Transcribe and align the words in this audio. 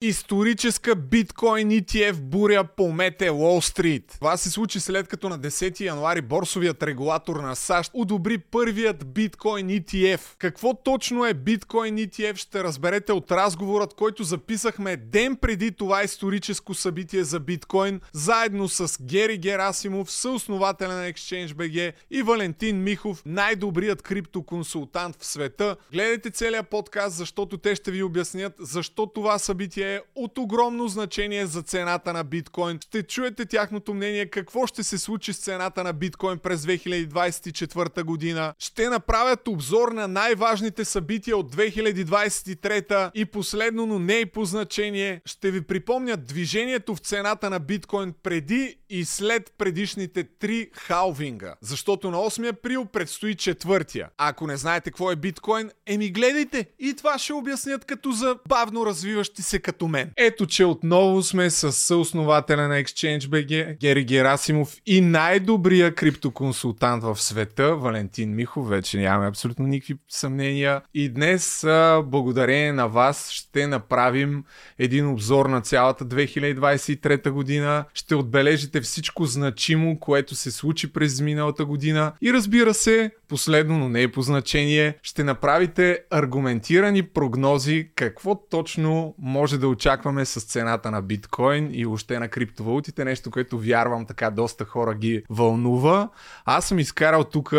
Историческа 0.00 0.94
биткоин 0.94 1.70
ETF 1.70 2.12
буря 2.12 2.64
помете 2.64 3.30
Уолл 3.30 3.60
Стрит. 3.62 4.16
Това 4.18 4.36
се 4.36 4.50
случи 4.50 4.80
след 4.80 5.08
като 5.08 5.28
на 5.28 5.38
10 5.38 5.80
януари 5.80 6.20
борсовият 6.20 6.82
регулатор 6.82 7.36
на 7.36 7.56
САЩ 7.56 7.90
одобри 7.94 8.38
първият 8.38 9.06
биткоин 9.12 9.68
ETF. 9.68 10.20
Какво 10.38 10.74
точно 10.74 11.26
е 11.26 11.34
биткоин 11.34 11.96
ETF 11.96 12.36
ще 12.36 12.64
разберете 12.64 13.12
от 13.12 13.32
разговорът, 13.32 13.94
който 13.94 14.24
записахме 14.24 14.96
ден 14.96 15.36
преди 15.36 15.72
това 15.72 16.02
историческо 16.02 16.74
събитие 16.74 17.24
за 17.24 17.40
биткоин, 17.40 18.00
заедно 18.12 18.68
с 18.68 19.02
Гери 19.02 19.38
Герасимов, 19.38 20.10
съоснователя 20.10 20.94
на 20.94 21.12
ExchangeBG 21.12 21.92
и 22.10 22.22
Валентин 22.22 22.82
Михов, 22.82 23.22
най-добрият 23.26 24.02
криптоконсултант 24.02 25.16
в 25.20 25.26
света. 25.26 25.76
Гледайте 25.92 26.30
целият 26.30 26.68
подкаст, 26.68 27.16
защото 27.16 27.58
те 27.58 27.74
ще 27.74 27.90
ви 27.90 28.02
обяснят 28.02 28.52
защо 28.58 29.06
това 29.06 29.38
събитие 29.38 29.87
е 29.94 30.00
от 30.14 30.38
огромно 30.38 30.88
значение 30.88 31.46
за 31.46 31.62
цената 31.62 32.12
на 32.12 32.24
биткоин. 32.24 32.78
Ще 32.80 33.02
чуете 33.02 33.46
тяхното 33.46 33.94
мнение 33.94 34.26
какво 34.26 34.66
ще 34.66 34.82
се 34.82 34.98
случи 34.98 35.32
с 35.32 35.38
цената 35.38 35.84
на 35.84 35.92
биткоин 35.92 36.38
през 36.38 36.62
2024 36.62 38.02
година. 38.02 38.54
Ще 38.58 38.88
направят 38.88 39.48
обзор 39.48 39.92
на 39.92 40.08
най-важните 40.08 40.84
събития 40.84 41.36
от 41.36 41.56
2023 41.56 43.10
и 43.14 43.24
последно, 43.24 43.86
но 43.86 43.98
не 43.98 44.14
и 44.14 44.26
по 44.26 44.44
значение, 44.44 45.20
ще 45.24 45.50
ви 45.50 45.60
припомнят 45.60 46.26
движението 46.26 46.94
в 46.94 46.98
цената 46.98 47.50
на 47.50 47.58
биткоин 47.58 48.14
преди 48.22 48.78
и 48.90 49.04
след 49.04 49.52
предишните 49.58 50.24
три 50.24 50.70
халвинга. 50.72 51.54
Защото 51.60 52.10
на 52.10 52.16
8 52.16 52.48
април 52.52 52.84
предстои 52.84 53.34
четвъртия. 53.34 54.08
А 54.18 54.28
ако 54.28 54.46
не 54.46 54.56
знаете 54.56 54.90
какво 54.90 55.10
е 55.10 55.16
биткоин, 55.16 55.70
еми 55.86 56.10
гледайте 56.10 56.66
и 56.78 56.94
това 56.94 57.18
ще 57.18 57.32
обяснят 57.32 57.84
като 57.84 58.12
за 58.12 58.38
бавно 58.48 58.86
развиващи 58.86 59.42
се 59.42 59.58
като 59.58 59.77
като 59.78 59.88
мен. 59.88 60.10
Ето, 60.16 60.46
че 60.46 60.64
отново 60.64 61.22
сме 61.22 61.50
с 61.50 61.72
съоснователя 61.72 62.68
на 62.68 62.82
ExchangeBG, 62.82 63.78
Гери 63.80 64.04
Герасимов 64.04 64.76
и 64.86 65.00
най-добрия 65.00 65.94
криптоконсултант 65.94 67.02
в 67.02 67.16
света, 67.16 67.76
Валентин 67.76 68.34
Михов. 68.34 68.68
Вече 68.68 68.98
нямаме 68.98 69.28
абсолютно 69.28 69.66
никакви 69.66 69.94
съмнения. 70.08 70.82
И 70.94 71.08
днес, 71.08 71.60
благодарение 72.04 72.72
на 72.72 72.88
вас, 72.88 73.30
ще 73.30 73.66
направим 73.66 74.44
един 74.78 75.06
обзор 75.06 75.46
на 75.46 75.60
цялата 75.60 76.04
2023 76.04 77.30
година. 77.30 77.84
Ще 77.94 78.14
отбележите 78.14 78.80
всичко 78.80 79.24
значимо, 79.24 79.98
което 80.00 80.34
се 80.34 80.50
случи 80.50 80.92
през 80.92 81.20
миналата 81.20 81.64
година. 81.64 82.12
И 82.22 82.32
разбира 82.32 82.74
се, 82.74 83.10
последно, 83.28 83.78
но 83.78 83.88
не 83.88 84.02
е 84.02 84.12
по 84.12 84.22
значение, 84.22 84.94
ще 85.02 85.24
направите 85.24 85.98
аргументирани 86.10 87.02
прогнози 87.02 87.88
какво 87.94 88.40
точно 88.50 89.14
може 89.18 89.58
да 89.58 89.67
очакваме 89.68 90.24
с 90.24 90.40
цената 90.40 90.90
на 90.90 91.02
биткоин 91.02 91.70
и 91.72 91.86
още 91.86 92.18
на 92.18 92.28
криптовалутите, 92.28 93.04
нещо, 93.04 93.30
което 93.30 93.58
вярвам 93.58 94.06
така 94.06 94.30
доста 94.30 94.64
хора 94.64 94.94
ги 94.94 95.22
вълнува. 95.30 96.08
Аз 96.44 96.68
съм 96.68 96.78
изкарал 96.78 97.24
тук 97.24 97.54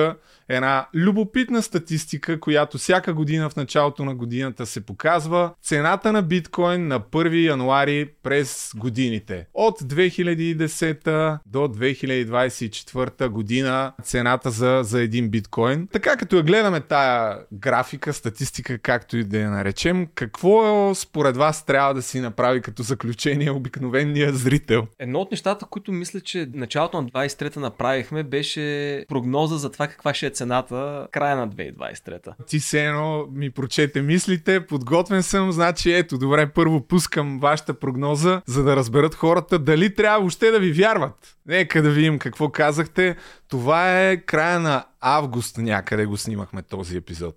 една 0.49 0.87
любопитна 0.93 1.61
статистика, 1.61 2.39
която 2.39 2.77
всяка 2.77 3.13
година 3.13 3.49
в 3.49 3.55
началото 3.55 4.05
на 4.05 4.15
годината 4.15 4.65
се 4.65 4.85
показва. 4.85 5.51
Цената 5.63 6.11
на 6.11 6.21
биткоин 6.21 6.87
на 6.87 6.99
1 6.99 7.45
януари 7.45 8.09
през 8.23 8.71
годините. 8.75 9.47
От 9.53 9.79
2010 9.81 11.39
до 11.45 11.59
2024 11.59 13.27
година 13.27 13.93
цената 14.03 14.51
за, 14.51 14.79
за 14.83 15.01
един 15.01 15.29
биткоин. 15.29 15.87
Така 15.91 16.17
като 16.17 16.35
я 16.35 16.43
гледаме 16.43 16.79
тая 16.79 17.37
графика, 17.53 18.13
статистика, 18.13 18.77
както 18.77 19.17
и 19.17 19.23
да 19.23 19.39
я 19.39 19.49
наречем, 19.49 20.07
какво 20.15 20.91
според 20.95 21.37
вас 21.37 21.65
трябва 21.65 21.93
да 21.93 22.01
си 22.01 22.19
направи 22.19 22.61
като 22.61 22.83
заключение 22.83 23.51
обикновения 23.51 24.33
зрител? 24.33 24.87
Едно 24.99 25.19
от 25.19 25.31
нещата, 25.31 25.65
които 25.65 25.91
мисля, 25.91 26.21
че 26.21 26.49
началото 26.53 27.01
на 27.01 27.09
23-та 27.09 27.59
направихме, 27.59 28.23
беше 28.23 29.05
прогноза 29.09 29.57
за 29.57 29.71
това 29.71 29.87
каква 29.87 30.13
ще 30.13 30.25
е 30.25 30.31
цената 30.39 31.07
края 31.11 31.35
на 31.35 31.49
2023. 31.49 32.45
Ти 32.47 32.59
се 32.59 32.85
едно 32.85 33.27
ми 33.31 33.51
прочете 33.51 34.01
мислите, 34.01 34.65
подготвен 34.65 35.23
съм, 35.23 35.51
значи 35.51 35.93
ето, 35.93 36.17
добре, 36.17 36.53
първо 36.53 36.87
пускам 36.87 37.39
вашата 37.39 37.73
прогноза, 37.73 38.41
за 38.45 38.63
да 38.63 38.75
разберат 38.75 39.15
хората 39.15 39.59
дали 39.59 39.95
трябва 39.95 40.19
въобще 40.19 40.51
да 40.51 40.59
ви 40.59 40.71
вярват. 40.71 41.37
Нека 41.45 41.81
да 41.81 41.89
видим 41.89 42.19
какво 42.19 42.49
казахте. 42.49 43.15
Това 43.47 44.01
е 44.09 44.17
края 44.17 44.59
на 44.59 44.85
август 44.99 45.57
някъде 45.57 46.05
го 46.05 46.17
снимахме 46.17 46.61
този 46.61 46.97
епизод 46.97 47.35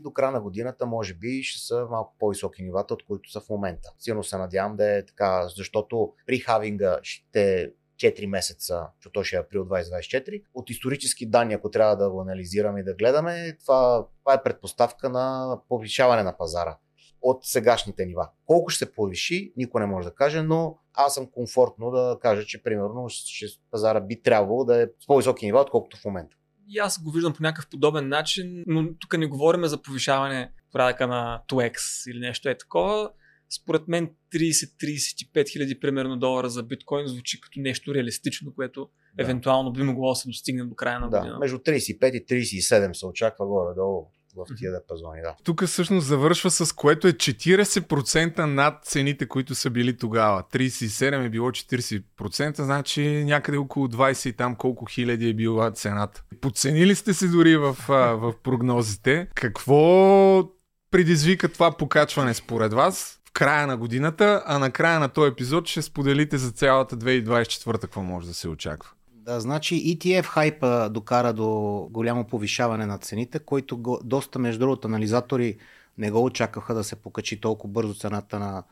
до 0.00 0.12
края 0.12 0.30
на 0.30 0.40
годината 0.40 0.86
може 0.86 1.14
би 1.14 1.42
ще 1.42 1.66
са 1.66 1.86
малко 1.90 2.16
по-високи 2.18 2.62
нивата, 2.62 2.94
от 2.94 3.06
които 3.06 3.30
са 3.30 3.40
в 3.40 3.48
момента. 3.48 3.92
Силно 3.98 4.24
се 4.24 4.38
надявам 4.38 4.76
да 4.76 4.96
е 4.98 5.06
така, 5.06 5.48
защото 5.48 6.12
при 6.26 6.38
хавинга 6.38 6.98
ще 7.02 7.72
4 8.02 8.26
месеца, 8.26 8.86
защото 9.00 9.24
ще 9.24 9.36
е 9.36 9.38
април 9.38 9.64
2024. 9.64 10.42
От 10.54 10.70
исторически 10.70 11.26
данни, 11.26 11.54
ако 11.54 11.70
трябва 11.70 11.96
да 11.96 12.10
го 12.10 12.20
анализираме 12.20 12.80
и 12.80 12.84
да 12.84 12.94
гледаме, 12.94 13.56
това, 13.60 14.06
това 14.24 14.34
е 14.34 14.42
предпоставка 14.42 15.08
на 15.08 15.58
повишаване 15.68 16.22
на 16.22 16.36
пазара 16.36 16.76
от 17.22 17.44
сегашните 17.44 18.06
нива. 18.06 18.28
Колко 18.46 18.70
ще 18.70 18.84
се 18.84 18.92
повиши, 18.92 19.52
никой 19.56 19.80
не 19.80 19.86
може 19.86 20.08
да 20.08 20.14
каже, 20.14 20.42
но 20.42 20.78
аз 20.94 21.14
съм 21.14 21.26
комфортно 21.26 21.90
да 21.90 22.18
кажа, 22.22 22.44
че 22.44 22.62
примерно 22.62 23.06
ще, 23.08 23.46
пазара 23.70 24.00
би 24.00 24.22
трябвало 24.22 24.64
да 24.64 24.82
е 24.82 24.86
с 25.00 25.06
по-високи 25.06 25.46
нива, 25.46 25.60
отколкото 25.60 25.96
в 25.96 26.04
момента. 26.04 26.36
И 26.68 26.78
аз 26.78 27.02
го 27.02 27.10
виждам 27.10 27.34
по 27.34 27.42
някакъв 27.42 27.70
подобен 27.70 28.08
начин, 28.08 28.64
но 28.66 28.94
тук 28.98 29.18
не 29.18 29.26
говорим 29.26 29.64
за 29.64 29.82
повишаване 29.82 30.52
порядъка 30.72 31.06
на 31.06 31.42
2x 31.48 32.10
или 32.10 32.18
нещо 32.18 32.48
е 32.48 32.58
такова 32.58 33.10
според 33.54 33.88
мен 33.88 34.10
30-35 34.34 35.52
хиляди 35.52 35.80
примерно 35.80 36.16
долара 36.16 36.50
за 36.50 36.62
биткоин 36.62 37.06
звучи 37.06 37.40
като 37.40 37.60
нещо 37.60 37.94
реалистично, 37.94 38.54
което 38.54 38.88
да. 39.14 39.22
евентуално 39.22 39.72
би 39.72 39.82
могло 39.82 40.08
да 40.12 40.14
се 40.14 40.28
достигне 40.28 40.64
до 40.64 40.74
края 40.74 41.00
на 41.00 41.10
да, 41.10 41.18
година. 41.18 41.38
Между 41.38 41.58
35 41.58 42.10
и 42.10 42.26
37 42.26 42.92
се 42.92 43.06
очаква 43.06 43.46
горе-долу 43.46 44.06
в 44.36 44.46
тия 44.58 44.70
диапазони, 44.70 45.20
да. 45.22 45.36
Тук 45.44 45.64
всъщност 45.64 46.06
завършва 46.06 46.50
с 46.50 46.72
което 46.72 47.08
е 47.08 47.12
40% 47.12 48.38
над 48.38 48.84
цените, 48.84 49.28
които 49.28 49.54
са 49.54 49.70
били 49.70 49.96
тогава. 49.96 50.44
37 50.52 51.26
е 51.26 51.28
било 51.28 51.50
40%, 51.50 52.62
значи 52.62 53.24
някъде 53.24 53.58
около 53.58 53.88
20 53.88 54.28
и 54.28 54.32
там 54.32 54.56
колко 54.56 54.86
хиляди 54.86 55.28
е 55.28 55.34
била 55.34 55.70
цената. 55.70 56.24
Подценили 56.40 56.94
сте 56.94 57.14
се 57.14 57.28
дори 57.28 57.56
в, 57.56 57.76
в 57.88 58.34
прогнозите. 58.42 59.28
Какво 59.34 60.50
предизвика 60.90 61.48
това 61.48 61.76
покачване 61.76 62.34
според 62.34 62.72
вас? 62.72 63.21
Края 63.32 63.66
на 63.66 63.76
годината, 63.76 64.42
а 64.46 64.58
на 64.58 64.70
края 64.70 65.00
на 65.00 65.08
този 65.08 65.32
епизод 65.32 65.68
ще 65.68 65.82
споделите 65.82 66.38
за 66.38 66.50
цялата 66.50 66.96
2024 66.96 67.80
какво 67.80 68.02
може 68.02 68.26
да 68.26 68.34
се 68.34 68.48
очаква. 68.48 68.90
Да, 69.12 69.40
значи 69.40 69.74
ETF 69.74 70.24
хайпа 70.24 70.90
докара 70.90 71.32
до 71.32 71.48
голямо 71.90 72.24
повишаване 72.24 72.86
на 72.86 72.98
цените, 72.98 73.38
който 73.38 73.76
го, 73.76 74.00
доста, 74.04 74.38
между 74.38 74.58
другото, 74.60 74.88
анализатори 74.88 75.56
не 75.98 76.10
го 76.10 76.24
очакваха 76.24 76.74
да 76.74 76.84
се 76.84 76.96
покачи 76.96 77.40
толкова 77.40 77.72
бързо 77.72 77.94
цената 77.94 78.38
на, 78.38 78.62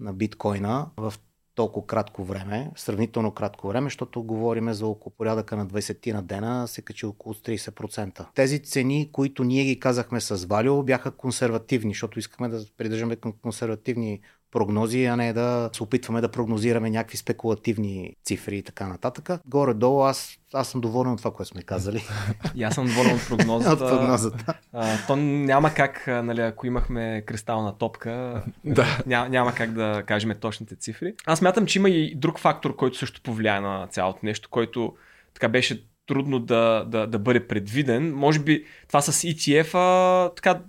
на 0.00 0.12
биткоина 0.12 0.86
в 0.96 1.14
толкова 1.56 1.86
кратко 1.86 2.24
време, 2.24 2.70
сравнително 2.76 3.30
кратко 3.30 3.68
време, 3.68 3.86
защото 3.86 4.22
говориме 4.22 4.74
за 4.74 4.86
около 4.86 5.12
порядъка 5.18 5.56
на 5.56 5.66
20 5.66 6.12
на 6.12 6.22
дена, 6.22 6.68
се 6.68 6.82
качи 6.82 7.06
около 7.06 7.34
30%. 7.34 8.26
Тези 8.34 8.62
цени, 8.62 9.08
които 9.12 9.44
ние 9.44 9.64
ги 9.64 9.80
казахме 9.80 10.20
с 10.20 10.46
Валио, 10.46 10.82
бяха 10.82 11.10
консервативни, 11.10 11.90
защото 11.90 12.18
искаме 12.18 12.48
да 12.48 12.64
придържаме 12.76 13.16
към 13.16 13.32
консервативни 13.32 14.20
прогнози, 14.56 15.04
а 15.04 15.16
не 15.16 15.32
да 15.32 15.70
се 15.72 15.82
опитваме 15.82 16.20
да 16.20 16.28
прогнозираме 16.28 16.90
някакви 16.90 17.16
спекулативни 17.16 18.12
цифри 18.24 18.58
и 18.58 18.62
така 18.62 18.88
нататък. 18.88 19.40
Горе-долу 19.46 20.00
аз, 20.00 20.38
аз 20.52 20.68
съм 20.68 20.80
доволен 20.80 21.12
от 21.12 21.18
това, 21.18 21.30
което 21.30 21.48
сме 21.48 21.62
казали. 21.62 22.02
И 22.54 22.62
аз 22.62 22.74
съм 22.74 22.86
доволен 22.86 23.14
от 23.14 23.28
прогнозата. 23.28 23.84
от 23.84 23.90
прогнозата. 23.90 24.54
А, 24.72 25.06
то 25.06 25.16
няма 25.16 25.74
как, 25.74 26.06
нали, 26.06 26.40
ако 26.40 26.66
имахме 26.66 27.22
кристална 27.26 27.78
топка, 27.78 28.42
да. 28.64 29.02
няма, 29.06 29.28
няма 29.28 29.54
как 29.54 29.72
да 29.72 30.02
кажем 30.06 30.34
точните 30.40 30.76
цифри. 30.76 31.14
Аз 31.26 31.42
мятам, 31.42 31.66
че 31.66 31.78
има 31.78 31.90
и 31.90 32.14
друг 32.14 32.38
фактор, 32.38 32.76
който 32.76 32.98
също 32.98 33.22
повлияе 33.22 33.60
на 33.60 33.86
цялото 33.90 34.18
нещо, 34.22 34.48
който 34.50 34.94
така 35.34 35.48
беше 35.48 35.86
трудно 36.06 36.38
да, 36.38 36.84
да, 36.88 37.06
да 37.06 37.18
бъде 37.18 37.46
предвиден. 37.46 38.14
Може 38.14 38.38
би 38.38 38.64
това 38.88 39.00
с 39.00 39.22
ETF-а 39.22 40.28
така 40.34 40.60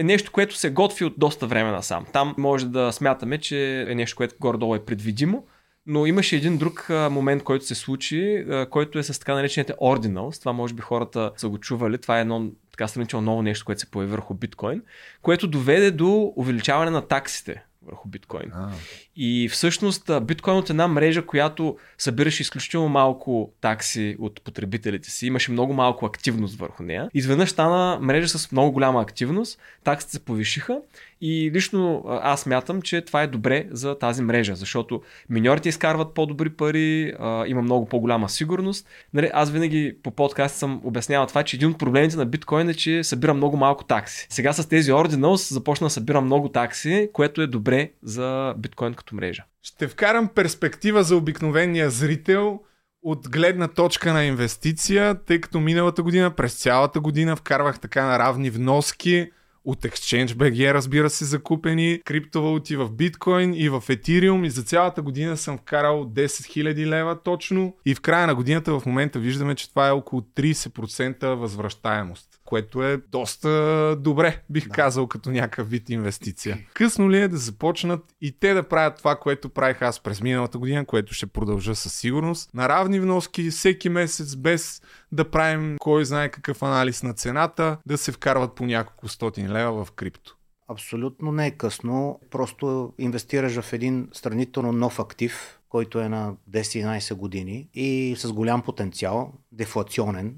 е 0.00 0.02
нещо, 0.02 0.32
което 0.32 0.56
се 0.56 0.70
готви 0.70 1.04
от 1.04 1.14
доста 1.16 1.46
време 1.46 1.70
насам. 1.70 2.06
Там 2.12 2.34
може 2.38 2.66
да 2.66 2.92
смятаме, 2.92 3.38
че 3.38 3.86
е 3.88 3.94
нещо, 3.94 4.16
което 4.16 4.34
горе-долу 4.40 4.74
е 4.74 4.84
предвидимо, 4.84 5.46
но 5.86 6.06
имаше 6.06 6.36
един 6.36 6.58
друг 6.58 6.86
момент, 6.88 7.42
който 7.42 7.66
се 7.66 7.74
случи, 7.74 8.46
който 8.70 8.98
е 8.98 9.02
с 9.02 9.18
така 9.18 9.34
наречените 9.34 9.72
ordinals. 9.72 10.40
Това 10.40 10.52
може 10.52 10.74
би 10.74 10.82
хората 10.82 11.32
са 11.36 11.48
го 11.48 11.58
чували. 11.58 11.98
Това 11.98 12.18
е 12.18 12.20
едно 12.20 12.50
така 12.70 12.88
сравнително 12.88 13.26
ново 13.30 13.42
нещо, 13.42 13.64
което 13.64 13.80
се 13.80 13.90
появи 13.90 14.10
върху 14.10 14.34
биткоин, 14.34 14.82
което 15.22 15.46
доведе 15.46 15.90
до 15.90 16.32
увеличаване 16.36 16.90
на 16.90 17.08
таксите 17.08 17.64
върху 17.86 18.08
биткоин. 18.08 18.50
А. 18.54 18.70
И 19.16 19.48
всъщност 19.52 20.10
биткоин 20.22 20.56
от 20.56 20.70
една 20.70 20.88
мрежа, 20.88 21.26
която 21.26 21.76
събираше 21.98 22.42
изключително 22.42 22.88
малко 22.88 23.52
такси 23.60 24.16
от 24.18 24.42
потребителите 24.44 25.10
си, 25.10 25.26
имаше 25.26 25.52
много 25.52 25.72
малко 25.72 26.06
активност 26.06 26.58
върху 26.58 26.82
нея. 26.82 27.10
Изведнъж 27.14 27.50
стана 27.50 27.98
мрежа 28.00 28.28
с 28.28 28.52
много 28.52 28.72
голяма 28.72 29.00
активност, 29.00 29.58
таксите 29.84 30.12
се 30.12 30.24
повишиха 30.24 30.78
и 31.20 31.50
лично 31.54 32.04
аз 32.06 32.46
мятам, 32.46 32.82
че 32.82 33.00
това 33.00 33.22
е 33.22 33.26
добре 33.26 33.66
за 33.70 33.98
тази 33.98 34.22
мрежа, 34.22 34.54
защото 34.54 35.02
миньорите 35.28 35.68
изкарват 35.68 36.14
по-добри 36.14 36.50
пари, 36.50 37.14
има 37.46 37.62
много 37.62 37.86
по-голяма 37.86 38.28
сигурност. 38.28 38.86
Нали, 39.14 39.30
аз 39.34 39.50
винаги 39.50 39.96
по 40.02 40.10
подкаст 40.10 40.56
съм 40.56 40.80
обяснявал 40.84 41.26
това, 41.26 41.42
че 41.42 41.56
един 41.56 41.70
от 41.70 41.78
проблемите 41.78 42.16
на 42.16 42.26
биткоин 42.26 42.68
е, 42.68 42.74
че 42.74 43.04
събира 43.04 43.34
много 43.34 43.56
малко 43.56 43.84
такси. 43.84 44.26
Сега 44.30 44.52
с 44.52 44.68
тези 44.68 44.92
Ordinals 44.92 45.52
започна 45.52 45.86
да 45.86 45.90
събира 45.90 46.20
много 46.20 46.48
такси, 46.48 47.08
което 47.12 47.42
е 47.42 47.46
добре 47.46 47.69
за 48.02 48.54
биткоин 48.58 48.94
като 48.94 49.14
мрежа. 49.14 49.44
Ще 49.62 49.88
вкарам 49.88 50.28
перспектива 50.28 51.02
за 51.02 51.16
обикновения 51.16 51.90
зрител 51.90 52.60
от 53.02 53.28
гледна 53.28 53.68
точка 53.68 54.12
на 54.12 54.24
инвестиция, 54.24 55.14
тъй 55.24 55.40
като 55.40 55.60
миналата 55.60 56.02
година, 56.02 56.30
през 56.30 56.54
цялата 56.54 57.00
година 57.00 57.36
вкарвах 57.36 57.80
така 57.80 58.04
на 58.04 58.18
равни 58.18 58.50
вноски 58.50 59.30
от 59.64 59.82
ExchangeBG, 59.82 60.74
разбира 60.74 61.10
се, 61.10 61.24
закупени 61.24 62.00
криптовалути 62.04 62.76
в 62.76 62.90
биткоин 62.90 63.54
и 63.54 63.68
в 63.68 63.80
Ethereum 63.80 64.46
и 64.46 64.50
за 64.50 64.62
цялата 64.62 65.02
година 65.02 65.36
съм 65.36 65.58
вкарал 65.58 66.04
10 66.04 66.26
000 66.26 66.86
лева 66.86 67.22
точно 67.22 67.76
и 67.86 67.94
в 67.94 68.00
края 68.00 68.26
на 68.26 68.34
годината 68.34 68.80
в 68.80 68.86
момента 68.86 69.18
виждаме, 69.18 69.54
че 69.54 69.70
това 69.70 69.88
е 69.88 69.92
около 69.92 70.22
30% 70.22 71.34
възвръщаемост 71.34 72.40
което 72.50 72.82
е 72.84 72.96
доста 72.96 73.96
добре, 74.00 74.42
бих 74.50 74.68
да. 74.68 74.70
казал, 74.70 75.06
като 75.06 75.30
някакъв 75.30 75.70
вид 75.70 75.90
инвестиция. 75.90 76.58
Късно 76.74 77.10
ли 77.10 77.18
е 77.18 77.28
да 77.28 77.36
започнат 77.36 78.00
и 78.20 78.38
те 78.40 78.54
да 78.54 78.62
правят 78.62 78.96
това, 78.98 79.16
което 79.16 79.48
правих 79.48 79.82
аз 79.82 80.00
през 80.00 80.20
миналата 80.20 80.58
година, 80.58 80.86
което 80.86 81.14
ще 81.14 81.26
продължа 81.26 81.74
със 81.74 81.94
сигурност, 81.94 82.54
на 82.54 82.68
равни 82.68 83.00
вноски 83.00 83.50
всеки 83.50 83.88
месец, 83.88 84.36
без 84.36 84.82
да 85.12 85.30
правим 85.30 85.76
кой 85.80 86.04
знае 86.04 86.28
какъв 86.28 86.62
анализ 86.62 87.02
на 87.02 87.14
цената, 87.14 87.78
да 87.86 87.98
се 87.98 88.12
вкарват 88.12 88.54
по 88.54 88.66
няколко 88.66 89.08
стотин 89.08 89.52
лева 89.52 89.84
в 89.84 89.92
крипто. 89.92 90.36
Абсолютно 90.68 91.32
не 91.32 91.46
е 91.46 91.50
късно. 91.50 92.20
Просто 92.30 92.92
инвестираш 92.98 93.60
в 93.60 93.72
един 93.72 94.08
сравнително 94.12 94.72
нов 94.72 94.98
актив, 94.98 95.60
който 95.68 96.00
е 96.00 96.08
на 96.08 96.34
10-11 96.50 97.14
години 97.14 97.68
и 97.74 98.16
с 98.18 98.32
голям 98.32 98.62
потенциал, 98.62 99.32
дефлационен, 99.52 100.36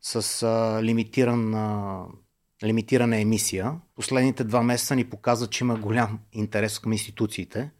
с 0.00 0.42
а, 0.42 0.82
лимитиран, 0.82 1.54
а, 1.54 2.04
лимитирана 2.64 3.20
емисия. 3.20 3.74
Последните 3.94 4.44
два 4.44 4.62
месеца 4.62 4.96
ни 4.96 5.04
показва, 5.04 5.46
че 5.46 5.64
има 5.64 5.76
голям 5.76 6.18
интерес 6.32 6.78
към 6.78 6.92
институциите. 6.92 7.70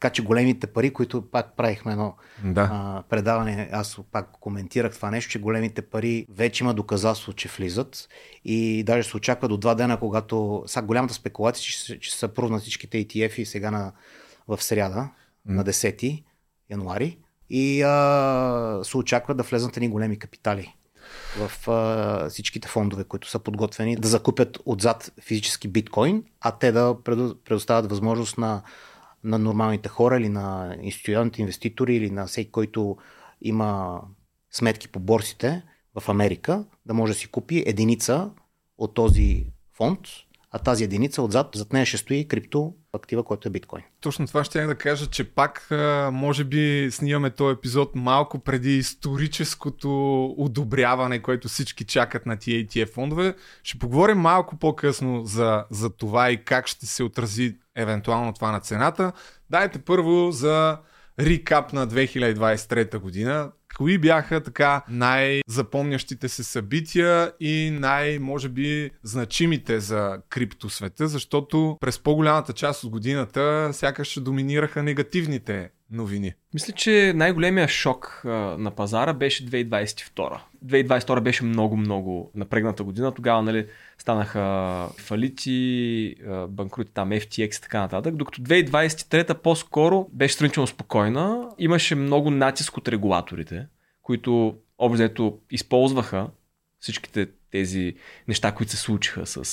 Така 0.00 0.12
че 0.12 0.22
големите 0.22 0.66
пари, 0.66 0.92
които 0.92 1.30
пак 1.30 1.56
правихме 1.56 1.92
едно 1.92 2.14
да. 2.44 2.68
а, 2.72 3.02
предаване, 3.08 3.68
аз 3.72 3.98
пак 4.12 4.30
коментирах 4.40 4.94
това 4.94 5.10
нещо, 5.10 5.30
че 5.30 5.40
големите 5.40 5.82
пари 5.82 6.26
вече 6.30 6.64
има 6.64 6.74
доказателство, 6.74 7.32
че 7.32 7.48
влизат 7.48 8.08
и 8.44 8.84
даже 8.84 9.08
се 9.08 9.16
очаква 9.16 9.48
до 9.48 9.56
два 9.56 9.74
дена, 9.74 10.00
когато 10.00 10.64
сега 10.66 10.86
голямата 10.86 11.14
спекулация, 11.14 11.62
че, 11.62 12.00
че 12.00 12.16
са 12.16 12.28
прувнат 12.28 12.62
всичките 12.62 13.04
ETF 13.04 13.38
и 13.38 13.46
сега 13.46 13.70
на, 13.70 13.92
в 14.48 14.62
сряда, 14.62 14.96
mm. 14.96 15.10
на 15.44 15.64
10 15.64 16.24
януари 16.70 17.18
и 17.50 17.82
а, 17.82 18.80
се 18.82 18.96
очаква 18.96 19.34
да 19.34 19.42
влезнат 19.42 19.76
едни 19.76 19.88
големи 19.88 20.18
капитали 20.18 20.74
в 21.38 21.68
а, 21.68 22.28
всичките 22.28 22.68
фондове, 22.68 23.04
които 23.04 23.30
са 23.30 23.38
подготвени 23.38 23.96
да 23.96 24.08
закупят 24.08 24.58
отзад 24.66 25.12
физически 25.20 25.68
биткоин, 25.68 26.24
а 26.40 26.50
те 26.50 26.72
да 26.72 26.96
предоставят 27.44 27.90
възможност 27.90 28.38
на, 28.38 28.62
на 29.24 29.38
нормалните 29.38 29.88
хора 29.88 30.16
или 30.16 30.28
на 30.28 30.76
институционалните 30.80 31.40
инвеститори 31.40 31.96
или 31.96 32.10
на 32.10 32.26
всеки, 32.26 32.50
който 32.50 32.96
има 33.40 34.00
сметки 34.50 34.88
по 34.88 35.00
борсите 35.00 35.62
в 36.00 36.08
Америка, 36.08 36.64
да 36.86 36.94
може 36.94 37.12
да 37.12 37.18
си 37.18 37.30
купи 37.30 37.64
единица 37.66 38.30
от 38.78 38.94
този 38.94 39.46
фонд 39.72 40.00
а 40.50 40.58
тази 40.58 40.84
единица 40.84 41.22
отзад, 41.22 41.50
зад 41.54 41.72
нея 41.72 41.86
ще 41.86 41.96
стои 41.96 42.28
крипто 42.28 42.74
актива, 42.92 43.24
който 43.24 43.48
е 43.48 43.50
биткоин. 43.50 43.82
Точно 44.00 44.26
това 44.26 44.44
ще 44.44 44.66
да 44.66 44.74
кажа, 44.74 45.06
че 45.06 45.24
пак 45.24 45.68
може 46.12 46.44
би 46.44 46.88
снимаме 46.90 47.30
този 47.30 47.52
епизод 47.52 47.94
малко 47.94 48.38
преди 48.38 48.76
историческото 48.76 50.24
одобряване, 50.38 51.22
което 51.22 51.48
всички 51.48 51.84
чакат 51.84 52.26
на 52.26 52.36
тия 52.36 52.64
ETF 52.64 52.92
фондове. 52.92 53.34
Ще 53.62 53.78
поговорим 53.78 54.18
малко 54.18 54.56
по-късно 54.56 55.24
за, 55.24 55.64
за 55.70 55.90
това 55.90 56.30
и 56.30 56.44
как 56.44 56.66
ще 56.66 56.86
се 56.86 57.02
отрази 57.02 57.56
евентуално 57.76 58.32
това 58.32 58.52
на 58.52 58.60
цената. 58.60 59.12
Дайте 59.50 59.78
първо 59.78 60.30
за 60.30 60.78
рекап 61.20 61.72
на 61.72 61.88
2023 61.88 62.98
година. 62.98 63.52
Кои 63.76 63.98
бяха 63.98 64.42
така 64.42 64.82
най-запомнящите 64.88 66.28
се 66.28 66.44
събития 66.44 67.32
и 67.40 67.70
най-може 67.72 68.48
би 68.48 68.90
значимите 69.02 69.80
за 69.80 70.18
криптосвета, 70.28 71.08
защото 71.08 71.78
през 71.80 71.98
по-голямата 71.98 72.52
част 72.52 72.84
от 72.84 72.90
годината 72.90 73.70
сякаш 73.72 74.20
доминираха 74.20 74.82
негативните 74.82 75.70
новини. 75.90 76.32
Мисля, 76.54 76.72
че 76.72 77.12
най-големия 77.16 77.68
шок 77.68 78.22
а, 78.24 78.28
на 78.58 78.70
пазара 78.70 79.12
беше 79.12 79.46
2022. 79.46 80.40
2022 80.66 81.20
беше 81.20 81.44
много-много 81.44 82.30
напрегната 82.34 82.84
година. 82.84 83.14
Тогава 83.14 83.42
нали, 83.42 83.66
станаха 84.00 84.88
фалити, 84.96 86.16
банкрути 86.48 86.90
там, 86.94 87.10
FTX 87.10 87.58
и 87.58 87.62
така 87.62 87.80
нататък. 87.80 88.16
Докато 88.16 88.42
2023 88.42 89.34
по-скоро 89.34 90.08
беше 90.12 90.34
странично 90.34 90.66
спокойна. 90.66 91.48
Имаше 91.58 91.94
много 91.94 92.30
натиск 92.30 92.76
от 92.76 92.88
регулаторите, 92.88 93.66
които 94.02 94.54
общо 94.78 95.38
използваха 95.50 96.28
всичките 96.80 97.28
тези 97.50 97.94
неща, 98.28 98.52
които 98.52 98.72
се 98.72 98.78
случиха 98.78 99.26
с 99.26 99.44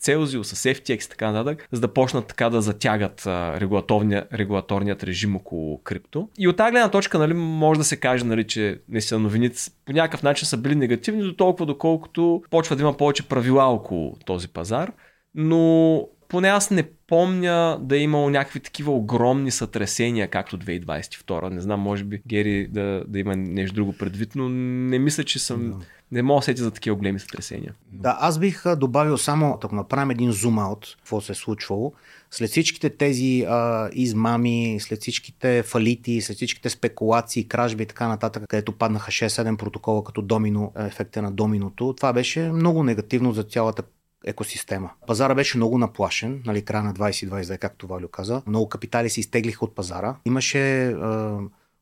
Celsius, 0.00 0.42
с 0.42 0.64
FTX 0.74 1.06
и 1.06 1.08
така 1.08 1.30
нататък, 1.30 1.68
за 1.72 1.80
да 1.80 1.92
почнат 1.92 2.26
така 2.26 2.50
да 2.50 2.62
затягат 2.62 3.22
регулаторния, 3.26 4.26
регулаторният 4.32 5.04
режим 5.04 5.36
около 5.36 5.82
крипто. 5.82 6.28
И 6.38 6.48
от 6.48 6.56
тази 6.56 6.70
гледна 6.70 6.90
точка 6.90 7.18
нали, 7.18 7.34
може 7.34 7.78
да 7.78 7.84
се 7.84 7.96
каже, 7.96 8.24
нали, 8.24 8.46
че 8.46 8.80
наистина 8.88 9.20
новините 9.20 9.60
по 9.84 9.92
някакъв 9.92 10.22
начин 10.22 10.46
са 10.46 10.56
били 10.56 10.74
негативни 10.74 11.22
до 11.22 11.36
толкова, 11.36 11.66
доколкото 11.66 12.42
почва 12.50 12.76
да 12.76 12.82
има 12.82 12.96
повече 12.96 13.28
правила 13.28 13.64
около 13.64 14.16
този 14.26 14.48
пазар. 14.48 14.92
Но 15.34 16.08
поне 16.34 16.48
аз 16.48 16.70
не 16.70 16.82
помня 17.06 17.78
да 17.80 17.96
е 17.96 18.00
имало 18.00 18.30
някакви 18.30 18.60
такива 18.60 18.92
огромни 18.92 19.50
сътресения, 19.50 20.28
както 20.28 20.58
2022. 20.58 21.50
Не 21.50 21.60
знам, 21.60 21.80
може 21.80 22.04
би 22.04 22.22
Гери 22.26 22.68
да, 22.68 23.04
да 23.08 23.18
има 23.18 23.36
нещо 23.36 23.74
друго 23.74 23.92
предвид, 23.92 24.34
но 24.34 24.48
не 24.48 24.98
мисля, 24.98 25.24
че 25.24 25.38
съм... 25.38 25.70
Да. 25.70 25.76
Не 26.12 26.22
мога 26.22 26.40
да 26.40 26.44
сети 26.44 26.62
за 26.62 26.70
такива 26.70 26.96
големи 26.96 27.18
сътресения. 27.18 27.74
Да, 27.92 28.18
аз 28.20 28.38
бих 28.38 28.62
добавил 28.76 29.18
само, 29.18 29.58
ако 29.62 29.74
направим 29.74 30.10
един 30.10 30.32
зум 30.32 30.58
аут, 30.58 30.96
какво 30.98 31.20
се 31.20 31.32
е 31.32 31.34
случвало, 31.34 31.92
след 32.30 32.50
всичките 32.50 32.90
тези 32.90 33.44
а, 33.48 33.88
измами, 33.92 34.76
след 34.80 35.00
всичките 35.00 35.62
фалити, 35.62 36.20
след 36.20 36.36
всичките 36.36 36.70
спекулации, 36.70 37.48
кражби 37.48 37.82
и 37.82 37.86
така 37.86 38.08
нататък, 38.08 38.42
където 38.48 38.72
паднаха 38.72 39.10
6-7 39.10 39.56
протокола 39.56 40.04
като 40.04 40.22
домино, 40.22 40.72
ефекта 40.76 41.22
на 41.22 41.32
доминото, 41.32 41.94
това 41.96 42.12
беше 42.12 42.40
много 42.40 42.82
негативно 42.82 43.32
за 43.32 43.42
цялата 43.42 43.82
екосистема. 44.24 44.90
Пазара 45.06 45.34
беше 45.34 45.56
много 45.56 45.78
наплашен, 45.78 46.42
нали, 46.46 46.64
края 46.64 46.82
на 46.82 46.94
2022, 46.94 47.58
както 47.58 47.86
Валю 47.86 48.08
каза. 48.08 48.42
Много 48.46 48.68
капитали 48.68 49.10
се 49.10 49.20
изтеглиха 49.20 49.64
от 49.64 49.74
пазара. 49.74 50.16
Имаше 50.24 50.86
е, 50.86 50.94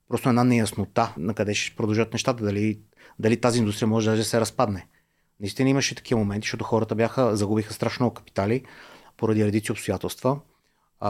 просто 0.08 0.28
една 0.28 0.44
неяснота 0.44 1.14
на 1.16 1.34
къде 1.34 1.54
ще 1.54 1.76
продължат 1.76 2.12
нещата, 2.12 2.44
дали, 2.44 2.78
дали 3.18 3.40
тази 3.40 3.58
индустрия 3.58 3.88
може 3.88 4.16
да 4.16 4.24
се 4.24 4.40
разпадне. 4.40 4.86
Наистина 5.40 5.70
имаше 5.70 5.94
такива 5.94 6.20
моменти, 6.20 6.46
защото 6.46 6.64
хората 6.64 6.94
бяха, 6.94 7.36
загубиха 7.36 7.72
страшно 7.74 8.04
много 8.04 8.14
капитали 8.14 8.64
поради 9.16 9.44
редици 9.44 9.72
обстоятелства. 9.72 10.40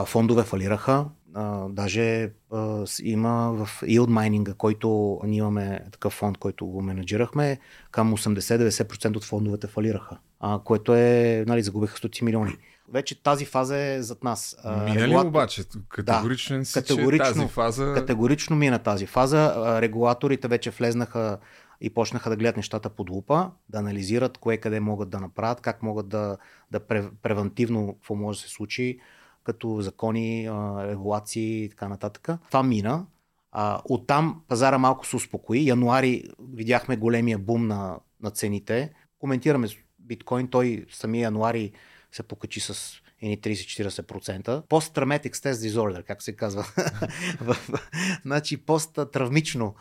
Фондове 0.06 0.42
фалираха, 0.42 1.04
а, 1.34 1.68
даже 1.68 2.30
а, 2.52 2.84
има 3.02 3.52
в 3.52 3.80
yield 3.82 4.08
майнинга, 4.08 4.54
който 4.54 5.20
ние 5.24 5.38
имаме 5.38 5.80
такъв 5.92 6.12
фонд, 6.12 6.38
който 6.38 6.66
го 6.66 6.82
менеджирахме, 6.82 7.58
към 7.90 8.16
80-90% 8.16 9.16
от 9.16 9.24
фондовете 9.24 9.66
фалираха, 9.66 10.18
а, 10.40 10.58
което 10.64 10.94
е, 10.94 11.44
нали, 11.46 11.62
загубиха 11.62 11.96
стотици 11.96 12.24
милиони. 12.24 12.56
Вече 12.92 13.22
тази 13.22 13.44
фаза 13.44 13.78
е 13.78 14.02
зад 14.02 14.24
нас. 14.24 14.56
Мина 14.84 15.08
ли 15.08 15.16
обаче? 15.16 15.64
Категорично 15.88 16.58
да, 16.58 16.64
си, 16.64 16.74
категорично, 16.74 17.26
че 17.26 17.32
тази 17.32 17.48
фаза... 17.48 17.92
Категорично 17.94 18.56
мина 18.56 18.78
тази 18.78 19.06
фаза. 19.06 19.54
Регулаторите 19.82 20.48
вече 20.48 20.70
влезнаха 20.70 21.38
и 21.80 21.90
почнаха 21.90 22.30
да 22.30 22.36
гледат 22.36 22.56
нещата 22.56 22.90
под 22.90 23.10
лупа, 23.10 23.50
да 23.68 23.78
анализират 23.78 24.38
кое 24.38 24.56
къде 24.56 24.80
могат 24.80 25.10
да 25.10 25.20
направят, 25.20 25.60
как 25.60 25.82
могат 25.82 26.08
да, 26.08 26.36
да 26.70 26.80
превентивно 27.22 27.94
какво 27.94 28.14
може 28.14 28.38
да 28.38 28.42
се 28.42 28.54
случи 28.54 28.98
като 29.44 29.80
закони, 29.80 30.50
регулации 30.88 31.64
и 31.64 31.68
така 31.68 31.88
нататък. 31.88 32.28
Това 32.48 32.62
мина. 32.62 33.06
А, 33.52 33.80
оттам 33.84 34.42
пазара 34.48 34.78
малко 34.78 35.06
се 35.06 35.16
успокои. 35.16 35.66
Януари 35.66 36.24
видяхме 36.52 36.96
големия 36.96 37.38
бум 37.38 37.66
на, 37.66 37.98
на 38.22 38.30
цените. 38.30 38.92
Коментираме 39.18 39.68
биткоин. 39.98 40.48
Той 40.48 40.86
самия 40.90 41.22
януари 41.22 41.72
се 42.12 42.22
покачи 42.22 42.60
с 42.60 43.02
едни 43.22 43.38
30-40%. 43.38 44.66
Post-traumatic 44.66 45.34
stress 45.34 45.52
disorder, 45.52 46.02
как 46.02 46.22
се 46.22 46.36
казва. 46.36 46.66
значи 48.24 48.56
пост-травмично 48.56 49.74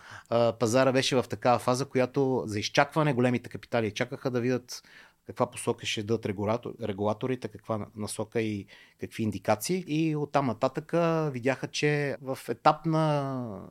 пазара 0.60 0.92
беше 0.92 1.16
в 1.16 1.26
такава 1.30 1.60
фаза, 1.60 1.86
която 1.86 2.44
за 2.46 2.60
изчакване 2.60 3.14
големите 3.14 3.50
капитали 3.50 3.92
чакаха 3.92 4.32
да 4.32 4.42
видят 4.42 4.84
каква 5.26 5.52
посока 5.52 5.86
ще 5.86 6.04
дадат 6.04 6.26
регулатор, 6.26 6.74
регулаторите, 6.84 7.48
каква 7.48 7.88
насока 7.96 8.42
и 8.42 8.66
какви 9.00 9.24
индикации. 9.24 9.84
И 9.88 10.16
оттам 10.16 10.46
нататък 10.46 10.94
видяха, 11.34 11.68
че 11.68 12.18
в 12.22 12.40
етап 12.50 12.86
на 12.86 13.64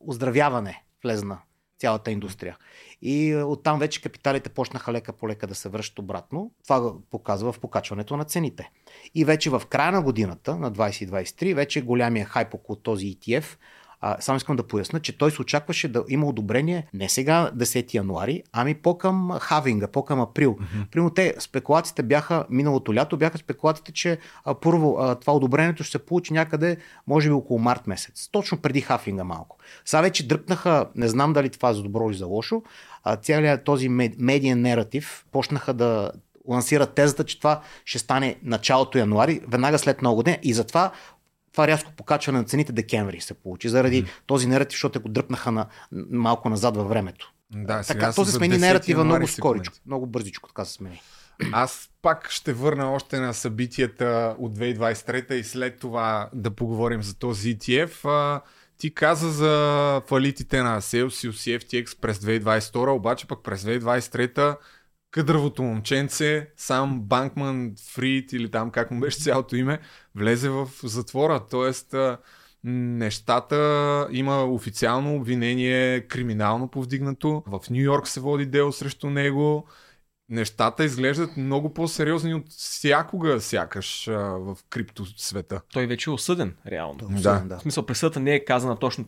оздравяване 0.00 0.84
влезна 1.02 1.38
цялата 1.78 2.10
индустрия. 2.10 2.56
И 3.02 3.34
оттам 3.34 3.78
вече 3.78 4.02
капиталите 4.02 4.48
почнаха 4.48 4.92
лека 4.92 5.12
по 5.12 5.28
лека 5.28 5.46
да 5.46 5.54
се 5.54 5.68
връщат 5.68 5.98
обратно. 5.98 6.52
Това 6.64 6.94
показва 7.10 7.52
в 7.52 7.60
покачването 7.60 8.16
на 8.16 8.24
цените. 8.24 8.70
И 9.14 9.24
вече 9.24 9.50
в 9.50 9.62
края 9.68 9.92
на 9.92 10.02
годината, 10.02 10.56
на 10.56 10.72
2023, 10.72 11.54
вече 11.54 11.82
голямия 11.82 12.26
хайп 12.26 12.54
около 12.54 12.76
този 12.76 13.06
ETF 13.06 13.44
а, 14.04 14.16
само 14.20 14.36
искам 14.36 14.56
да 14.56 14.62
поясна, 14.62 15.00
че 15.00 15.18
той 15.18 15.30
се 15.30 15.42
очакваше 15.42 15.88
да 15.88 16.04
има 16.08 16.26
одобрение 16.26 16.86
не 16.94 17.08
сега 17.08 17.50
10 17.56 17.94
януари, 17.94 18.42
ами 18.52 18.74
по-към 18.74 19.30
хавинга, 19.40 19.86
по-към 19.86 20.20
април. 20.20 20.56
Mm-hmm. 20.56 20.90
Примерно 20.90 21.10
те, 21.10 21.34
спекулациите 21.38 22.02
бяха, 22.02 22.44
миналото 22.50 22.94
лято 22.94 23.16
бяха 23.16 23.38
спекулациите, 23.38 23.92
че 23.92 24.18
а, 24.44 24.54
първо 24.54 24.96
а, 24.98 25.14
това 25.14 25.32
одобрението 25.32 25.84
ще 25.84 25.92
се 25.92 26.06
получи 26.06 26.32
някъде, 26.32 26.76
може 27.06 27.28
би 27.28 27.32
около 27.32 27.58
март 27.58 27.86
месец. 27.86 28.28
Точно 28.32 28.58
преди 28.58 28.80
хафинга 28.80 29.24
малко. 29.24 29.58
Сега 29.84 30.00
вече 30.00 30.28
дръпнаха, 30.28 30.86
не 30.94 31.08
знам 31.08 31.32
дали 31.32 31.48
това 31.48 31.70
е 31.70 31.74
за 31.74 31.82
добро 31.82 32.10
или 32.10 32.16
за 32.16 32.26
лошо, 32.26 32.62
а 33.04 33.16
целият 33.16 33.64
този 33.64 33.88
медиен 34.18 34.60
нератив 34.60 35.24
почнаха 35.32 35.74
да 35.74 36.10
лансират 36.48 36.94
тезата, 36.94 37.24
че 37.24 37.38
това 37.38 37.60
ще 37.84 37.98
стане 37.98 38.36
началото 38.42 38.98
януари, 38.98 39.40
веднага 39.48 39.78
след 39.78 40.00
много 40.00 40.22
ден 40.22 40.36
и 40.42 40.54
затова 40.54 40.92
това 41.52 41.66
рязко 41.66 41.92
покачване 41.96 42.38
на 42.38 42.44
цените 42.44 42.72
декември 42.72 43.20
се 43.20 43.34
получи, 43.34 43.68
заради 43.68 44.04
mm. 44.04 44.08
този 44.26 44.46
нератив, 44.46 44.76
защото 44.76 45.00
го 45.00 45.08
дръпнаха 45.08 45.52
на, 45.52 45.66
малко 46.10 46.48
назад 46.48 46.76
във 46.76 46.88
времето. 46.88 47.32
Да, 47.54 47.82
така, 47.82 48.12
то 48.12 48.24
се 48.24 48.32
смени 48.32 48.58
нератива 48.58 49.04
много 49.04 49.26
скоричко, 49.26 49.74
много 49.86 50.06
бързичко 50.06 50.48
така 50.48 50.64
се 50.64 50.72
смени. 50.72 51.00
Аз 51.52 51.90
пак 52.02 52.30
ще 52.30 52.52
върна 52.52 52.92
още 52.92 53.20
на 53.20 53.34
събитията 53.34 54.36
от 54.38 54.58
2023 54.58 55.32
и 55.32 55.44
след 55.44 55.78
това 55.78 56.30
да 56.34 56.50
поговорим 56.50 57.02
за 57.02 57.18
този 57.18 57.58
ETF. 57.58 58.40
Ти 58.78 58.94
каза 58.94 59.30
за 59.30 60.02
фалитите 60.06 60.62
на 60.62 60.80
Celsius 60.80 61.50
и 61.50 61.58
FTX 61.58 62.00
през 62.00 62.18
2022, 62.18 62.90
обаче 62.90 63.26
пък 63.26 63.42
през 63.42 63.64
2023 63.64 64.56
къдравото 65.12 65.62
момченце, 65.62 66.48
сам 66.56 67.00
Банкман 67.00 67.72
Фрид 67.92 68.32
или 68.32 68.50
там 68.50 68.70
как 68.70 68.90
му 68.90 69.00
беше 69.00 69.18
цялото 69.18 69.56
име, 69.56 69.78
влезе 70.14 70.48
в 70.48 70.68
затвора. 70.82 71.46
Тоест, 71.50 71.94
нещата 72.64 74.08
има 74.10 74.44
официално 74.44 75.16
обвинение, 75.16 76.00
криминално 76.00 76.68
повдигнато. 76.68 77.42
В 77.46 77.60
Нью 77.70 77.82
Йорк 77.82 78.08
се 78.08 78.20
води 78.20 78.46
дело 78.46 78.72
срещу 78.72 79.10
него. 79.10 79.66
Нещата 80.28 80.84
изглеждат 80.84 81.36
много 81.36 81.74
по-сериозни 81.74 82.34
от 82.34 82.48
всякога, 82.48 83.40
сякаш 83.40 84.06
в 84.06 84.58
крипто 84.70 85.04
света. 85.16 85.60
Той 85.72 85.86
вече 85.86 86.10
е 86.10 86.12
осъден, 86.12 86.56
реално. 86.66 87.00
Осъден, 87.14 87.48
да. 87.48 87.58
В 87.58 87.62
смисъл, 87.62 87.86
присъдата 87.86 88.20
не 88.20 88.34
е 88.34 88.44
казана 88.44 88.78
точно 88.78 89.04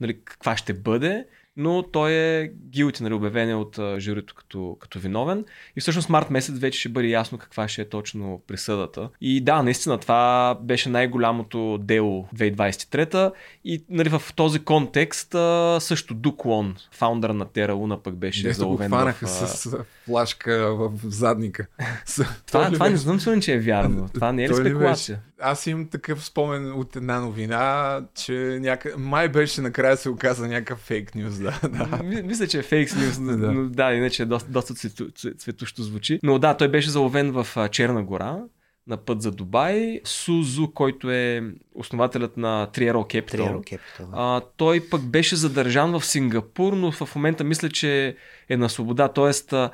нали, 0.00 0.24
каква 0.24 0.56
ще 0.56 0.74
бъде, 0.74 1.26
но 1.58 1.82
той 1.82 2.12
е 2.12 2.50
гилти, 2.70 3.02
нали, 3.02 3.14
обявен 3.14 3.50
е 3.50 3.54
от 3.54 3.78
журито 3.98 4.34
като, 4.34 4.76
като 4.80 4.98
виновен. 4.98 5.44
И 5.76 5.80
всъщност 5.80 6.08
март 6.08 6.30
месец 6.30 6.58
вече 6.58 6.80
ще 6.80 6.88
бъде 6.88 7.08
ясно 7.08 7.38
каква 7.38 7.68
ще 7.68 7.82
е 7.82 7.88
точно 7.88 8.42
присъдата. 8.46 9.08
И 9.20 9.40
да, 9.40 9.62
наистина 9.62 9.98
това 9.98 10.54
беше 10.62 10.88
най-голямото 10.88 11.78
дело 11.80 12.28
2023 12.36 13.32
и 13.64 13.84
нали, 13.90 14.08
в 14.08 14.22
този 14.36 14.58
контекст 14.58 15.30
също 15.78 16.14
Дуклон, 16.14 16.76
фаундър 16.92 17.30
на 17.30 17.44
Тера 17.44 17.72
Луна, 17.72 18.02
пък 18.02 18.16
беше 18.16 18.42
Дето 18.42 18.58
заловен. 18.58 18.90
го 18.90 18.96
хванаха 18.96 19.26
в, 19.26 19.30
с 19.30 19.76
флашка 20.04 20.74
в 20.74 20.92
задника. 21.04 21.66
това, 22.46 22.70
това 22.72 22.88
не 22.88 22.96
знам 22.96 23.20
сигурен, 23.20 23.40
че 23.40 23.54
е 23.54 23.58
вярно. 23.58 24.08
Това 24.14 24.32
не 24.32 24.44
е 24.44 24.48
ли 24.48 24.54
спекулация? 24.54 25.20
Аз 25.40 25.66
имам 25.66 25.88
такъв 25.88 26.24
спомен 26.24 26.72
от 26.72 26.96
една 26.96 27.20
новина, 27.20 28.00
че 28.14 28.58
няка... 28.60 28.94
май 28.98 29.28
беше 29.28 29.60
накрая 29.60 29.96
се 29.96 30.10
оказа 30.10 30.48
някакъв 30.48 30.78
фейк 30.78 31.14
нюз. 31.14 31.38
Да, 31.38 31.47
да. 31.62 32.02
Мисля, 32.02 32.46
че 32.46 32.58
е 32.58 32.62
фейк 32.62 32.96
нюз, 32.96 33.18
да. 33.20 33.52
но 33.52 33.68
да, 33.68 33.92
иначе 33.92 34.22
е 34.22 34.26
доста, 34.26 34.50
доста 34.50 34.74
цветущо 35.38 35.82
звучи. 35.82 36.20
Но 36.22 36.38
да, 36.38 36.54
той 36.54 36.68
беше 36.68 36.90
заловен 36.90 37.30
в 37.30 37.68
Черна 37.70 38.04
гора, 38.04 38.38
на 38.86 38.96
път 38.96 39.22
за 39.22 39.30
Дубай. 39.30 40.00
Сузу, 40.04 40.70
който 40.70 41.10
е 41.10 41.42
основателят 41.74 42.36
на 42.36 42.68
Triero 42.72 42.92
Capital. 42.92 43.36
Triero 43.36 43.58
Capital 43.58 44.10
да. 44.10 44.12
а, 44.12 44.40
той 44.56 44.88
пък 44.90 45.02
беше 45.02 45.36
задържан 45.36 45.98
в 45.98 46.06
Сингапур, 46.06 46.72
но 46.72 46.92
в 46.92 47.14
момента 47.14 47.44
мисля, 47.44 47.68
че 47.68 48.16
е 48.48 48.56
на 48.56 48.68
свобода. 48.68 49.08
Тоест, 49.08 49.52
а, 49.52 49.70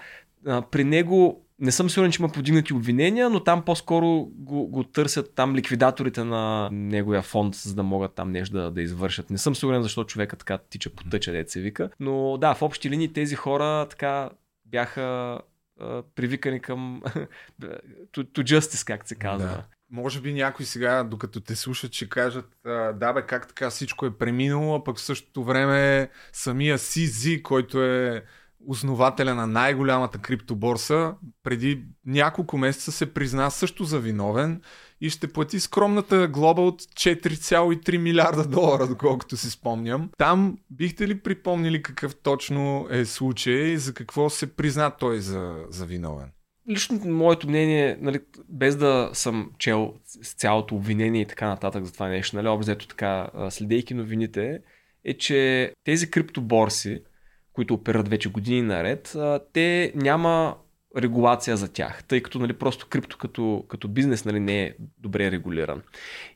при 0.70 0.84
него 0.84 1.43
не 1.58 1.72
съм 1.72 1.90
сигурен, 1.90 2.12
че 2.12 2.22
има 2.22 2.32
подигнати 2.32 2.72
обвинения, 2.72 3.30
но 3.30 3.44
там 3.44 3.64
по-скоро 3.64 4.06
го, 4.24 4.66
го 4.66 4.84
търсят 4.84 5.34
там 5.34 5.56
ликвидаторите 5.56 6.24
на 6.24 6.68
неговия 6.72 7.22
фонд, 7.22 7.54
за 7.54 7.74
да 7.74 7.82
могат 7.82 8.14
там 8.14 8.30
нещо 8.30 8.56
да, 8.56 8.70
да 8.70 8.82
извършат. 8.82 9.30
Не 9.30 9.38
съм 9.38 9.54
сигурен 9.54 9.82
защо 9.82 10.04
човека 10.04 10.36
така 10.36 10.58
тича 10.58 10.90
по 10.90 11.04
тъча, 11.04 11.44
се 11.46 11.60
вика. 11.60 11.90
Но 12.00 12.36
да, 12.38 12.54
в 12.54 12.62
общи 12.62 12.90
линии 12.90 13.12
тези 13.12 13.34
хора 13.34 13.86
така 13.90 14.30
бяха 14.64 15.40
а, 15.80 16.02
привикани 16.14 16.60
към 16.60 17.02
to, 17.62 17.78
to 18.14 18.42
justice, 18.42 18.86
как 18.86 19.08
се 19.08 19.14
казва. 19.14 19.48
Да. 19.48 19.64
Може 19.90 20.20
би 20.20 20.32
някой 20.32 20.66
сега, 20.66 21.04
докато 21.04 21.40
те 21.40 21.56
слушат, 21.56 21.92
ще 21.92 22.08
кажат, 22.08 22.56
да 22.94 23.12
бе, 23.12 23.22
как 23.22 23.48
така 23.48 23.70
всичко 23.70 24.06
е 24.06 24.18
преминало, 24.18 24.74
а 24.74 24.84
пък 24.84 24.96
в 24.96 25.02
същото 25.02 25.44
време 25.44 26.08
самия 26.32 26.78
CZ, 26.78 27.42
който 27.42 27.82
е 27.82 28.24
основателя 28.66 29.34
на 29.34 29.46
най-голямата 29.46 30.18
криптоборса, 30.18 31.14
преди 31.42 31.84
няколко 32.06 32.58
месеца 32.58 32.92
се 32.92 33.14
призна 33.14 33.50
също 33.50 33.84
за 33.84 33.98
виновен 33.98 34.60
и 35.00 35.10
ще 35.10 35.32
плати 35.32 35.60
скромната 35.60 36.28
глоба 36.28 36.62
от 36.62 36.82
4,3 36.82 37.98
милиарда 37.98 38.48
долара, 38.48 38.86
доколкото 38.86 39.36
си 39.36 39.50
спомням. 39.50 40.10
Там 40.18 40.58
бихте 40.70 41.08
ли 41.08 41.20
припомнили 41.20 41.82
какъв 41.82 42.16
точно 42.16 42.86
е 42.90 43.04
случай 43.04 43.54
и 43.54 43.78
за 43.78 43.94
какво 43.94 44.30
се 44.30 44.56
призна 44.56 44.90
той 44.90 45.20
за, 45.20 45.54
за 45.70 45.86
виновен? 45.86 46.30
Лично 46.70 47.00
моето 47.04 47.48
мнение, 47.48 47.98
нали, 48.00 48.20
без 48.48 48.76
да 48.76 49.10
съм 49.12 49.50
чел 49.58 49.94
с 50.22 50.34
цялото 50.34 50.74
обвинение 50.74 51.22
и 51.22 51.26
така 51.26 51.48
нататък 51.48 51.84
за 51.84 51.92
това 51.92 52.08
нещо, 52.08 52.36
нали, 52.36 52.48
обзето 52.48 52.88
така, 52.88 53.28
следейки 53.50 53.94
новините, 53.94 54.60
е, 55.04 55.14
че 55.14 55.72
тези 55.84 56.10
криптоборси, 56.10 57.02
които 57.54 57.74
оперират 57.74 58.08
вече 58.08 58.28
години 58.28 58.62
наред, 58.62 59.16
те 59.52 59.92
няма 59.94 60.56
регулация 60.96 61.56
за 61.56 61.72
тях, 61.72 62.04
тъй 62.04 62.20
като 62.20 62.38
нали, 62.38 62.52
просто 62.52 62.86
крипто 62.86 63.18
като, 63.18 63.64
като 63.68 63.88
бизнес 63.88 64.24
нали, 64.24 64.40
не 64.40 64.62
е 64.62 64.74
добре 64.98 65.30
регулиран. 65.30 65.82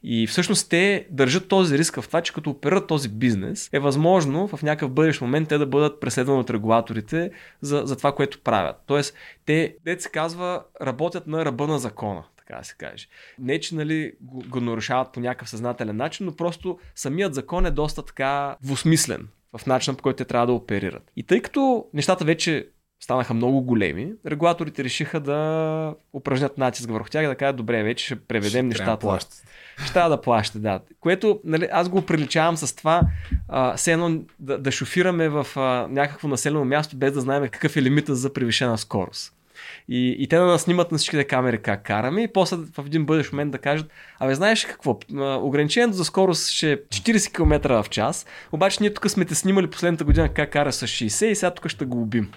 И 0.02 0.26
всъщност 0.26 0.70
те 0.70 1.06
държат 1.10 1.48
този 1.48 1.78
риск 1.78 2.00
в 2.00 2.06
това, 2.06 2.20
че 2.20 2.32
като 2.32 2.50
оперират 2.50 2.86
този 2.86 3.08
бизнес, 3.08 3.70
е 3.72 3.78
възможно 3.78 4.48
в 4.48 4.62
някакъв 4.62 4.90
бъдещ 4.90 5.20
момент 5.20 5.48
те 5.48 5.58
да 5.58 5.66
бъдат 5.66 6.00
преследвани 6.00 6.40
от 6.40 6.50
регулаторите 6.50 7.30
за, 7.60 7.82
за 7.84 7.96
това, 7.96 8.14
което 8.14 8.42
правят. 8.42 8.76
Тоест, 8.86 9.14
те, 9.46 9.76
дете 9.84 10.02
се 10.02 10.10
казва, 10.10 10.62
работят 10.82 11.26
на 11.26 11.44
ръба 11.44 11.66
на 11.66 11.78
закона 11.78 12.24
така 12.48 12.58
да 12.58 12.64
се 12.64 12.74
каже. 12.78 13.06
Не, 13.38 13.60
че 13.60 13.74
нали, 13.74 14.12
го, 14.20 14.42
го 14.48 14.60
нарушават 14.60 15.12
по 15.12 15.20
някакъв 15.20 15.48
съзнателен 15.48 15.96
начин, 15.96 16.26
но 16.26 16.36
просто 16.36 16.78
самият 16.94 17.34
закон 17.34 17.66
е 17.66 17.70
доста 17.70 18.02
така 18.02 18.56
двусмислен 18.62 19.28
в 19.58 19.66
начина 19.66 19.96
по 19.96 20.02
който 20.02 20.16
те 20.16 20.24
трябва 20.24 20.46
да 20.46 20.52
оперират. 20.52 21.10
И 21.16 21.22
тъй 21.22 21.42
като 21.42 21.86
нещата 21.94 22.24
вече 22.24 22.68
станаха 23.00 23.34
много 23.34 23.62
големи, 23.62 24.12
регулаторите 24.26 24.84
решиха 24.84 25.20
да 25.20 25.94
упражнят 26.12 26.58
натиск 26.58 26.90
върху 26.90 27.08
тях 27.08 27.24
и 27.24 27.26
да 27.26 27.34
кажат, 27.34 27.56
добре, 27.56 27.82
вече 27.82 28.04
ще 28.04 28.16
преведем 28.16 28.50
ще 28.50 28.62
нещата. 28.62 29.06
Да 29.06 29.20
ще 29.84 29.92
трябва 29.92 30.10
да 30.10 30.20
плащате, 30.20 30.58
да. 30.58 30.80
Което 31.00 31.40
нали, 31.44 31.68
аз 31.72 31.88
го 31.88 32.02
приличавам 32.02 32.56
с 32.56 32.76
това, 32.76 33.02
а, 33.48 33.76
все 33.76 33.92
едно 33.92 34.20
да, 34.38 34.58
да 34.58 34.72
шофираме 34.72 35.28
в 35.28 35.46
а, 35.56 35.86
някакво 35.90 36.28
населено 36.28 36.64
място, 36.64 36.96
без 36.96 37.12
да 37.12 37.20
знаем 37.20 37.48
какъв 37.48 37.76
е 37.76 37.82
лимита 37.82 38.14
за 38.14 38.32
превишена 38.32 38.78
скорост. 38.78 39.37
И, 39.88 40.16
и 40.18 40.28
те 40.28 40.36
да 40.36 40.44
нас 40.44 40.62
снимат 40.62 40.92
на 40.92 40.98
всичките 40.98 41.24
камери 41.24 41.58
как 41.58 41.82
караме 41.86 42.22
и 42.22 42.32
после 42.32 42.56
в 42.56 42.86
един 42.86 43.06
бъдещ 43.06 43.32
момент 43.32 43.52
да 43.52 43.58
кажат, 43.58 43.90
абе 44.18 44.34
знаеш 44.34 44.64
какво, 44.64 44.98
ограничението 45.42 45.96
за 45.96 46.04
скорост 46.04 46.50
ще 46.50 46.72
е 46.72 46.76
40 46.76 47.34
км 47.34 47.82
в 47.82 47.88
час, 47.90 48.26
обаче 48.52 48.78
ние 48.80 48.94
тук 48.94 49.10
сме 49.10 49.24
те 49.24 49.34
снимали 49.34 49.70
последната 49.70 50.04
година 50.04 50.28
как 50.28 50.52
кара 50.52 50.72
с 50.72 50.86
60 50.86 51.26
и 51.26 51.34
сега 51.34 51.50
тук 51.50 51.68
ще 51.68 51.84
го 51.84 52.02
убим. 52.02 52.32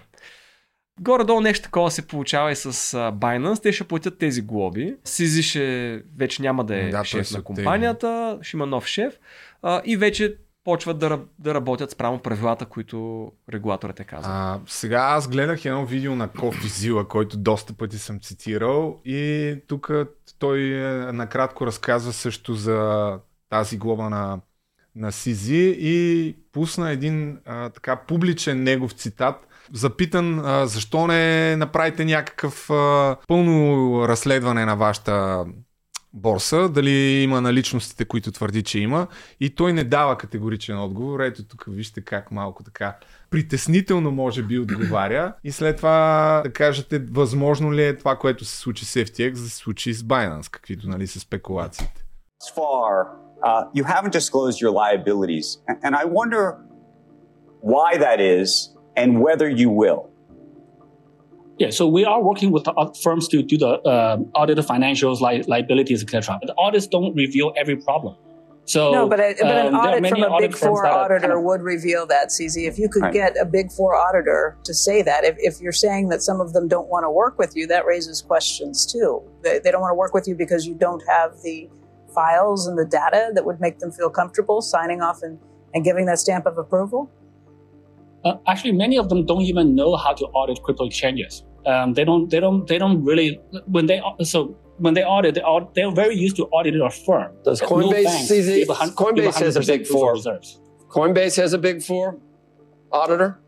Горе-долу 1.00 1.42
нещо 1.42 1.64
такова 1.64 1.92
се 1.92 2.08
получава 2.08 2.52
и 2.52 2.56
с 2.56 2.72
Binance. 3.12 3.64
Те 3.64 3.72
ще 3.72 3.84
платят 3.84 4.18
тези 4.18 4.42
глоби. 4.42 4.96
Сизи 5.04 5.44
ще 5.44 6.02
вече 6.18 6.42
няма 6.42 6.64
да 6.64 6.76
е 6.76 6.90
да, 6.90 7.04
шеф 7.04 7.32
на 7.32 7.44
компанията, 7.44 8.40
ще 8.42 8.58
има 8.58 8.66
нов 8.66 8.88
шеф. 8.88 9.14
А, 9.62 9.82
и 9.86 9.98
вече 9.98 10.36
почват 10.64 11.00
да, 11.00 11.20
да 11.40 11.54
работят 11.54 11.92
спрямо 11.92 12.20
правилата, 12.20 12.66
които 12.66 13.32
регулаторът 13.54 14.00
е 14.00 14.04
казал. 14.04 14.32
А, 14.34 14.60
сега 14.68 15.00
аз 15.00 15.28
гледах 15.28 15.66
едно 15.66 15.86
видео 15.86 16.16
на 16.16 16.28
Кофи 16.28 16.68
Зила, 16.68 17.08
който 17.08 17.38
доста 17.38 17.74
пъти 17.74 17.98
съм 17.98 18.20
цитирал 18.20 19.00
и 19.06 19.56
тук 19.68 19.92
той 20.40 20.60
е, 20.60 21.12
накратко 21.12 21.66
разказва 21.66 22.14
също 22.14 22.54
за 22.54 23.12
тази 23.50 23.78
глоба 23.78 24.10
на, 24.10 24.40
на 24.96 25.12
Сизи 25.12 25.76
и 25.80 26.36
пусна 26.52 26.92
един 26.92 27.40
а, 27.46 27.70
така 27.70 27.96
публичен 27.96 28.64
негов 28.64 28.92
цитат, 28.92 29.48
запитан 29.74 30.40
а, 30.46 30.68
защо 30.68 31.08
не 31.08 31.56
направите 31.56 32.06
някакъв 32.06 32.70
а, 32.70 33.16
пълно 33.28 34.08
разследване 34.08 34.66
на 34.66 34.76
вашата 34.76 35.46
борса, 36.14 36.70
дали 36.70 37.24
има 37.24 37.42
наличностите, 37.42 38.06
които 38.06 38.32
твърди, 38.32 38.64
че 38.64 38.80
има. 38.80 39.08
И 39.40 39.56
той 39.56 39.74
не 39.74 39.84
дава 39.84 40.18
категоричен 40.18 40.80
отговор. 40.80 41.20
Ето 41.20 41.44
тук 41.44 41.66
вижте 41.68 42.02
как 42.02 42.32
малко 42.32 42.64
така 42.64 42.96
притеснително 43.30 44.12
може 44.12 44.44
би 44.44 44.60
отговаря. 44.60 45.34
И 45.44 45.52
след 45.52 45.78
това 45.78 46.42
да 46.46 46.54
кажете, 46.54 47.00
възможно 47.12 47.74
ли 47.74 47.86
е 47.86 47.98
това, 47.98 48.16
което 48.16 48.46
се 48.46 48.58
случи 48.58 48.86
с 48.86 48.94
FTX, 48.94 49.32
да 49.32 49.40
се 49.40 49.56
случи 49.56 49.94
с 49.94 50.04
Binance, 50.04 50.52
каквито 50.52 50.90
нали 50.90 51.08
са 51.08 51.20
спекулациите. 51.20 52.06
Uh, 53.44 53.66
you 53.74 53.84
haven't 53.84 54.14
disclosed 54.22 54.58
your 54.62 54.74
liabilities. 54.84 55.48
And 55.86 55.92
I 56.02 56.06
wonder 56.20 56.44
why 57.74 57.90
that 58.06 58.20
is 58.20 58.50
and 59.02 59.10
whether 59.26 59.48
you 59.50 59.70
will. 59.82 60.11
Yeah, 61.62 61.70
so 61.70 61.88
we 61.88 62.04
are 62.06 62.20
working 62.20 62.50
with 62.50 62.64
the 62.64 62.74
firms 63.04 63.28
to 63.28 63.44
do 63.44 63.56
the 63.56 63.68
uh, 63.68 64.18
audited 64.34 64.66
financials, 64.66 65.22
li- 65.22 65.44
liabilities, 65.44 66.02
etc. 66.02 66.40
But 66.42 66.48
the 66.48 66.56
audits 66.58 66.88
don't 66.88 67.14
reveal 67.14 67.54
every 67.56 67.76
problem. 67.76 68.16
So 68.66 68.92
no, 68.92 69.08
but, 69.08 69.20
a, 69.20 69.36
but 69.40 69.58
an 69.68 69.76
um, 69.76 69.76
audit 69.76 70.08
from 70.08 70.24
a 70.24 70.40
big 70.40 70.56
four 70.56 70.88
auditor 70.88 71.20
kind 71.20 71.34
of, 71.34 71.44
would 71.44 71.62
reveal 71.62 72.08
that, 72.08 72.30
CZ. 72.30 72.68
If 72.68 72.80
you 72.80 72.90
could 72.90 73.04
right. 73.04 73.14
get 73.14 73.36
a 73.40 73.46
big 73.46 73.72
four 73.72 73.94
auditor 73.94 74.58
to 74.64 74.74
say 74.74 75.04
that, 75.04 75.24
if, 75.24 75.36
if 75.38 75.62
you're 75.62 75.72
saying 75.72 76.10
that 76.10 76.24
some 76.24 76.42
of 76.42 76.54
them 76.54 76.68
don't 76.68 76.88
want 76.88 77.04
to 77.04 77.12
work 77.12 77.38
with 77.38 77.56
you, 77.56 77.68
that 77.68 77.86
raises 77.86 78.24
questions 78.24 78.92
too. 78.92 79.22
They, 79.44 79.60
they 79.60 79.70
don't 79.70 79.82
want 79.82 79.92
to 79.92 80.00
work 80.04 80.16
with 80.16 80.28
you 80.28 80.34
because 80.34 80.66
you 80.66 80.74
don't 80.74 81.04
have 81.08 81.44
the 81.44 81.70
files 82.16 82.66
and 82.66 82.76
the 82.76 82.86
data 82.86 83.30
that 83.36 83.46
would 83.46 83.62
make 83.62 83.78
them 83.78 83.92
feel 83.92 84.10
comfortable 84.10 84.64
signing 84.64 85.04
off 85.04 85.22
and, 85.22 85.38
and 85.76 85.84
giving 85.84 86.08
that 86.08 86.18
stamp 86.18 86.48
of 86.48 86.58
approval. 86.58 87.12
Uh, 88.26 88.38
actually, 88.48 88.72
many 88.72 88.98
of 88.98 89.10
them 89.10 89.28
don't 89.28 89.44
even 89.44 89.76
know 89.76 89.96
how 89.96 90.12
to 90.14 90.26
audit 90.26 90.60
crypto 90.64 90.86
exchanges 90.86 91.44
um, 91.66 91.94
they 91.94 92.04
don't 92.04 92.30
they 92.30 92.40
don't 92.40 92.68
they 92.68 92.78
don't 92.78 93.04
really 93.04 93.40
when 93.66 93.86
they 93.86 94.02
so 94.24 94.58
when 94.78 94.94
they 94.94 95.04
audit 95.04 95.36
they 95.36 95.42
audit, 95.42 95.74
they're 95.74 95.92
very 95.92 96.16
used 96.16 96.36
to 96.38 96.50
auditing 96.54 96.82
a 96.82 96.90
firm. 96.90 97.32
Does 97.44 97.62
Coinbase 97.62 98.04
no 98.04 98.10
see 98.12 98.42
the, 98.42 98.66
Coinbase 98.96 99.40
has 99.40 99.56
a 99.56 99.62
big 99.62 99.86
four. 99.86 100.16
Coinbase 100.90 101.38
has 101.38 101.54
a 101.54 101.58
big 101.58 101.84
four 101.84 102.18
auditor. 102.92 103.41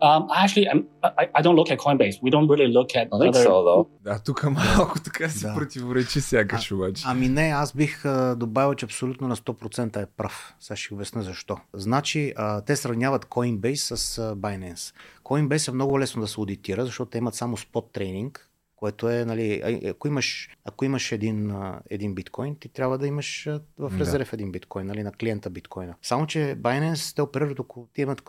Um, 0.00 0.28
actually, 0.30 0.66
I'm, 0.68 0.84
I, 1.02 1.28
I 1.38 1.42
don't 1.42 1.56
look 1.56 1.70
at 1.70 1.78
Coinbase. 1.78 2.16
We 2.22 2.30
don't 2.30 2.48
really 2.48 2.68
look 2.68 2.90
at 2.96 3.06
I 3.12 3.18
think 3.18 3.34
other... 3.34 3.46
so, 3.46 3.64
though. 3.64 3.86
Да, 4.04 4.18
тук 4.18 4.44
малко 4.44 5.00
така 5.00 5.28
си 5.28 5.42
да. 5.46 5.54
противоречи 5.54 6.20
сякаш 6.20 6.72
обаче. 6.72 7.04
Ами 7.06 7.28
не, 7.28 7.48
аз 7.48 7.72
бих 7.72 8.04
а, 8.04 8.36
добавил, 8.36 8.74
че 8.74 8.84
абсолютно 8.84 9.28
на 9.28 9.36
100% 9.36 10.02
е 10.02 10.06
прав. 10.06 10.54
Сега 10.60 10.76
ще 10.76 10.94
обясня 10.94 11.22
защо. 11.22 11.56
Значи, 11.72 12.32
а, 12.36 12.60
те 12.60 12.76
сравняват 12.76 13.24
Coinbase 13.24 13.94
с 13.94 14.18
а, 14.18 14.36
Binance. 14.36 14.94
Coinbase 15.24 15.68
е 15.68 15.72
много 15.72 16.00
лесно 16.00 16.20
да 16.20 16.28
се 16.28 16.40
аудитира, 16.40 16.84
защото 16.84 17.10
те 17.10 17.18
имат 17.18 17.34
само 17.34 17.56
спот 17.56 17.92
трейнинг, 17.92 18.50
което 18.76 19.08
е, 19.08 19.24
нали, 19.24 19.80
ако 19.88 20.08
имаш, 20.08 20.48
ако 20.64 20.84
имаш 20.84 21.12
един, 21.12 21.54
един 21.90 22.14
биткоин, 22.14 22.56
ти 22.60 22.68
трябва 22.68 22.98
да 22.98 23.06
имаш 23.06 23.48
в 23.78 23.92
резерв 24.00 24.30
да. 24.30 24.36
един 24.36 24.52
биткоин, 24.52 24.86
нали, 24.86 25.02
на 25.02 25.12
клиента 25.12 25.50
биткоина. 25.50 25.94
Само, 26.02 26.26
че 26.26 26.56
Binance 26.58 27.16
те 27.16 27.22
оперират 27.22 27.60
около, 27.60 27.88
те 27.94 28.02
имат 28.02 28.22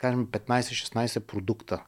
кажем 0.00 0.26
15-16 0.26 1.20
продукта. 1.20 1.82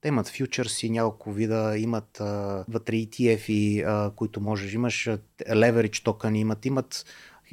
Те 0.00 0.08
имат 0.08 0.28
фьючерси, 0.28 0.90
няколко 0.90 1.32
вида, 1.32 1.78
имат 1.78 2.20
а, 2.20 2.64
вътре 2.68 2.94
ETF, 2.94 3.84
а, 3.86 4.10
които 4.10 4.40
можеш, 4.40 4.72
имаш 4.72 5.08
leverage 5.50 6.04
токени, 6.04 6.40
имат, 6.40 6.66
имат 6.66 7.04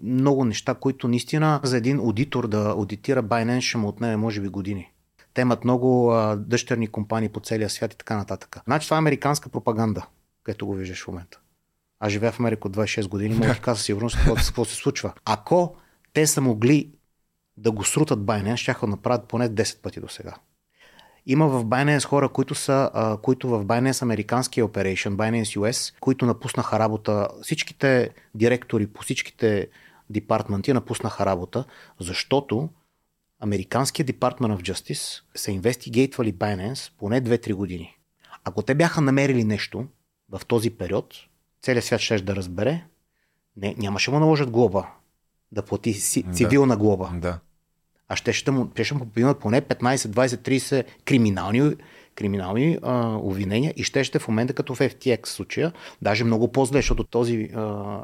много 0.04 0.46
неща, 0.46 0.74
които 0.74 1.08
наистина 1.08 1.60
за 1.64 1.78
един 1.78 2.00
аудитор 2.00 2.48
да 2.48 2.70
аудитира 2.70 3.24
Binance 3.24 3.62
ще 3.62 3.78
му 3.78 3.88
отнеме 3.88 4.18
може 4.18 4.42
би 4.42 4.48
години. 4.48 4.92
Те 5.34 5.42
имат 5.42 5.64
много 5.64 6.12
а, 6.12 6.36
дъщерни 6.36 6.88
компании 6.88 7.30
по 7.30 7.40
целия 7.40 7.70
свят 7.70 7.94
и 7.94 7.98
така 7.98 8.18
нататък. 8.18 8.58
Значи 8.66 8.88
това 8.88 8.98
е 8.98 9.04
американска 9.04 9.50
пропаганда, 9.50 10.06
където 10.44 10.66
го 10.66 10.74
виждаш 10.74 11.04
в 11.04 11.08
момента. 11.08 11.40
Аз 12.00 12.12
живея 12.12 12.32
в 12.32 12.40
Америка 12.40 12.68
от 12.68 12.78
26 12.78 13.08
години, 13.08 13.36
мога 13.36 13.48
да 13.48 13.60
кажа 13.60 13.82
сигурност 13.82 14.16
какво, 14.16 14.36
какво 14.36 14.66
се 14.66 14.76
случва. 14.76 15.14
Ако 15.26 15.76
те 16.14 16.28
са 16.28 16.42
могли 16.42 16.92
да 17.58 17.72
го 17.72 17.84
срутат 17.84 18.20
Binance, 18.20 18.56
ще 18.56 18.74
го 18.74 18.88
направят 18.88 19.28
поне 19.28 19.50
10 19.50 19.82
пъти 19.82 20.00
до 20.00 20.08
сега. 20.08 20.34
Има 21.26 21.48
в 21.48 21.66
Binance 21.66 22.06
хора, 22.06 22.30
които 22.30 22.56
са, 22.56 22.92
а, 22.94 23.18
които 23.18 23.50
в 23.50 23.66
Binance 23.66 24.02
американския 24.02 24.66
operation, 24.66 25.16
Binance 25.16 25.60
US, 25.60 25.94
които 26.00 26.26
напуснаха 26.26 26.80
работа. 26.80 27.28
Всичките 27.42 28.10
директори 28.36 28.88
по 28.88 29.02
всичките 29.02 29.68
департменти 30.10 30.74
напуснаха 30.74 31.26
работа, 31.26 31.66
защото 32.00 32.70
Американският 33.40 34.10
Department 34.10 34.58
of 34.58 34.72
Justice 34.72 35.24
са 35.36 35.52
инвестигейтвали 35.52 36.34
Binance 36.34 36.92
поне 36.98 37.22
2-3 37.22 37.54
години. 37.54 37.98
Ако 38.44 38.62
те 38.62 38.76
бяха 38.76 39.02
намерили 39.02 39.44
нещо 39.44 39.86
в 40.30 40.46
този 40.46 40.70
период, 40.70 41.14
целият 41.62 41.86
свят 41.86 42.02
ще 42.02 42.22
да 42.22 42.36
разбере, 42.36 42.86
не, 43.58 43.76
нямаше 43.78 44.12
му 44.12 44.20
наложат 44.20 44.52
глоба 44.52 44.88
да 45.52 45.62
плати 45.62 45.94
си, 45.94 46.26
цивилна 46.34 46.78
глоба. 46.78 47.12
Да 47.14 47.40
а 48.10 48.16
ще 48.16 48.34
ще 48.34 48.52
му, 48.52 48.70
ще 48.84 48.94
му 48.94 49.00
попинат 49.00 49.40
поне 49.40 49.62
15, 49.62 49.96
20, 49.96 50.28
30 50.28 50.86
криминални, 51.06 51.76
криминални 52.16 52.78
а, 52.82 53.16
обвинения 53.16 53.74
и 53.76 53.84
ще 53.84 54.04
ще 54.04 54.20
в 54.20 54.28
момента 54.28 54.54
като 54.54 54.76
в 54.76 54.80
FTX 54.80 55.26
случая, 55.26 55.74
даже 56.02 56.24
много 56.24 56.52
по-зле, 56.52 56.78
защото 56.78 57.04
този 57.04 57.50
а, 57.56 58.00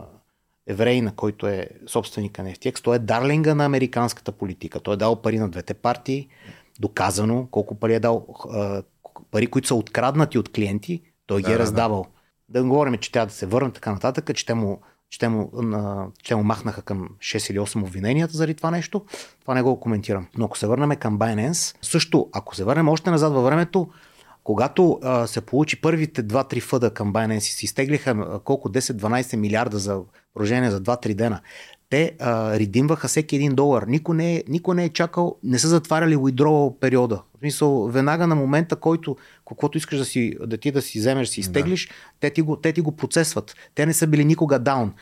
еврей, 0.67 1.01
на 1.01 1.15
който 1.15 1.47
е 1.47 1.69
собственика 1.87 2.43
на 2.43 2.49
FTX, 2.49 2.83
той 2.83 2.95
е 2.95 2.99
дарлинга 2.99 3.55
на 3.55 3.65
американската 3.65 4.31
политика. 4.31 4.79
Той 4.79 4.93
е 4.93 4.97
дал 4.97 5.21
пари 5.21 5.39
на 5.39 5.49
двете 5.49 5.73
партии, 5.73 6.27
доказано 6.79 7.47
колко 7.51 7.75
пари 7.75 7.93
е 7.93 7.99
дал, 7.99 8.27
а, 8.51 8.83
пари, 9.31 9.47
които 9.47 9.67
са 9.67 9.75
откраднати 9.75 10.37
от 10.37 10.51
клиенти, 10.51 11.01
той 11.25 11.41
да, 11.41 11.47
ги 11.47 11.53
е 11.53 11.59
раздавал. 11.59 12.05
Да, 12.49 12.59
да 12.59 12.67
говорим, 12.67 12.97
че 12.97 13.11
трябва 13.11 13.27
да 13.27 13.33
се 13.33 13.45
върнат 13.45 13.73
така 13.73 13.91
нататък, 13.91 14.35
че 14.35 14.45
те 14.45 14.53
му 14.53 14.81
че 15.19 15.27
му, 15.27 15.51
че 16.23 16.35
му 16.35 16.43
махнаха 16.43 16.81
към 16.81 17.09
6 17.19 17.51
или 17.51 17.59
8 17.59 17.81
обвиненията 17.81 18.37
заради 18.37 18.53
това 18.53 18.71
нещо. 18.71 19.01
Това 19.41 19.53
не 19.53 19.61
го 19.61 19.79
коментирам. 19.79 20.27
Но 20.37 20.45
ако 20.45 20.57
се 20.57 20.67
върнем 20.67 20.95
към 20.95 21.19
Binance, 21.19 21.75
също, 21.81 22.29
ако 22.33 22.55
се 22.55 22.63
върнем 22.63 22.89
още 22.89 23.11
назад 23.11 23.33
във 23.33 23.43
времето, 23.43 23.89
когато 24.43 24.99
а, 25.03 25.27
се 25.27 25.41
получи 25.41 25.81
първите 25.81 26.23
2-3 26.23 26.61
фъда 26.61 26.89
към 26.89 27.13
Binance 27.13 27.37
и 27.37 27.41
се 27.41 27.65
изтеглиха 27.65 28.39
колко 28.43 28.69
10-12 28.69 29.35
милиарда 29.35 29.79
за 29.79 30.01
поражение 30.33 30.71
за 30.71 30.81
2-3 30.81 31.13
дена, 31.13 31.41
те 31.89 32.11
а, 32.19 32.59
редимваха 32.59 33.07
всеки 33.07 33.35
един 33.35 33.55
долар. 33.55 33.83
Никой 33.87 34.15
не, 34.15 34.35
е, 34.35 34.43
никой 34.47 34.75
не 34.75 34.83
е 34.83 34.89
чакал, 34.89 35.35
не 35.43 35.59
са 35.59 35.67
затваряли 35.67 36.15
withdrawal 36.15 36.79
периода. 36.79 37.21
Смисъл, 37.43 37.87
веднага 37.87 38.27
на 38.27 38.35
момента, 38.35 38.75
който 38.75 39.17
каквото 39.49 39.77
искаш 39.77 39.99
да, 39.99 40.05
си, 40.05 40.37
да 40.47 40.57
ти 40.57 40.71
да 40.71 40.81
си 40.81 40.99
вземеш, 40.99 41.27
си 41.27 41.39
изтеглиш, 41.39 41.87
да. 41.87 41.93
те, 42.19 42.29
ти 42.29 42.41
го, 42.41 42.55
те 42.55 42.73
ти 42.73 42.81
го 42.81 42.91
процесват. 42.91 43.55
Те 43.75 43.85
не 43.85 43.93
са 43.93 44.07
били 44.07 44.25
никога 44.25 44.59
даун. 44.59 44.93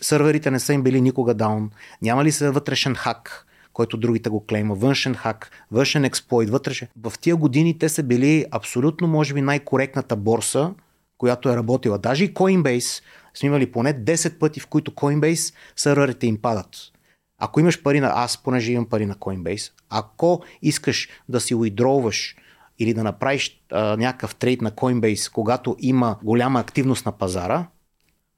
Сърверите 0.00 0.50
не 0.50 0.60
са 0.60 0.72
им 0.72 0.82
били 0.82 1.00
никога 1.00 1.34
даун. 1.34 1.70
Няма 2.02 2.24
ли 2.24 2.32
се 2.32 2.50
вътрешен 2.50 2.94
хак? 2.94 3.44
който 3.72 3.96
другите 3.96 4.30
го 4.30 4.46
клейма, 4.46 4.74
външен 4.74 5.14
хак, 5.14 5.50
външен 5.70 6.04
експлойт, 6.04 6.50
вътрешен. 6.50 6.88
В 7.02 7.12
тия 7.20 7.36
години 7.36 7.78
те 7.78 7.88
са 7.88 8.02
били 8.02 8.44
абсолютно, 8.50 9.08
може 9.08 9.34
би, 9.34 9.40
най-коректната 9.40 10.16
борса, 10.16 10.74
която 11.18 11.48
е 11.48 11.56
работила. 11.56 11.98
Даже 11.98 12.24
и 12.24 12.34
Coinbase 12.34 13.02
сме 13.34 13.46
имали 13.46 13.72
поне 13.72 14.04
10 14.04 14.38
пъти, 14.38 14.60
в 14.60 14.66
които 14.66 14.90
Coinbase 14.90 15.54
сървърите 15.76 16.26
им 16.26 16.36
падат. 16.36 16.68
Ако 17.38 17.60
имаш 17.60 17.82
пари 17.82 18.00
на 18.00 18.12
аз, 18.14 18.42
понеже 18.42 18.72
имам 18.72 18.86
пари 18.86 19.06
на 19.06 19.14
Coinbase, 19.14 19.72
ако 19.90 20.42
искаш 20.62 21.08
да 21.28 21.40
си 21.40 21.54
уидроваш 21.54 22.36
или 22.78 22.94
да 22.94 23.04
направиш 23.04 23.60
а, 23.72 23.96
някакъв 23.96 24.34
трейд 24.34 24.62
на 24.62 24.70
Coinbase, 24.70 25.32
когато 25.32 25.76
има 25.78 26.16
голяма 26.22 26.60
активност 26.60 27.06
на 27.06 27.12
пазара, 27.12 27.66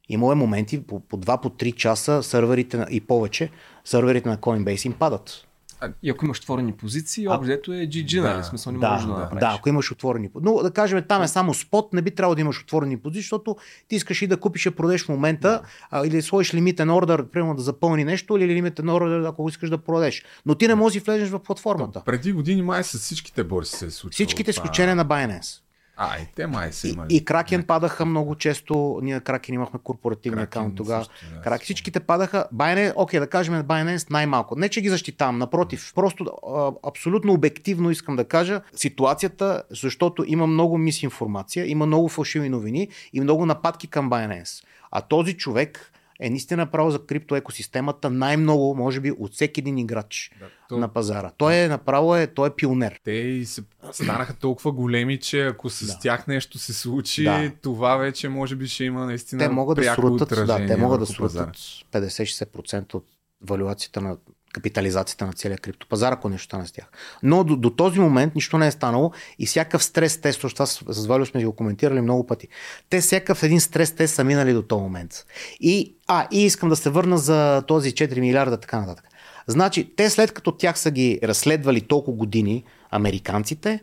имало 0.08 0.32
е 0.32 0.34
моменти 0.34 0.86
по, 0.86 1.00
по 1.00 1.18
2 1.18 1.40
по 1.42 1.50
3 1.50 1.74
часа 1.74 2.22
сървърите 2.22 2.86
и 2.90 3.00
повече, 3.00 3.50
сървърите 3.84 4.28
на 4.28 4.38
Coinbase 4.38 4.86
им 4.86 4.92
падат. 4.92 5.46
А, 5.80 5.88
и 6.02 6.10
ако 6.10 6.24
имаш 6.24 6.38
отворени 6.38 6.72
позиции, 6.72 7.26
а... 7.26 7.34
е 7.34 7.36
GG, 7.36 8.22
да, 8.22 8.30
нали? 8.34 8.44
Смисъл 8.44 8.72
не 8.72 8.78
да, 8.78 8.90
можеш 8.90 9.06
да, 9.06 9.12
да 9.12 9.18
направиш. 9.18 9.40
Да, 9.40 9.54
ако 9.58 9.68
имаш 9.68 9.92
отворени 9.92 10.28
позиции. 10.28 10.52
Но 10.54 10.62
да 10.62 10.70
кажем, 10.70 11.04
там 11.08 11.22
е 11.22 11.28
само 11.28 11.54
спот, 11.54 11.92
не 11.92 12.02
би 12.02 12.10
трябвало 12.10 12.34
да 12.34 12.40
имаш 12.40 12.62
отворени 12.62 12.96
позиции, 12.96 13.22
защото 13.22 13.56
ти 13.88 13.96
искаш 13.96 14.22
и 14.22 14.26
да 14.26 14.36
купиш 14.36 14.66
и 14.66 14.70
продадеш 14.70 15.04
в 15.04 15.08
момента, 15.08 15.48
да. 15.48 15.62
а, 15.90 16.06
или 16.06 16.16
да 16.16 16.22
сложиш 16.22 16.54
лимитен 16.54 16.90
ордер, 16.90 17.26
примерно 17.26 17.54
да 17.54 17.62
запълни 17.62 18.04
нещо, 18.04 18.36
или 18.36 18.54
лимитен 18.54 18.88
ордер, 18.88 19.24
ако 19.24 19.48
искаш 19.48 19.70
да 19.70 19.78
продадеш. 19.78 20.24
Но 20.46 20.54
ти 20.54 20.68
не 20.68 20.74
можеш 20.74 21.02
да 21.02 21.12
влезеш 21.12 21.28
в 21.28 21.38
платформата. 21.38 22.02
преди 22.04 22.32
години 22.32 22.62
май 22.62 22.84
с 22.84 22.98
всичките 22.98 23.44
борси 23.44 23.76
се 23.76 23.86
е 23.86 23.90
случило. 23.90 24.26
Всичките 24.26 24.50
изключения 24.50 24.96
на 24.96 25.06
Binance. 25.06 25.60
А, 26.02 26.18
и 26.18 26.26
те 26.36 26.46
май 26.46 26.72
са 26.72 26.88
имали. 26.88 27.06
И, 27.10 27.16
и 27.16 27.24
Кракен 27.24 27.62
падаха 27.62 28.04
много 28.04 28.34
често. 28.34 29.00
Ние 29.02 29.20
Кракен 29.20 29.54
имахме 29.54 29.80
корпоративния 29.84 30.44
аккаунт 30.44 30.76
тогава. 30.76 31.06
Да, 31.34 31.40
Кракен, 31.42 31.64
всичките 31.64 32.00
падаха. 32.00 32.46
Binance, 32.54 32.92
окей, 32.96 33.20
да 33.20 33.26
кажем 33.26 33.54
Binance 33.54 34.10
най-малко. 34.10 34.58
Не, 34.58 34.68
че 34.68 34.80
ги 34.80 34.88
защитавам, 34.88 35.38
напротив. 35.38 35.92
Просто 35.94 36.24
а, 36.24 36.88
абсолютно 36.88 37.32
обективно 37.32 37.90
искам 37.90 38.16
да 38.16 38.24
кажа 38.24 38.60
ситуацията, 38.76 39.62
защото 39.70 40.24
има 40.26 40.46
много 40.46 40.78
мисинформация, 40.78 41.66
има 41.66 41.86
много 41.86 42.08
фалшиви 42.08 42.48
новини 42.48 42.88
и 43.12 43.20
много 43.20 43.46
нападки 43.46 43.86
към 43.86 44.10
Binance. 44.10 44.64
А 44.90 45.00
този 45.00 45.36
човек 45.36 45.92
е 46.20 46.30
наистина 46.30 46.66
право 46.66 46.90
за 46.90 47.06
крипто 47.06 47.37
екосистемата 47.37 48.11
най-много, 48.11 48.74
може 48.74 49.00
би, 49.00 49.11
от 49.11 49.33
всеки 49.33 49.61
един 49.61 49.78
играч 49.78 50.30
да, 50.40 50.46
то... 50.68 50.78
на 50.78 50.88
пазара. 50.88 51.30
Той 51.37 51.56
е 51.56 51.68
направо 51.68 52.16
е, 52.16 52.26
той 52.26 52.48
е 52.48 52.50
пионер. 52.50 53.00
Те 53.04 53.44
се 53.44 53.62
станаха 53.92 54.35
толкова 54.35 54.72
големи, 54.72 55.18
че 55.18 55.46
ако 55.46 55.70
с 55.70 55.87
да. 55.87 55.98
тях 55.98 56.26
нещо 56.26 56.59
се 56.59 56.74
случи, 56.74 57.24
да. 57.24 57.52
това 57.62 57.96
вече 57.96 58.28
може 58.28 58.56
би 58.56 58.68
ще 58.68 58.85
има 58.85 59.06
наистина 59.06 59.44
те 59.44 59.48
могат 59.48 59.76
да 59.78 59.94
срутат, 59.94 60.28
да, 60.28 60.66
те 60.66 60.76
могат 60.76 61.00
да 61.00 61.06
срутат 61.06 61.56
50-60% 61.92 62.94
от 62.94 63.06
валюацията 63.42 64.00
на 64.00 64.16
капитализацията 64.52 65.26
на 65.26 65.32
целия 65.32 65.58
криптопазар, 65.58 66.12
ако 66.12 66.28
нещо 66.28 66.44
стане 66.44 66.66
с 66.66 66.72
тях. 66.72 66.90
Но 67.22 67.44
до, 67.44 67.56
до 67.56 67.70
този 67.70 68.00
момент 68.00 68.34
нищо 68.34 68.58
не 68.58 68.66
е 68.66 68.70
станало 68.70 69.12
и 69.38 69.46
всякакъв 69.46 69.84
стрес 69.84 70.20
тест, 70.20 70.40
това 70.40 70.66
с, 70.66 71.06
Валио 71.06 71.26
сме 71.26 71.44
го 71.44 71.52
коментирали 71.52 72.00
много 72.00 72.26
пъти, 72.26 72.48
те 72.90 73.00
всякакъв 73.00 73.42
един 73.42 73.60
стрес 73.60 73.92
тест 73.92 74.14
са 74.14 74.24
минали 74.24 74.52
до 74.52 74.62
този 74.62 74.82
момент. 74.82 75.26
И, 75.60 75.96
а, 76.06 76.26
и 76.30 76.44
искам 76.44 76.68
да 76.68 76.76
се 76.76 76.90
върна 76.90 77.18
за 77.18 77.62
този 77.66 77.92
4 77.92 78.20
милиарда, 78.20 78.56
така 78.56 78.80
нататък. 78.80 79.04
Значи, 79.46 79.92
те 79.96 80.10
след 80.10 80.32
като 80.32 80.52
тях 80.52 80.78
са 80.78 80.90
ги 80.90 81.20
разследвали 81.22 81.80
толкова 81.80 82.16
години, 82.16 82.64
американците, 82.90 83.80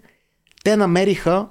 те 0.63 0.77
намериха 0.77 1.47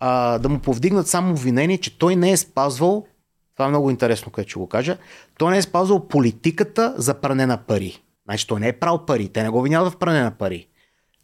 а, 0.00 0.38
да 0.38 0.48
му 0.48 0.58
повдигнат 0.58 1.08
само 1.08 1.30
обвинение, 1.30 1.78
че 1.78 1.98
той 1.98 2.16
не 2.16 2.32
е 2.32 2.36
спазвал, 2.36 3.06
това 3.54 3.66
е 3.66 3.68
много 3.68 3.90
интересно, 3.90 4.32
което 4.32 4.50
ще 4.50 4.58
го 4.58 4.68
кажа, 4.68 4.98
той 5.38 5.50
не 5.50 5.58
е 5.58 5.62
спазвал 5.62 6.08
политиката 6.08 6.94
за 6.96 7.14
пране 7.14 7.46
на 7.46 7.56
пари. 7.56 8.02
Значи 8.30 8.46
той 8.46 8.60
не 8.60 8.68
е 8.68 8.72
прал 8.72 9.06
пари, 9.06 9.28
те 9.28 9.42
не 9.42 9.48
го 9.48 9.58
обвиняват 9.58 9.92
в 9.92 9.96
пране 9.96 10.22
на 10.22 10.30
пари. 10.30 10.68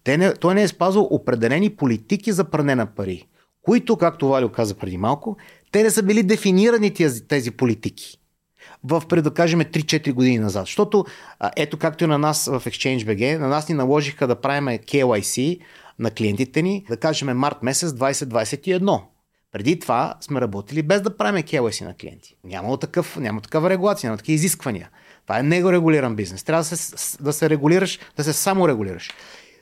Те 0.04 0.16
не, 0.16 0.34
той 0.34 0.54
не 0.54 0.62
е 0.62 0.68
спазвал 0.68 1.08
определени 1.10 1.70
политики 1.70 2.32
за 2.32 2.44
пране 2.44 2.74
на 2.74 2.86
пари, 2.86 3.28
които, 3.62 3.96
както 3.96 4.28
Валио 4.28 4.48
каза 4.48 4.74
преди 4.74 4.96
малко, 4.96 5.36
те 5.72 5.82
не 5.82 5.90
са 5.90 6.02
били 6.02 6.22
дефинирани 6.22 6.94
тези, 6.94 7.28
тези 7.28 7.50
политики 7.50 8.18
в 8.84 9.02
пред 9.08 9.24
да 9.24 9.34
кажем 9.34 9.60
3-4 9.60 10.12
години 10.12 10.38
назад. 10.38 10.66
Защото 10.66 11.04
ето 11.56 11.78
както 11.78 12.04
и 12.04 12.06
на 12.06 12.18
нас 12.18 12.46
в 12.46 12.62
ExchangeBG, 12.66 13.38
на 13.38 13.48
нас 13.48 13.68
ни 13.68 13.74
наложиха 13.74 14.26
да 14.26 14.40
правим 14.40 14.64
KYC 14.64 15.60
на 15.98 16.10
клиентите 16.10 16.62
ни, 16.62 16.84
да 16.88 16.96
кажем 16.96 17.38
март 17.38 17.62
месец 17.62 17.90
2021. 17.90 19.00
Преди 19.52 19.78
това 19.78 20.14
сме 20.20 20.40
работили 20.40 20.82
без 20.82 21.02
да 21.02 21.16
правим 21.16 21.42
KYC 21.42 21.84
на 21.84 21.94
клиенти. 21.94 22.36
Няма 22.44 22.78
такъв, 22.78 23.16
няма 23.16 23.40
такава 23.40 23.70
регулация, 23.70 24.08
няма 24.08 24.18
такива 24.18 24.34
изисквания. 24.34 24.90
Това 25.26 25.38
е 25.38 25.42
негорегулиран 25.42 26.16
бизнес. 26.16 26.44
Трябва 26.44 26.62
да 26.62 26.76
се, 26.76 27.22
да 27.22 27.32
се 27.32 27.50
регулираш, 27.50 27.98
да 28.16 28.24
се 28.24 28.32
саморегулираш. 28.32 29.10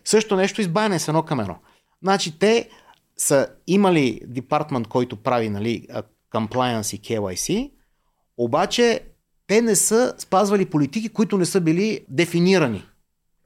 Също 0.05 0.37
нещо 0.37 0.61
избавяне 0.61 0.98
с 0.98 1.09
едно 1.09 1.22
към. 1.22 1.57
Значи 2.03 2.38
те 2.38 2.68
са 3.16 3.48
имали 3.66 4.20
департмент, 4.27 4.88
който 4.88 5.16
прави 5.16 5.48
нали, 5.48 5.87
compliance 6.33 6.96
и 6.96 7.00
KYC, 7.00 7.70
обаче 8.37 9.00
те 9.46 9.62
не 9.62 9.77
са 9.77 10.14
спазвали 10.18 10.66
политики, 10.66 11.09
които 11.09 11.38
не 11.38 11.44
са 11.44 11.61
били 11.61 12.00
дефинирани. 12.09 12.85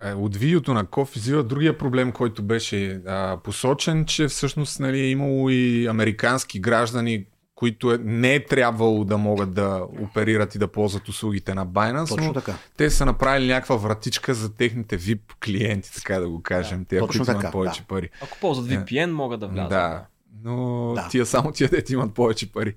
Е, 0.02 0.12
от 0.12 0.36
видеото 0.36 0.74
на 0.74 0.86
Кофи 0.86 1.18
Зива 1.18 1.44
другия 1.44 1.78
проблем, 1.78 2.12
който 2.12 2.42
беше 2.42 3.00
а, 3.06 3.38
посочен, 3.44 4.04
че 4.04 4.28
всъщност 4.28 4.80
нали, 4.80 5.00
е 5.00 5.10
имало 5.10 5.50
и 5.50 5.86
американски 5.86 6.60
граждани, 6.60 7.26
които 7.58 7.92
е, 7.92 7.98
не 7.98 8.34
е 8.34 8.44
трябвало 8.44 9.04
да 9.04 9.18
могат 9.18 9.54
да 9.54 9.86
оперират 10.02 10.54
и 10.54 10.58
да 10.58 10.68
ползват 10.68 11.08
услугите 11.08 11.54
на 11.54 11.66
Binance, 11.66 12.08
Точно 12.08 12.26
но 12.26 12.32
така. 12.32 12.54
те 12.76 12.90
са 12.90 13.06
направили 13.06 13.46
някаква 13.46 13.76
вратичка 13.76 14.34
за 14.34 14.54
техните 14.54 14.98
VIP 14.98 15.20
клиенти, 15.44 15.94
така 15.94 16.18
да 16.18 16.28
го 16.28 16.42
кажем, 16.42 16.78
да, 16.78 16.84
те, 16.84 16.98
които 16.98 17.24
така, 17.24 17.40
имат 17.40 17.52
повече 17.52 17.80
да. 17.80 17.86
пари. 17.86 18.10
Ако 18.22 18.38
ползват 18.40 18.66
VPN, 18.66 19.02
е, 19.02 19.06
могат 19.06 19.40
да 19.40 19.46
влязат. 19.46 19.70
Да. 19.70 20.04
Но 20.44 20.92
да. 20.94 21.08
тия 21.08 21.26
само 21.26 21.52
тия 21.52 21.68
дете 21.68 21.92
имат 21.92 22.14
повече 22.14 22.52
пари. 22.52 22.74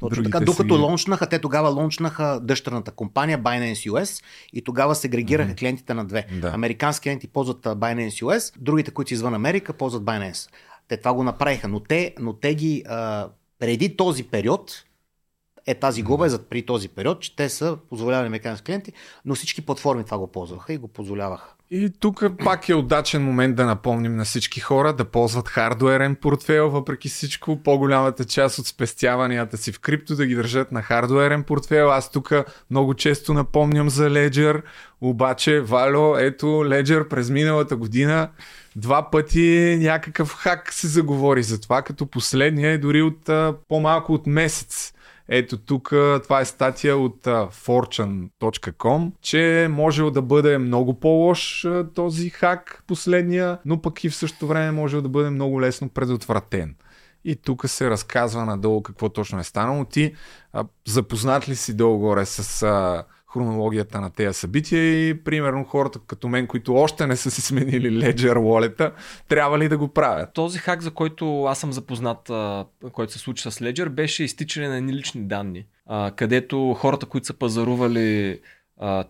Точно 0.00 0.24
така, 0.24 0.40
докато 0.40 0.74
си... 0.74 0.80
лончнаха, 0.80 1.26
те 1.26 1.38
тогава 1.38 1.68
лончнаха 1.68 2.40
дъщерната 2.42 2.90
компания 2.90 3.42
Binance 3.42 3.90
US 3.90 4.24
и 4.52 4.64
тогава 4.64 4.94
сегрегираха 4.94 5.52
mm-hmm. 5.52 5.58
клиентите 5.58 5.94
на 5.94 6.04
две. 6.04 6.26
Да. 6.32 6.48
Американски 6.48 7.02
клиенти 7.02 7.28
ползват 7.28 7.62
Binance 7.62 8.24
US, 8.24 8.54
другите, 8.58 8.90
които 8.90 9.08
са 9.08 9.14
извън 9.14 9.34
Америка, 9.34 9.72
ползват 9.72 10.02
Binance. 10.02 10.50
Те 10.88 10.96
това 10.96 11.14
го 11.14 11.22
направиха, 11.22 11.68
но 11.68 11.80
те, 11.80 12.14
но 12.18 12.32
те 12.32 12.54
ги 12.54 12.82
а, 12.88 13.28
преди 13.64 13.96
този 13.96 14.24
период, 14.24 14.84
е 15.66 15.74
тази 15.74 16.02
глоба 16.02 16.26
е 16.26 16.28
за 16.28 16.42
при 16.42 16.66
този 16.66 16.88
период, 16.88 17.20
че 17.20 17.36
те 17.36 17.48
са 17.48 17.78
позволявали 17.88 18.26
американски 18.26 18.64
клиенти, 18.64 18.92
но 19.24 19.34
всички 19.34 19.66
платформи 19.66 20.04
това 20.04 20.18
го 20.18 20.26
ползваха 20.26 20.72
и 20.72 20.78
го 20.78 20.88
позволяваха. 20.88 21.54
И 21.76 21.90
тук 22.00 22.24
пак 22.44 22.68
е 22.68 22.74
удачен 22.74 23.24
момент 23.24 23.56
да 23.56 23.66
напомним 23.66 24.16
на 24.16 24.24
всички 24.24 24.60
хора 24.60 24.92
да 24.92 25.04
ползват 25.04 25.48
хардуерен 25.48 26.16
портфейл, 26.16 26.70
въпреки 26.70 27.08
всичко 27.08 27.62
по-голямата 27.62 28.24
част 28.24 28.58
от 28.58 28.66
спестяванията 28.66 29.56
си 29.56 29.72
в 29.72 29.80
крипто 29.80 30.16
да 30.16 30.26
ги 30.26 30.34
държат 30.34 30.72
на 30.72 30.82
хардуерен 30.82 31.42
портфейл. 31.42 31.90
Аз 31.90 32.10
тук 32.10 32.32
много 32.70 32.94
често 32.94 33.34
напомням 33.34 33.90
за 33.90 34.10
Ledger, 34.10 34.62
обаче 35.00 35.60
Вало, 35.60 36.16
ето 36.18 36.46
Ledger 36.46 37.08
през 37.08 37.30
миналата 37.30 37.76
година 37.76 38.28
два 38.76 39.10
пъти 39.10 39.78
някакъв 39.80 40.34
хак 40.34 40.72
се 40.72 40.86
заговори 40.86 41.42
за 41.42 41.60
това, 41.60 41.82
като 41.82 42.06
последния 42.06 42.70
е 42.70 42.78
дори 42.78 43.02
от 43.02 43.30
по-малко 43.68 44.12
от 44.12 44.26
месец. 44.26 44.94
Ето 45.28 45.56
тук, 45.58 45.88
това 46.22 46.40
е 46.40 46.44
статия 46.44 46.96
от 46.96 47.24
fortune.com, 47.24 49.12
че 49.20 49.68
можел 49.70 50.10
да 50.10 50.22
бъде 50.22 50.58
много 50.58 51.00
по-лош 51.00 51.66
този 51.94 52.30
хак, 52.30 52.84
последния, 52.86 53.58
но 53.64 53.82
пък 53.82 54.04
и 54.04 54.10
в 54.10 54.16
същото 54.16 54.46
време 54.46 54.72
може 54.72 55.00
да 55.00 55.08
бъде 55.08 55.30
много 55.30 55.60
лесно 55.60 55.88
предотвратен. 55.88 56.76
И 57.24 57.36
тук 57.36 57.68
се 57.68 57.90
разказва 57.90 58.44
надолу 58.44 58.82
какво 58.82 59.08
точно 59.08 59.38
е 59.38 59.44
станало. 59.44 59.84
Ти 59.84 60.14
а, 60.52 60.64
запознат 60.86 61.48
ли 61.48 61.56
си 61.56 61.76
долу-горе 61.76 62.26
с 62.26 62.62
а, 62.62 63.04
хронологията 63.34 64.00
на 64.00 64.10
тези 64.10 64.38
събития 64.38 65.08
и 65.08 65.24
примерно 65.24 65.64
хората 65.64 65.98
като 66.06 66.28
мен, 66.28 66.46
които 66.46 66.74
още 66.74 67.06
не 67.06 67.16
са 67.16 67.30
си 67.30 67.40
сменили 67.40 67.90
Ledger 67.90 68.34
Wallet, 68.34 68.92
трябва 69.28 69.58
ли 69.58 69.68
да 69.68 69.78
го 69.78 69.88
правят? 69.88 70.32
Този 70.32 70.58
хак, 70.58 70.82
за 70.82 70.90
който 70.90 71.44
аз 71.44 71.58
съм 71.58 71.72
запознат, 71.72 72.30
който 72.92 73.12
се 73.12 73.18
случи 73.18 73.50
с 73.50 73.60
Ledger, 73.60 73.88
беше 73.88 74.24
изтичане 74.24 74.68
на 74.68 74.76
едни 74.76 74.92
лични 74.92 75.22
данни, 75.22 75.66
където 76.16 76.74
хората, 76.74 77.06
които 77.06 77.26
са 77.26 77.34
пазарували 77.34 78.40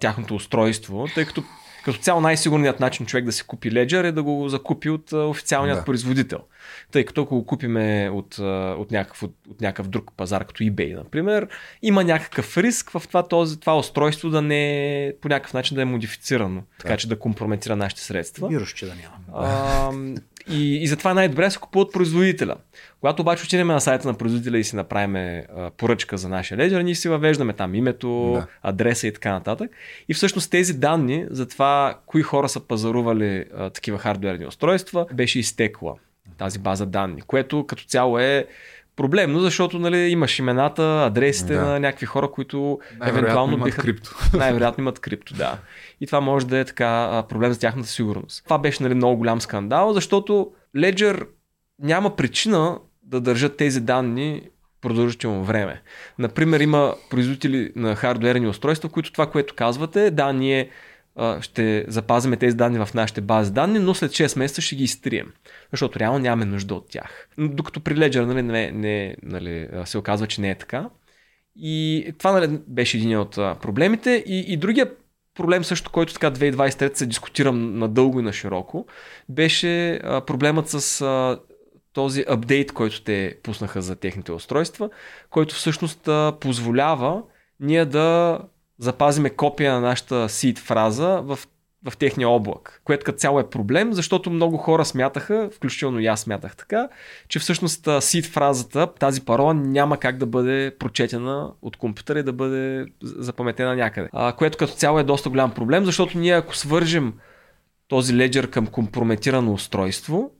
тяхното 0.00 0.34
устройство, 0.34 1.06
тъй 1.14 1.24
като 1.24 1.42
като 1.84 1.98
цяло 1.98 2.20
най-сигурният 2.20 2.80
начин 2.80 3.06
човек 3.06 3.24
да 3.24 3.32
си 3.32 3.42
купи 3.42 3.70
Ledger 3.70 4.04
е 4.04 4.12
да 4.12 4.22
го 4.22 4.48
закупи 4.48 4.90
от 4.90 5.12
официалният 5.12 5.78
да. 5.78 5.84
производител. 5.84 6.38
Тъй 6.90 7.04
като 7.04 7.22
ако 7.22 7.36
го 7.36 7.46
купиме 7.46 8.10
от, 8.12 8.38
от, 8.78 8.90
някакъв, 8.90 9.22
от, 9.22 9.34
от 9.50 9.60
някакъв 9.60 9.88
друг 9.88 10.10
пазар, 10.16 10.44
като 10.44 10.64
eBay, 10.64 10.96
например, 10.96 11.48
има 11.82 12.04
някакъв 12.04 12.56
риск 12.56 12.90
в 12.90 13.02
това, 13.08 13.28
този, 13.28 13.60
това 13.60 13.78
устройство 13.78 14.30
да 14.30 14.42
не 14.42 15.12
по 15.20 15.28
някакъв 15.28 15.54
начин 15.54 15.74
да 15.74 15.82
е 15.82 15.84
модифицирано, 15.84 16.60
да. 16.60 16.66
така 16.78 16.96
че 16.96 17.08
да 17.08 17.18
компрометира 17.18 17.76
нашите 17.76 18.02
средства. 18.02 18.48
Вирус, 18.48 18.74
че 18.74 18.86
да 18.86 18.92
няма. 18.94 19.16
А, 19.32 19.90
и, 20.50 20.82
и 20.82 20.86
затова 20.86 21.10
е 21.10 21.14
най-добре 21.14 21.44
да 21.44 21.50
се 21.50 21.58
купуват 21.58 21.92
производителя. 21.92 22.54
Когато 23.00 23.22
обаче 23.22 23.44
отидем 23.44 23.66
на 23.66 23.80
сайта 23.80 24.08
на 24.08 24.14
производителя 24.14 24.58
и 24.58 24.64
си 24.64 24.76
направим 24.76 25.42
поръчка 25.76 26.18
за 26.18 26.28
нашия 26.28 26.58
леджер, 26.58 26.80
ние 26.80 26.94
си 26.94 27.08
въвеждаме 27.08 27.52
там 27.52 27.74
името, 27.74 28.32
да. 28.34 28.46
адреса 28.62 29.06
и 29.06 29.12
така 29.12 29.32
нататък. 29.32 29.70
И 30.08 30.14
всъщност 30.14 30.50
тези 30.50 30.74
данни 30.74 31.26
за 31.30 31.48
това, 31.48 31.98
кои 32.06 32.22
хора 32.22 32.48
са 32.48 32.60
пазарували 32.60 33.44
а, 33.56 33.70
такива 33.70 33.98
хардуерни 33.98 34.46
устройства, 34.46 35.06
беше 35.14 35.38
изтекла 35.38 35.94
тази 36.38 36.58
база 36.58 36.86
данни, 36.86 37.22
което 37.22 37.66
като 37.66 37.84
цяло 37.84 38.18
е 38.18 38.46
проблемно, 38.96 39.40
защото 39.40 39.78
нали, 39.78 39.98
имаш 39.98 40.38
имената, 40.38 41.04
адресите 41.06 41.54
да. 41.54 41.64
на 41.64 41.80
някакви 41.80 42.06
хора, 42.06 42.30
които 42.30 42.78
евентуално 43.06 43.64
биха... 43.64 43.82
крипто. 43.82 44.16
Най-вероятно 44.34 44.82
имат 44.82 44.98
крипто, 44.98 45.34
да. 45.34 45.58
И 46.00 46.06
това 46.06 46.20
може 46.20 46.46
да 46.46 46.58
е 46.58 46.64
така 46.64 47.24
проблем 47.28 47.52
за 47.52 47.60
тяхната 47.60 47.88
сигурност. 47.88 48.44
Това 48.44 48.58
беше 48.58 48.82
нали, 48.82 48.94
много 48.94 49.16
голям 49.16 49.40
скандал, 49.40 49.92
защото 49.92 50.50
Ledger 50.76 51.26
няма 51.78 52.16
причина 52.16 52.78
да 53.02 53.20
държат 53.20 53.56
тези 53.56 53.80
данни 53.80 54.42
продължително 54.80 55.44
време. 55.44 55.82
Например, 56.18 56.60
има 56.60 56.94
производители 57.10 57.72
на 57.76 57.96
хардуерни 57.96 58.48
устройства, 58.48 58.88
които 58.88 59.12
това, 59.12 59.30
което 59.30 59.54
казвате, 59.54 60.10
да, 60.10 60.32
ние 60.32 60.68
ще 61.40 61.84
запазиме 61.88 62.36
тези 62.36 62.56
данни 62.56 62.78
в 62.78 62.94
нашите 62.94 63.20
бази 63.20 63.52
данни, 63.52 63.78
но 63.78 63.94
след 63.94 64.10
6 64.10 64.38
месеца 64.38 64.60
ще 64.60 64.76
ги 64.76 64.84
изтрием, 64.84 65.32
защото 65.70 66.00
реално 66.00 66.18
нямаме 66.18 66.44
нужда 66.44 66.74
от 66.74 66.88
тях. 66.88 67.28
Докато 67.38 67.80
при 67.80 67.94
Ledger 67.94 68.24
нали, 68.24 68.42
не, 68.42 68.70
не, 68.70 69.16
нали, 69.22 69.68
се 69.84 69.98
оказва, 69.98 70.26
че 70.26 70.40
не 70.40 70.50
е 70.50 70.54
така. 70.54 70.90
И 71.56 72.12
това 72.18 72.32
нали, 72.32 72.60
беше 72.68 72.96
един 72.96 73.18
от 73.18 73.34
проблемите. 73.34 74.24
И, 74.26 74.44
и 74.52 74.56
другия 74.56 74.90
проблем 75.34 75.64
също, 75.64 75.90
който 75.92 76.14
така 76.14 76.30
2023 76.30 76.94
се 76.94 77.06
дискутира 77.06 77.52
надълго 77.52 78.20
и 78.20 78.22
на 78.22 78.32
широко, 78.32 78.86
беше 79.28 79.94
а, 79.94 80.20
проблемът 80.20 80.68
с 80.68 81.00
а, 81.00 81.40
този 81.92 82.24
апдейт, 82.28 82.72
който 82.72 83.02
те 83.02 83.38
пуснаха 83.42 83.82
за 83.82 83.96
техните 83.96 84.32
устройства, 84.32 84.90
който 85.30 85.54
всъщност 85.54 86.08
позволява 86.40 87.22
ние 87.60 87.84
да 87.84 88.38
запазиме 88.78 89.30
копия 89.30 89.72
на 89.72 89.80
нашата 89.80 90.28
seed 90.28 90.58
фраза 90.58 91.22
в 91.24 91.38
в 91.90 91.96
техния 91.96 92.28
облак, 92.28 92.80
което 92.84 93.04
като 93.04 93.18
цяло 93.18 93.40
е 93.40 93.50
проблем, 93.50 93.92
защото 93.92 94.30
много 94.30 94.56
хора 94.56 94.84
смятаха, 94.84 95.50
включително 95.56 96.00
и 96.00 96.06
аз 96.06 96.20
смятах 96.20 96.56
така, 96.56 96.88
че 97.28 97.38
всъщност 97.38 97.84
seed 97.84 98.24
фразата, 98.24 98.94
тази 98.94 99.24
парола 99.24 99.54
няма 99.54 99.96
как 99.96 100.18
да 100.18 100.26
бъде 100.26 100.76
прочетена 100.78 101.52
от 101.62 101.76
компютъра 101.76 102.18
и 102.18 102.22
да 102.22 102.32
бъде 102.32 102.86
запаметена 103.02 103.76
някъде. 103.76 104.08
А, 104.12 104.32
което 104.32 104.58
като 104.58 104.72
цяло 104.72 104.98
е 104.98 105.04
доста 105.04 105.30
голям 105.30 105.54
проблем, 105.54 105.84
защото 105.84 106.18
ние 106.18 106.32
ако 106.32 106.56
свържем 106.56 107.14
този 107.88 108.16
леджер 108.16 108.50
към 108.50 108.66
компрометирано 108.66 109.52
устройство, 109.52 110.30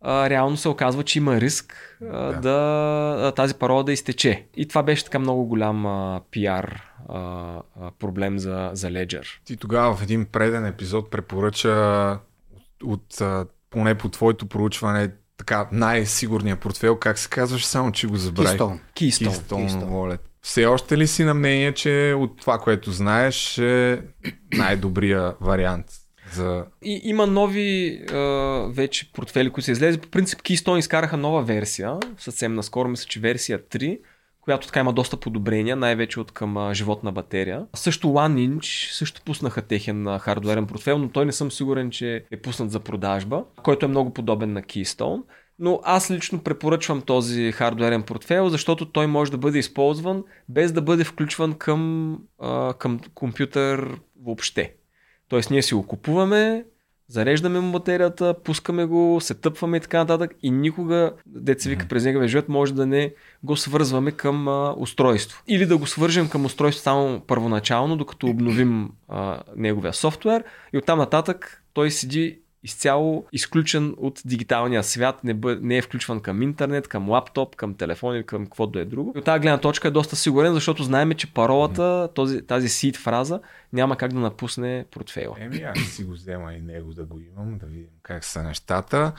а, 0.00 0.30
реално 0.30 0.56
се 0.56 0.68
оказва, 0.68 1.02
че 1.02 1.18
има 1.18 1.40
риск 1.40 1.96
а, 2.02 2.32
да. 2.32 2.40
да 2.40 3.32
тази 3.36 3.54
парола 3.54 3.84
да 3.84 3.92
изтече. 3.92 4.46
И 4.56 4.68
това 4.68 4.82
беше 4.82 5.04
така 5.04 5.18
много 5.18 5.44
голям 5.44 5.86
а, 5.86 6.20
пиар 6.30 6.82
а, 7.08 7.18
а, 7.80 7.90
проблем 7.98 8.38
за, 8.38 8.70
за 8.72 8.90
Ledger. 8.90 9.26
Ти 9.44 9.56
тогава 9.56 9.96
в 9.96 10.02
един 10.02 10.26
преден 10.26 10.66
епизод 10.66 11.10
препоръча 11.10 12.18
от, 12.84 13.20
от 13.20 13.50
поне 13.70 13.94
по 13.94 14.08
твоето 14.08 14.46
проучване 14.46 15.10
така 15.36 15.68
най-сигурния 15.72 16.56
портфел, 16.56 16.96
как 16.96 17.18
се 17.18 17.28
казваше, 17.28 17.66
само 17.66 17.92
че 17.92 18.06
го 18.06 18.16
забравих. 18.16 18.60
Keystone. 18.60 18.78
Keystone. 18.96 19.28
Keystone, 19.28 19.68
Keystone. 19.68 20.18
Все 20.42 20.66
още 20.66 20.98
ли 20.98 21.06
си 21.06 21.24
на 21.24 21.34
мнение, 21.34 21.74
че 21.74 22.14
от 22.18 22.40
това, 22.40 22.58
което 22.58 22.92
знаеш, 22.92 23.58
е 23.58 24.02
най-добрия 24.52 25.34
вариант 25.40 25.86
за... 26.32 26.64
И, 26.82 27.00
има 27.04 27.26
нови 27.26 28.00
а, 28.12 28.16
вече 28.68 29.12
портфели, 29.12 29.50
които 29.50 29.64
са 29.64 29.72
излезли. 29.72 30.00
По 30.00 30.08
принцип 30.08 30.38
Keystone 30.38 30.78
изкараха 30.78 31.16
нова 31.16 31.42
версия, 31.42 31.98
съвсем 32.18 32.54
наскоро 32.54 32.88
мисля, 32.88 33.06
че 33.08 33.20
версия 33.20 33.58
3, 33.58 34.00
която 34.40 34.66
така 34.66 34.80
има 34.80 34.92
доста 34.92 35.16
подобрения, 35.16 35.76
най-вече 35.76 36.20
от 36.20 36.32
към 36.32 36.56
а, 36.56 36.74
животна 36.74 37.12
батерия. 37.12 37.66
Също 37.74 38.08
OneInch 38.08 38.92
също 38.92 39.22
пуснаха 39.22 39.62
техен 39.62 40.18
хардуерен 40.18 40.66
портфел, 40.66 40.98
но 40.98 41.08
той 41.08 41.26
не 41.26 41.32
съм 41.32 41.50
сигурен, 41.50 41.90
че 41.90 42.24
е 42.30 42.36
пуснат 42.36 42.70
за 42.70 42.80
продажба, 42.80 43.44
който 43.62 43.86
е 43.86 43.88
много 43.88 44.12
подобен 44.12 44.52
на 44.52 44.62
Keystone. 44.62 45.22
Но 45.58 45.80
аз 45.84 46.10
лично 46.10 46.42
препоръчвам 46.42 47.02
този 47.02 47.52
хардуерен 47.52 48.02
портфел, 48.02 48.48
защото 48.48 48.92
той 48.92 49.06
може 49.06 49.30
да 49.30 49.38
бъде 49.38 49.58
използван 49.58 50.24
без 50.48 50.72
да 50.72 50.82
бъде 50.82 51.04
включван 51.04 51.54
към, 51.54 52.12
а, 52.38 52.74
към 52.74 53.00
компютър 53.14 53.98
въобще. 54.24 54.74
Тоест 55.30 55.50
ние 55.50 55.62
си 55.62 55.74
го 55.74 55.86
купуваме, 55.86 56.64
зареждаме 57.08 57.60
му 57.60 57.72
батерията, 57.72 58.34
пускаме 58.44 58.84
го, 58.84 59.18
се 59.20 59.34
тъпваме 59.34 59.76
и 59.76 59.80
така 59.80 59.98
нататък. 59.98 60.34
И 60.42 60.50
никога, 60.50 61.12
деца 61.26 61.68
вика 61.68 61.88
през 61.88 62.04
него 62.04 62.26
живот, 62.26 62.48
може 62.48 62.74
да 62.74 62.86
не 62.86 63.14
го 63.42 63.56
свързваме 63.56 64.12
към 64.12 64.48
а, 64.48 64.74
устройство. 64.78 65.42
Или 65.48 65.66
да 65.66 65.76
го 65.76 65.86
свържем 65.86 66.28
към 66.28 66.44
устройство 66.44 66.82
само 66.82 67.20
първоначално, 67.20 67.96
докато 67.96 68.26
обновим 68.26 68.90
а, 69.08 69.42
неговия 69.56 69.92
софтуер. 69.92 70.44
И 70.72 70.78
оттам 70.78 70.98
нататък 70.98 71.62
той 71.72 71.90
седи 71.90 72.38
изцяло 72.62 73.24
изключен 73.32 73.94
от 73.98 74.22
дигиталния 74.24 74.84
свят, 74.84 75.24
не, 75.24 75.34
бъ, 75.34 75.58
не 75.62 75.76
е 75.76 75.82
включван 75.82 76.20
към 76.20 76.42
интернет, 76.42 76.88
към 76.88 77.08
лаптоп, 77.08 77.56
към 77.56 77.74
телефон 77.74 78.16
или 78.16 78.26
към 78.26 78.44
каквото 78.44 78.70
да 78.72 78.80
е 78.80 78.84
друго. 78.84 79.12
И 79.16 79.18
от 79.18 79.24
тази 79.24 79.40
гледна 79.40 79.58
точка 79.58 79.88
е 79.88 79.90
доста 79.90 80.16
сигурен, 80.16 80.54
защото 80.54 80.82
знаем, 80.82 81.12
че 81.12 81.34
паролата, 81.34 82.08
този, 82.14 82.42
тази 82.42 82.68
сид 82.68 82.96
фраза 82.96 83.40
няма 83.72 83.96
как 83.96 84.12
да 84.12 84.20
напусне 84.20 84.84
портфейла. 84.90 85.36
Еми, 85.38 85.62
аз 85.62 85.78
си 85.78 86.04
го 86.04 86.12
взема 86.12 86.54
и 86.54 86.60
него 86.60 86.92
да 86.92 87.04
го 87.04 87.20
имам, 87.20 87.58
да 87.58 87.66
видим 87.66 87.86
как 88.02 88.24
са 88.24 88.42
нещата. 88.42 89.12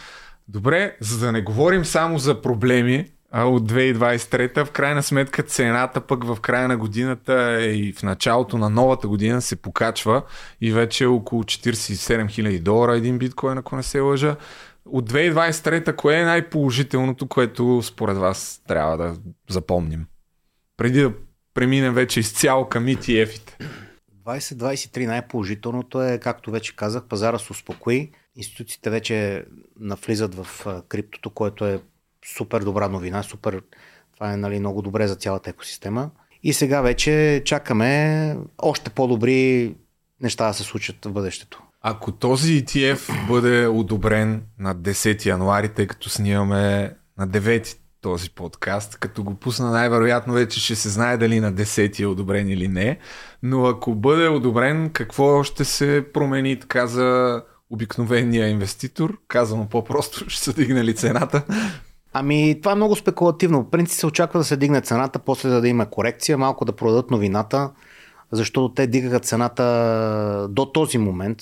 Добре, 0.47 0.97
за 0.99 1.25
да 1.25 1.31
не 1.31 1.41
говорим 1.41 1.85
само 1.85 2.17
за 2.17 2.41
проблеми, 2.41 3.11
а 3.31 3.45
от 3.45 3.71
2023 3.71 4.65
в 4.65 4.71
крайна 4.71 5.03
сметка 5.03 5.43
цената 5.43 6.01
пък 6.01 6.23
в 6.23 6.37
края 6.41 6.67
на 6.67 6.77
годината 6.77 7.65
и 7.65 7.93
в 7.93 8.03
началото 8.03 8.57
на 8.57 8.69
новата 8.69 9.07
година 9.07 9.41
се 9.41 9.55
покачва 9.55 10.23
и 10.61 10.71
вече 10.71 11.03
е 11.03 11.07
около 11.07 11.43
47 11.43 12.25
000 12.25 12.59
долара 12.61 12.97
един 12.97 13.17
биткоин, 13.17 13.57
ако 13.57 13.75
не 13.75 13.83
се 13.83 13.99
лъжа. 13.99 14.35
От 14.85 15.11
2023 15.11 15.95
кое 15.95 16.19
е 16.19 16.25
най-положителното, 16.25 17.27
което 17.27 17.81
според 17.83 18.17
вас 18.17 18.61
трябва 18.67 18.97
да 18.97 19.15
запомним? 19.49 20.05
Преди 20.77 21.01
да 21.01 21.13
преминем 21.53 21.93
вече 21.93 22.19
изцяло 22.19 22.69
към 22.69 22.85
ETF-ите. 22.85 23.57
2023 24.25 25.05
най-положителното 25.05 26.03
е, 26.03 26.19
както 26.19 26.51
вече 26.51 26.75
казах, 26.75 27.03
пазара 27.03 27.39
се 27.39 27.51
успокои. 27.51 28.11
Институциите 28.35 28.89
вече 28.89 29.45
навлизат 29.79 30.35
в 30.35 30.65
криптото, 30.89 31.29
което 31.29 31.65
е 31.65 31.81
супер 32.25 32.61
добра 32.61 32.87
новина, 32.87 33.23
супер, 33.23 33.61
това 34.13 34.33
е 34.33 34.37
нали, 34.37 34.59
много 34.59 34.81
добре 34.81 35.07
за 35.07 35.15
цялата 35.15 35.49
екосистема. 35.49 36.09
И 36.43 36.53
сега 36.53 36.81
вече 36.81 37.41
чакаме 37.45 38.35
още 38.57 38.89
по-добри 38.89 39.75
неща 40.21 40.47
да 40.47 40.53
се 40.53 40.63
случат 40.63 41.05
в 41.05 41.11
бъдещето. 41.11 41.63
Ако 41.81 42.11
този 42.11 42.65
ETF 42.65 43.27
бъде 43.27 43.67
одобрен 43.67 44.43
на 44.59 44.75
10 44.75 45.25
януари, 45.25 45.69
тъй 45.69 45.87
като 45.87 46.09
снимаме 46.09 46.93
на 47.17 47.27
9 47.27 47.77
този 48.01 48.29
подкаст, 48.29 48.97
като 48.97 49.23
го 49.23 49.35
пусна 49.35 49.71
най-вероятно 49.71 50.33
вече 50.33 50.59
ще 50.59 50.75
се 50.75 50.89
знае 50.89 51.17
дали 51.17 51.39
на 51.39 51.53
10 51.53 51.99
е 51.99 52.05
одобрен 52.05 52.49
или 52.49 52.67
не, 52.67 52.99
но 53.43 53.65
ако 53.65 53.95
бъде 53.95 54.27
одобрен, 54.27 54.89
какво 54.89 55.43
ще 55.43 55.65
се 55.65 56.05
промени 56.13 56.59
така 56.59 56.87
за 56.87 57.41
обикновения 57.69 58.47
инвеститор? 58.47 59.17
Казано 59.27 59.69
по-просто, 59.69 60.25
ще 60.29 60.43
се 60.43 60.53
дигне 60.53 60.83
ли 60.83 60.95
цената? 60.95 61.43
Ами, 62.13 62.59
това 62.61 62.71
е 62.71 62.75
много 62.75 62.95
спекулативно. 62.95 63.61
В 63.61 63.69
принцип 63.69 63.99
се 63.99 64.07
очаква 64.07 64.39
да 64.39 64.43
се 64.43 64.57
дигне 64.57 64.81
цената, 64.81 65.19
после 65.19 65.49
да 65.49 65.67
има 65.67 65.89
корекция, 65.89 66.37
малко 66.37 66.65
да 66.65 66.71
продадат 66.71 67.11
новината, 67.11 67.71
защото 68.31 68.73
те 68.73 68.87
дигаха 68.87 69.19
цената 69.19 70.47
до 70.49 70.65
този 70.65 70.97
момент. 70.97 71.41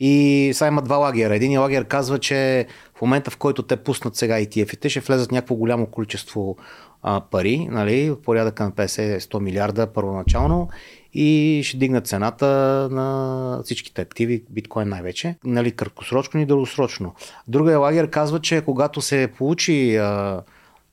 И 0.00 0.50
сега 0.54 0.68
има 0.68 0.82
два 0.82 0.96
лагера. 0.96 1.36
Един 1.36 1.60
лагер 1.60 1.84
казва, 1.84 2.18
че 2.18 2.66
в 2.94 3.00
момента 3.00 3.30
в 3.30 3.36
който 3.36 3.62
те 3.62 3.76
пуснат 3.76 4.16
сега 4.16 4.40
ETF-ите, 4.40 4.88
ще 4.88 5.00
влезат 5.00 5.32
някакво 5.32 5.54
голямо 5.54 5.86
количество 5.86 6.56
а, 7.02 7.20
пари, 7.20 7.68
нали, 7.70 8.10
в 8.10 8.22
порядъка 8.22 8.64
на 8.64 8.72
50-100 8.72 9.40
милиарда 9.40 9.86
първоначално 9.86 10.68
и 11.14 11.60
ще 11.64 11.76
дигнат 11.76 12.06
цената 12.06 12.46
на 12.90 13.60
всичките 13.64 14.02
активи, 14.02 14.44
биткоин 14.50 14.88
най-вече, 14.88 15.36
нали, 15.44 15.72
краткосрочно 15.72 16.40
и 16.40 16.46
дългосрочно. 16.46 17.14
Другия 17.48 17.78
лагер 17.78 18.10
казва, 18.10 18.40
че 18.40 18.60
когато 18.60 19.00
се 19.00 19.32
получи 19.38 19.96
а, 19.96 20.42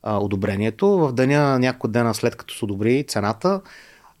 а, 0.02 0.18
одобрението, 0.18 0.88
в 0.88 1.12
деня, 1.12 1.58
няколко 1.58 1.88
дена 1.88 2.14
след 2.14 2.36
като 2.36 2.54
се 2.54 2.64
одобри 2.64 3.04
цената, 3.08 3.60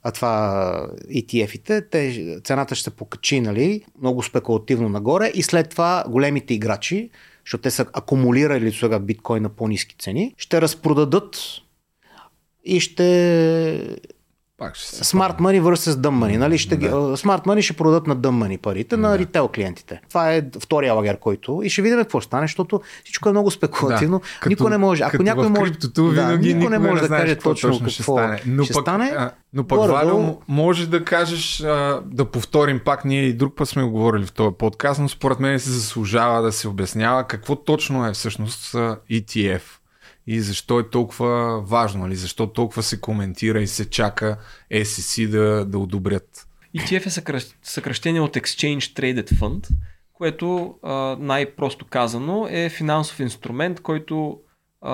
а 0.02 0.10
това 0.10 0.86
ETF-ите, 1.10 1.90
те, 1.90 2.40
цената 2.44 2.74
ще 2.74 2.84
се 2.84 2.90
покачи 2.90 3.40
нали, 3.40 3.84
много 4.00 4.22
спекулативно 4.22 4.88
нагоре 4.88 5.32
и 5.34 5.42
след 5.42 5.70
това 5.70 6.04
големите 6.08 6.54
играчи, 6.54 7.10
защото 7.44 7.62
те 7.62 7.70
са 7.70 7.86
акумулирали 7.92 8.72
сега 8.72 8.98
биткоин 8.98 9.42
на 9.42 9.48
по-низки 9.48 9.96
цени, 9.98 10.34
ще 10.36 10.60
разпродадат 10.60 11.36
и 12.64 12.80
ще 12.80 13.98
пак 14.58 14.76
ще 14.76 14.96
се 14.96 15.04
Smart 15.04 15.38
Money 15.40 15.62
versus 15.62 15.92
Dumb 15.92 16.24
Money. 16.24 16.36
Нали? 16.36 16.58
Ще, 16.58 16.76
да. 16.76 16.90
Smart 16.90 17.46
Money 17.46 17.60
ще 17.60 17.72
продадат 17.72 18.06
на 18.06 18.16
Dumb 18.16 18.46
Money 18.46 18.58
парите 18.58 18.96
да. 18.96 19.02
на 19.02 19.18
ритейл 19.18 19.48
клиентите. 19.48 20.00
Това 20.08 20.32
е 20.32 20.42
втория 20.60 20.94
лагер, 20.94 21.18
който 21.18 21.60
и 21.64 21.70
ще 21.70 21.82
видим 21.82 21.98
какво 21.98 22.20
стане, 22.20 22.44
защото 22.44 22.80
всичко 23.04 23.28
е 23.28 23.32
много 23.32 23.50
спекулативно. 23.50 24.18
Да. 24.18 24.24
Като, 24.40 24.48
никой 24.48 24.70
не 24.70 24.78
може. 24.78 25.02
Ако 25.02 25.22
някой 25.22 25.48
може. 25.48 25.72
Криптото, 25.72 26.12
да, 26.12 26.36
никой, 26.36 26.52
никой 26.52 26.70
не 26.70 26.78
може 26.78 27.02
да 27.02 27.08
каже 27.08 27.36
точно 27.36 27.70
какво 27.70 27.88
ще 27.88 28.02
стане. 28.02 28.42
Но 28.46 28.64
ще 28.64 28.72
пък, 28.74 28.82
стане. 28.82 29.12
А, 29.16 29.30
но 29.52 29.66
пък, 29.66 29.78
Валио, 29.78 30.36
може 30.48 30.88
да 30.88 31.04
кажеш, 31.04 31.60
а, 31.60 32.02
да 32.06 32.24
повторим 32.24 32.80
пак, 32.84 33.04
ние 33.04 33.22
и 33.22 33.32
друг 33.32 33.56
път 33.56 33.68
сме 33.68 33.82
говорили 33.82 34.26
в 34.26 34.32
този 34.32 34.54
подкаст, 34.58 35.00
но 35.00 35.08
според 35.08 35.40
мен 35.40 35.60
се 35.60 35.70
заслужава 35.70 36.42
да 36.42 36.52
се 36.52 36.68
обяснява 36.68 37.24
какво 37.24 37.56
точно 37.56 38.06
е 38.06 38.12
всъщност 38.12 38.72
ETF 39.10 39.60
и 40.30 40.40
защо 40.40 40.80
е 40.80 40.90
толкова 40.90 41.60
важно, 41.60 42.02
нали? 42.02 42.16
защо 42.16 42.46
толкова 42.46 42.82
се 42.82 43.00
коментира 43.00 43.62
и 43.62 43.66
се 43.66 43.90
чака 43.90 44.36
SEC 44.72 45.28
да, 45.28 45.64
да 45.64 45.78
одобрят. 45.78 46.48
ETF 46.76 47.06
е 47.06 47.40
съкръщение 47.62 48.20
от 48.20 48.34
Exchange 48.34 48.78
Traded 48.78 49.32
Fund, 49.32 49.68
което 50.12 50.74
най-просто 51.18 51.84
казано 51.84 52.46
е 52.50 52.68
финансов 52.68 53.20
инструмент, 53.20 53.80
който 53.80 54.40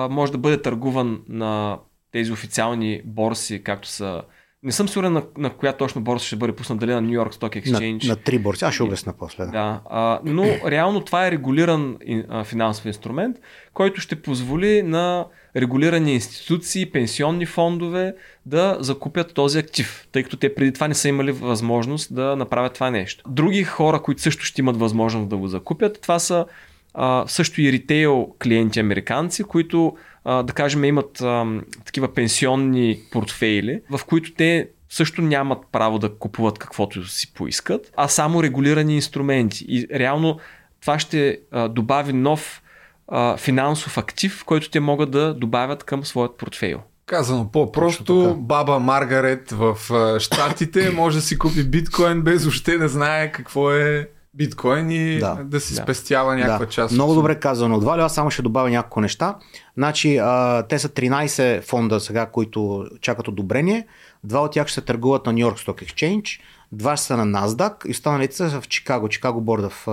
може 0.09 0.31
да 0.31 0.37
бъде 0.37 0.61
търгуван 0.61 1.23
на 1.29 1.79
тези 2.11 2.31
официални 2.31 3.01
борси, 3.05 3.63
както 3.63 3.87
са 3.87 4.21
не 4.65 4.71
съм 4.71 4.89
сигурен 4.89 5.13
на, 5.13 5.23
на 5.37 5.49
коя 5.49 5.73
точно 5.73 6.01
борса 6.01 6.25
ще 6.25 6.35
бъде 6.35 6.55
пуснат, 6.55 6.79
дали 6.79 6.93
на 6.93 7.01
Нью 7.01 7.11
Йорк 7.11 7.33
Stock 7.33 7.63
Exchange. 7.63 8.07
На, 8.07 8.09
на 8.09 8.15
три 8.15 8.39
борси, 8.39 8.65
аз 8.65 8.73
ще 8.73 8.83
обясна 8.83 9.13
после. 9.19 9.45
Да, 9.45 9.51
да 9.51 9.81
а, 9.89 10.19
но 10.23 10.45
реално 10.67 11.01
това 11.01 11.27
е 11.27 11.31
регулиран 11.31 11.97
а, 12.29 12.43
финансов 12.43 12.85
инструмент, 12.85 13.37
който 13.73 14.01
ще 14.01 14.21
позволи 14.21 14.81
на 14.83 15.25
регулирани 15.55 16.13
институции, 16.13 16.91
пенсионни 16.91 17.45
фондове 17.45 18.15
да 18.45 18.77
закупят 18.79 19.33
този 19.33 19.59
актив, 19.59 20.07
тъй 20.11 20.23
като 20.23 20.37
те 20.37 20.55
преди 20.55 20.73
това 20.73 20.87
не 20.87 20.93
са 20.93 21.09
имали 21.09 21.31
възможност 21.31 22.15
да 22.15 22.35
направят 22.35 22.73
това 22.73 22.91
нещо. 22.91 23.23
Други 23.27 23.63
хора, 23.63 24.01
които 24.01 24.21
също 24.21 24.45
ще 24.45 24.61
имат 24.61 24.77
възможност 24.77 25.29
да 25.29 25.37
го 25.37 25.47
закупят, 25.47 26.01
това 26.01 26.19
са 26.19 26.45
а, 26.93 27.23
също 27.27 27.61
и 27.61 27.71
ритейл 27.71 28.33
клиенти 28.43 28.79
американци, 28.79 29.43
които 29.43 29.97
а, 30.25 30.43
да 30.43 30.53
кажем 30.53 30.83
имат 30.83 31.21
а, 31.21 31.45
такива 31.85 32.13
пенсионни 32.13 32.99
портфейли, 33.11 33.81
в 33.89 34.05
които 34.05 34.33
те 34.33 34.67
също 34.89 35.21
нямат 35.21 35.59
право 35.71 35.99
да 35.99 36.15
купуват 36.15 36.59
каквото 36.59 37.07
си 37.07 37.33
поискат, 37.33 37.91
а 37.97 38.07
само 38.07 38.43
регулирани 38.43 38.95
инструменти. 38.95 39.65
И 39.67 39.87
реално 39.93 40.39
това 40.81 40.99
ще 40.99 41.39
а, 41.51 41.67
добави 41.67 42.13
нов 42.13 42.61
а, 43.07 43.37
финансов 43.37 43.97
актив, 43.97 44.43
който 44.45 44.69
те 44.69 44.79
могат 44.79 45.11
да 45.11 45.33
добавят 45.33 45.83
към 45.83 46.05
своят 46.05 46.37
портфейл. 46.37 46.79
Казано 47.05 47.51
по-просто, 47.51 48.35
баба 48.39 48.79
Маргарет 48.79 49.51
в 49.51 49.77
Штатите 50.19 50.89
може 50.89 51.17
да 51.17 51.21
си 51.21 51.37
купи 51.37 51.63
биткоин 51.63 52.21
без 52.21 52.43
въобще 52.43 52.77
да 52.77 52.87
знае 52.87 53.31
какво 53.31 53.71
е 53.71 54.09
биткоин 54.35 54.91
и 54.91 55.19
да, 55.19 55.37
да 55.43 55.59
си 55.59 55.75
да. 55.75 55.81
спестява 55.81 56.35
някаква 56.35 56.65
да. 56.65 56.71
част. 56.71 56.93
Много 56.93 57.13
добре 57.13 57.39
казано 57.39 57.75
от 57.75 57.83
Валю, 57.83 58.01
аз 58.01 58.15
само 58.15 58.31
ще 58.31 58.41
добавя 58.41 58.69
няколко 58.69 59.01
неща. 59.01 59.35
Значи, 59.77 60.17
а, 60.17 60.63
те 60.63 60.79
са 60.79 60.89
13 60.89 61.63
фонда 61.63 61.99
сега, 61.99 62.25
които 62.25 62.85
чакат 63.01 63.27
одобрение. 63.27 63.87
Два 64.23 64.39
от 64.39 64.51
тях 64.51 64.67
ще 64.67 64.73
се 64.73 64.81
търгуват 64.81 65.25
на 65.25 65.33
Нью 65.33 65.39
Йорк 65.39 65.57
Stock 65.57 65.85
Exchange, 65.85 66.39
два 66.71 66.97
са 66.97 67.17
на 67.17 67.25
NASDAQ 67.39 67.87
и 67.87 67.91
останалите 67.91 68.35
са 68.35 68.61
в 68.61 68.67
Чикаго, 68.67 69.09
Чикаго 69.09 69.41
борда 69.41 69.69
в 69.69 69.85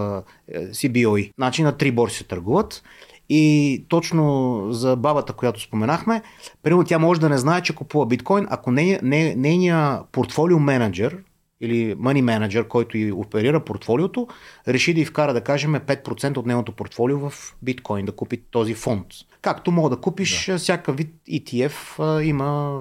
CBOE. 0.53 1.33
Значи 1.39 1.63
на 1.63 1.73
три 1.73 1.93
борси 1.93 2.17
се 2.17 2.25
търгуват. 2.25 2.83
И 3.29 3.85
точно 3.89 4.67
за 4.71 4.97
бабата, 4.97 5.33
която 5.33 5.61
споменахме, 5.61 6.23
примерно 6.63 6.85
тя 6.85 6.99
може 6.99 7.21
да 7.21 7.29
не 7.29 7.39
знае, 7.39 7.61
че 7.61 7.75
купува 7.75 8.07
биткоин, 8.07 8.47
ако 8.51 8.71
нейният 8.71 9.03
не, 9.03 9.35
не, 9.37 9.99
портфолио 10.13 10.59
менеджер 10.59 11.19
или 11.63 11.95
money 11.95 12.21
менеджер, 12.21 12.69
който 12.69 12.99
и 12.99 13.13
оперира 13.13 13.65
портфолиото, 13.65 14.29
реши 14.69 14.95
да 14.95 15.01
й 15.01 15.05
вкара, 15.05 15.33
да 15.33 15.41
кажем, 15.41 15.75
5% 15.75 16.37
от 16.37 16.47
нейното 16.47 16.73
портфолио 16.73 17.31
в 17.31 17.57
биткоин, 17.63 18.07
да 18.07 18.13
купи 18.13 18.43
този 18.51 18.75
фонд. 18.75 19.07
Както 19.43 19.73
мога 19.73 19.91
да 19.91 19.97
купиш 19.97 20.47
да. 20.47 20.59
всяка 20.59 20.93
вид 20.93 21.15
ETF, 21.29 22.21
има 22.21 22.81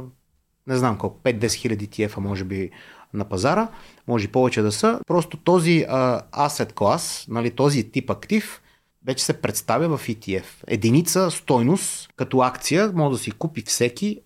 не 0.68 0.76
знам 0.76 0.98
колко, 0.98 1.20
5-10 1.24 1.54
хиляди 1.54 1.90
ETF, 1.90 2.18
може 2.18 2.44
би 2.44 2.70
на 3.14 3.26
пазара, 3.26 3.68
може 4.08 4.26
и 4.26 4.32
повече 4.32 4.62
да 4.62 4.72
са. 4.72 5.00
Просто 5.08 5.38
този 5.38 5.86
а, 5.90 6.22
asset 6.32 6.74
class, 6.74 7.30
нали, 7.30 7.52
този 7.52 7.92
тип 7.92 8.10
актив, 8.10 8.62
вече 9.06 9.24
се 9.24 9.42
представя 9.42 9.98
в 9.98 10.08
ETF. 10.08 10.46
Единица 10.68 11.32
стойност 11.32 12.10
като 12.16 12.42
акция 12.42 12.92
може 12.94 13.18
да 13.18 13.24
си 13.24 13.32
купи 13.32 13.62
всеки, 13.62 14.20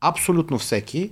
абсолютно 0.00 0.58
всеки, 0.58 1.10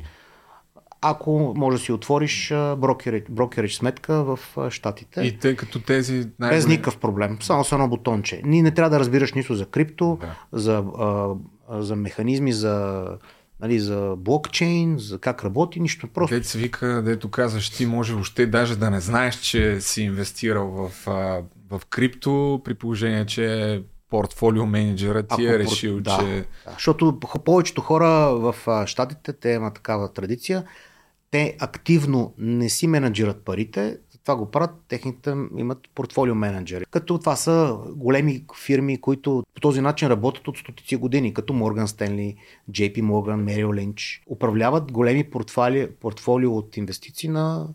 ако 1.01 1.55
може 1.57 1.77
да 1.77 1.83
си 1.83 1.93
отвориш 1.93 2.49
брокерич, 2.51 3.25
брокерич 3.31 3.75
сметка 3.75 4.25
в 4.25 4.39
Штатите. 4.71 5.21
И 5.21 5.39
тъй 5.39 5.57
като 5.57 5.81
тези... 5.81 6.29
Най- 6.39 6.51
Без 6.51 6.67
никакъв 6.67 6.99
проблем. 6.99 7.39
Само 7.41 7.65
с 7.65 7.73
едно 7.73 7.89
бутонче. 7.89 8.43
Ни 8.45 8.63
не 8.63 8.71
трябва 8.71 8.91
да 8.91 9.01
разбираш 9.01 9.33
нищо 9.33 9.55
за 9.55 9.67
крипто, 9.67 10.19
да. 10.21 10.37
за, 10.53 10.85
а, 10.99 11.35
за 11.83 11.97
механизми, 11.97 12.53
за 12.53 13.05
нали, 13.61 13.81
за 13.81 14.15
блокчейн, 14.19 14.99
за 14.99 15.19
как 15.19 15.45
работи, 15.45 15.81
нищо 15.81 16.09
просто. 16.09 16.35
Дето 16.35 16.49
се 16.49 16.59
вика, 16.59 17.03
дето 17.03 17.31
казваш, 17.31 17.71
ти 17.71 17.87
може 17.87 18.13
въобще 18.13 18.47
даже 18.47 18.77
да 18.77 18.91
не 18.91 19.01
знаеш, 19.01 19.37
че 19.37 19.81
си 19.81 20.03
инвестирал 20.03 20.69
в, 20.69 20.91
в 21.71 21.81
крипто, 21.91 22.61
при 22.65 22.75
положение, 22.75 23.27
че 23.27 23.83
портфолио 24.17 24.67
менеджера 24.67 25.23
ти 25.23 25.47
е 25.47 25.59
решил, 25.59 26.01
да, 26.01 26.19
че... 26.21 26.45
Да, 26.65 26.73
защото 26.73 27.21
повечето 27.45 27.81
хора 27.81 28.09
в 28.35 28.55
щатите, 28.87 29.33
те 29.33 29.51
имат 29.51 29.75
такава 29.75 30.13
традиция, 30.13 30.65
те 31.31 31.57
активно 31.61 32.35
не 32.39 32.69
си 32.69 32.87
менеджират 32.87 33.45
парите, 33.45 33.99
това 34.25 34.37
го 34.37 34.51
правят, 34.51 34.71
техните 34.89 35.35
имат 35.57 35.79
портфолио 35.95 36.35
менеджери. 36.35 36.85
Като 36.91 37.19
това 37.19 37.37
са 37.37 37.79
големи 37.89 38.45
фирми, 38.65 39.01
които 39.01 39.45
по 39.55 39.61
този 39.61 39.81
начин 39.81 40.09
работят 40.09 40.49
от 40.49 40.59
стотици 40.59 40.97
години, 40.97 41.35
като 41.35 41.53
Morgan 41.53 41.87
Stanley, 41.87 42.37
JP 42.71 43.03
Morgan, 43.03 43.45
Merrill 43.45 43.67
Lynch. 43.67 44.23
Управляват 44.27 44.93
големи 44.93 45.31
портфоли, 45.31 45.91
портфолио 46.01 46.57
от 46.57 46.77
инвестиции 46.77 47.29
на 47.29 47.69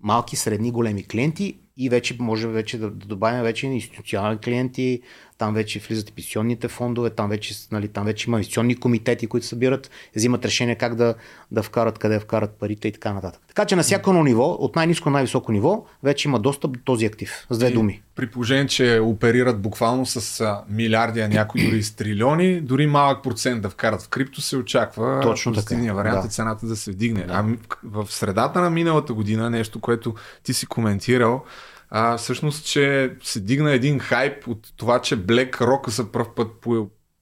малки, 0.00 0.36
средни, 0.36 0.70
големи 0.70 1.04
клиенти 1.06 1.58
и 1.76 1.88
вече 1.88 2.16
може 2.20 2.48
вече 2.48 2.78
да, 2.78 2.90
да 2.90 3.06
добавим 3.06 3.42
вече 3.42 3.66
институционални 3.66 4.38
клиенти, 4.38 5.02
там 5.38 5.54
вече 5.54 5.78
влизат 5.78 6.14
пенсионните 6.14 6.68
фондове, 6.68 7.10
там 7.10 7.28
вече, 7.28 7.54
нали, 7.72 7.88
там 7.88 8.04
вече 8.04 8.30
има 8.30 8.36
инвестиционни 8.36 8.76
комитети, 8.76 9.26
които 9.26 9.46
събират, 9.46 9.90
взимат 10.16 10.44
решение 10.44 10.74
как 10.74 10.94
да, 10.94 11.14
да 11.50 11.62
вкарат, 11.62 11.98
къде 11.98 12.20
вкарат 12.20 12.50
парите 12.50 12.88
и 12.88 12.92
така 12.92 13.12
нататък. 13.12 13.40
Така 13.48 13.64
че 13.64 13.76
на 13.76 13.82
всяко 13.82 14.12
ниво, 14.12 14.44
от 14.44 14.76
най-низко 14.76 15.10
най-високо 15.10 15.52
ниво, 15.52 15.84
вече 16.02 16.28
има 16.28 16.40
достъп 16.40 16.72
до 16.72 16.80
този 16.84 17.06
актив. 17.06 17.46
С 17.50 17.58
две 17.58 17.68
и 17.68 17.72
думи. 17.72 18.02
При 18.14 18.26
положение, 18.26 18.66
че 18.66 19.00
оперират 19.02 19.62
буквално 19.62 20.06
с 20.06 20.46
милиарди, 20.68 21.20
а 21.20 21.28
някои 21.28 21.64
дори 21.64 21.82
с 21.82 21.94
трилиони, 21.94 22.60
дори 22.60 22.86
малък 22.86 23.22
процент 23.22 23.62
да 23.62 23.70
вкарат 23.70 24.02
в 24.02 24.08
крипто 24.08 24.40
се 24.40 24.56
очаква 24.56 25.20
Точно 25.22 25.52
така. 25.52 25.94
вариант 25.94 26.20
да. 26.22 26.26
е 26.26 26.30
цената 26.30 26.66
да 26.66 26.76
се 26.76 26.90
вдигне. 26.90 27.22
Да. 27.22 27.32
А 27.32 27.44
в 27.84 28.12
средата 28.12 28.60
на 28.60 28.70
миналата 28.70 29.12
година, 29.12 29.50
нещо, 29.50 29.80
което 29.80 30.14
ти 30.42 30.54
си 30.54 30.66
коментирал, 30.66 31.42
а, 31.90 32.16
всъщност, 32.16 32.66
че 32.66 33.12
се 33.22 33.40
дигна 33.40 33.72
един 33.72 33.98
хайп 33.98 34.48
от 34.48 34.72
това, 34.76 35.00
че 35.00 35.16
BlackRock 35.16 35.88
за 35.88 36.12
първ 36.12 36.34
път 36.36 36.48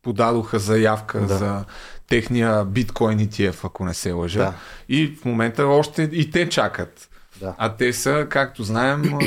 подадоха 0.03 0.59
заявка 0.59 1.21
да. 1.21 1.39
за 1.39 1.65
техния 2.09 2.65
биткоин 2.65 3.19
ETF, 3.19 3.65
ако 3.65 3.85
не 3.85 3.95
се 3.95 4.13
лъжа. 4.13 4.39
Да. 4.39 4.55
И 4.89 5.17
в 5.23 5.25
момента 5.25 5.67
още 5.67 6.03
и 6.13 6.31
те 6.31 6.49
чакат. 6.49 7.09
Да. 7.41 7.55
А 7.59 7.77
те 7.77 7.93
са, 7.93 8.27
както 8.31 8.63
знаем, 8.63 9.19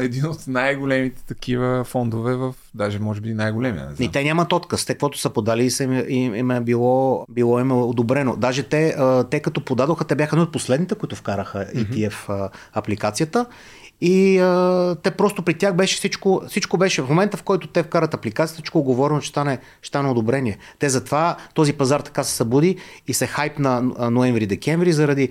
един 0.00 0.26
от 0.26 0.46
най-големите 0.46 1.22
такива 1.26 1.84
фондове 1.84 2.34
в, 2.34 2.54
даже 2.74 2.98
може 2.98 3.20
би 3.20 3.34
най-големия. 3.34 3.88
И 3.98 4.10
те 4.10 4.24
нямат 4.24 4.52
отказ. 4.52 4.84
Те, 4.84 4.94
каквото 4.94 5.18
са 5.18 5.30
подали, 5.30 5.70
им, 5.80 6.04
им, 6.08 6.34
им 6.34 6.50
е 6.50 6.60
било, 6.60 7.26
било 7.30 7.60
им 7.60 7.70
е 7.70 7.74
одобрено. 7.74 8.36
Даже 8.36 8.62
те, 8.62 8.96
те 9.30 9.40
като 9.40 9.64
подадоха, 9.64 10.04
те 10.04 10.14
бяха 10.14 10.36
едни 10.36 10.42
от 10.42 10.52
последните, 10.52 10.94
които 10.94 11.16
вкараха 11.16 11.66
ETF 11.74 12.26
mm-hmm. 12.26 12.50
апликацията 12.72 13.46
и 14.00 14.38
а, 14.38 14.96
те 15.02 15.10
просто 15.10 15.42
при 15.42 15.54
тях 15.54 15.74
беше 15.74 15.96
всичко, 15.96 16.42
всичко 16.48 16.78
беше 16.78 17.02
в 17.02 17.08
момента, 17.08 17.36
в 17.36 17.42
който 17.42 17.66
те 17.66 17.82
вкарат 17.82 18.14
апликацията, 18.14 18.54
всичко 18.54 18.78
оговорено, 18.78 19.20
че 19.20 19.28
стане, 19.28 19.58
ще 19.82 19.88
стане 19.88 20.08
одобрение. 20.08 20.58
Те 20.78 20.88
затова 20.88 21.36
този 21.54 21.72
пазар 21.72 22.00
така 22.00 22.24
се 22.24 22.34
събуди 22.34 22.76
и 23.06 23.14
се 23.14 23.26
хайп 23.26 23.58
на 23.58 23.82
ноември-декември 24.10 24.90
заради 24.90 25.28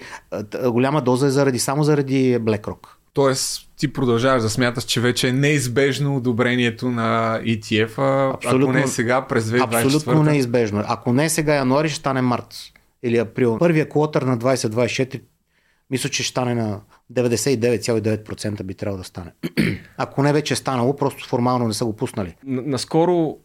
голяма 0.65 1.01
доза 1.01 1.27
е 1.27 1.29
заради, 1.29 1.59
само 1.59 1.83
заради 1.83 2.39
BlackRock. 2.39 2.87
Тоест, 3.13 3.69
ти 3.77 3.93
продължаваш 3.93 4.41
да 4.41 4.49
смяташ, 4.49 4.83
че 4.83 5.01
вече 5.01 5.27
е 5.27 5.33
неизбежно 5.33 6.15
одобрението 6.15 6.91
на 6.91 7.39
ETF, 7.43 7.97
а 7.97 8.33
абсолютно, 8.33 8.69
ако 8.69 8.77
не 8.77 8.87
сега 8.87 9.21
през 9.21 9.45
2024. 9.45 9.85
Абсолютно 9.85 10.23
неизбежно. 10.23 10.83
Ако 10.87 11.13
не 11.13 11.29
сега 11.29 11.55
януари, 11.55 11.89
ще 11.89 11.99
стане 11.99 12.21
март 12.21 12.55
или 13.03 13.17
април. 13.17 13.57
Първия 13.57 13.89
квотър 13.89 14.21
на 14.21 14.37
2024 14.37 15.21
мисля, 15.91 16.09
че 16.09 16.23
ще 16.23 16.31
стане 16.31 16.55
на 16.55 16.79
99,9% 17.13 18.63
би 18.63 18.73
трябвало 18.73 18.97
да 18.97 19.03
стане. 19.03 19.31
Ако 19.97 20.23
не 20.23 20.33
вече 20.33 20.53
е 20.53 20.57
станало, 20.57 20.95
просто 20.95 21.27
формално 21.27 21.67
не 21.67 21.73
са 21.73 21.85
го 21.85 21.95
пуснали. 21.95 22.35
Наскоро 22.43 23.37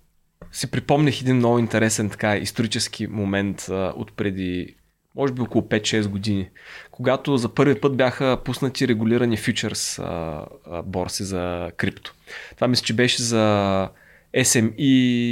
си 0.53 0.71
припомних 0.71 1.21
един 1.21 1.37
много 1.37 1.59
интересен 1.59 2.11
така 2.11 2.37
исторически 2.37 3.07
момент 3.07 3.67
а, 3.71 3.93
от 3.97 4.13
преди 4.17 4.75
може 5.17 5.33
би 5.33 5.43
около 5.43 5.65
5-6 5.65 6.09
години, 6.09 6.51
когато 6.91 7.37
за 7.37 7.55
първи 7.55 7.81
път 7.81 7.97
бяха 7.97 8.39
пуснати 8.45 8.89
регулирани 8.89 9.37
фьючерс 9.37 9.99
а, 9.99 10.45
а, 10.71 10.83
борси 10.83 11.25
за 11.25 11.71
крипто. 11.77 12.15
Това 12.55 12.69
мисля, 12.69 12.85
че 12.85 12.93
беше 12.93 13.23
за 13.23 13.89
SME 14.37 14.75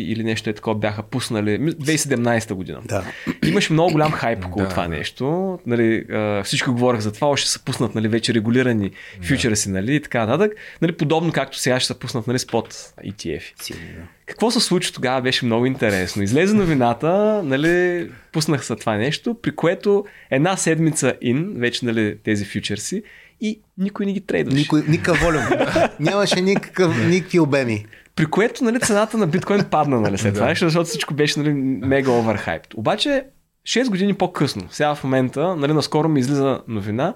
или 0.02 0.24
нещо 0.24 0.50
е 0.50 0.52
такова 0.52 0.78
бяха 0.78 1.02
пуснали 1.02 1.58
2017 1.58 2.54
година. 2.54 2.80
Да. 2.84 3.04
Имаше 3.46 3.72
много 3.72 3.92
голям 3.92 4.12
хайп 4.12 4.44
около 4.44 4.64
да. 4.64 4.68
това 4.68 4.88
нещо. 4.88 5.58
Нали, 5.66 6.04
всички 6.44 6.70
говорех 6.70 7.00
за 7.00 7.12
това, 7.12 7.28
още 7.28 7.50
са 7.50 7.64
пуснат 7.64 7.94
нали, 7.94 8.08
вече 8.08 8.34
регулирани 8.34 8.90
да. 8.90 9.26
фьючерси 9.26 9.70
нали, 9.70 9.94
и 9.94 10.00
така 10.00 10.26
нататък. 10.26 10.52
Нали, 10.82 10.92
подобно 10.92 11.32
както 11.32 11.58
сега 11.58 11.80
ще 11.80 11.86
са 11.86 11.98
пуснат 11.98 12.26
нали, 12.26 12.38
спот 12.38 12.72
ETF. 13.06 13.62
Си, 13.62 13.72
да. 13.72 13.78
Какво 14.26 14.50
се 14.50 14.60
случи 14.60 14.92
тогава 14.92 15.22
беше 15.22 15.44
много 15.44 15.66
интересно. 15.66 16.22
Излезе 16.22 16.54
новината, 16.54 17.42
нали, 17.44 18.08
пуснах 18.32 18.64
се 18.64 18.76
това 18.76 18.96
нещо, 18.96 19.36
при 19.42 19.56
което 19.56 20.04
една 20.30 20.56
седмица 20.56 21.14
ин, 21.20 21.54
вече 21.56 21.84
нали, 21.84 22.18
тези 22.24 22.44
фьючерси, 22.44 23.02
и 23.40 23.60
никой 23.78 24.06
не 24.06 24.12
ги 24.12 24.20
трейдваше. 24.20 24.56
Никой, 24.56 24.82
никакъв 24.88 25.20
волюм. 25.20 25.42
Нямаше 26.00 26.40
никакъв, 26.40 27.06
никакви 27.06 27.40
обеми. 27.40 27.86
При 28.16 28.26
което 28.26 28.64
нали, 28.64 28.80
цената 28.80 29.18
на 29.18 29.26
биткоин 29.26 29.64
падна 29.70 30.00
нали, 30.00 30.18
след 30.18 30.34
това, 30.34 30.54
защото 30.54 30.84
всичко 30.84 31.14
беше 31.14 31.40
нали, 31.40 31.52
мега 31.86 32.10
оверхайпт. 32.10 32.74
Обаче 32.74 33.24
6 33.68 33.88
години 33.88 34.14
по-късно, 34.14 34.62
сега 34.70 34.94
в 34.94 35.04
момента, 35.04 35.56
нали, 35.56 35.72
наскоро 35.72 36.08
ми 36.08 36.20
излиза 36.20 36.60
новина, 36.68 37.14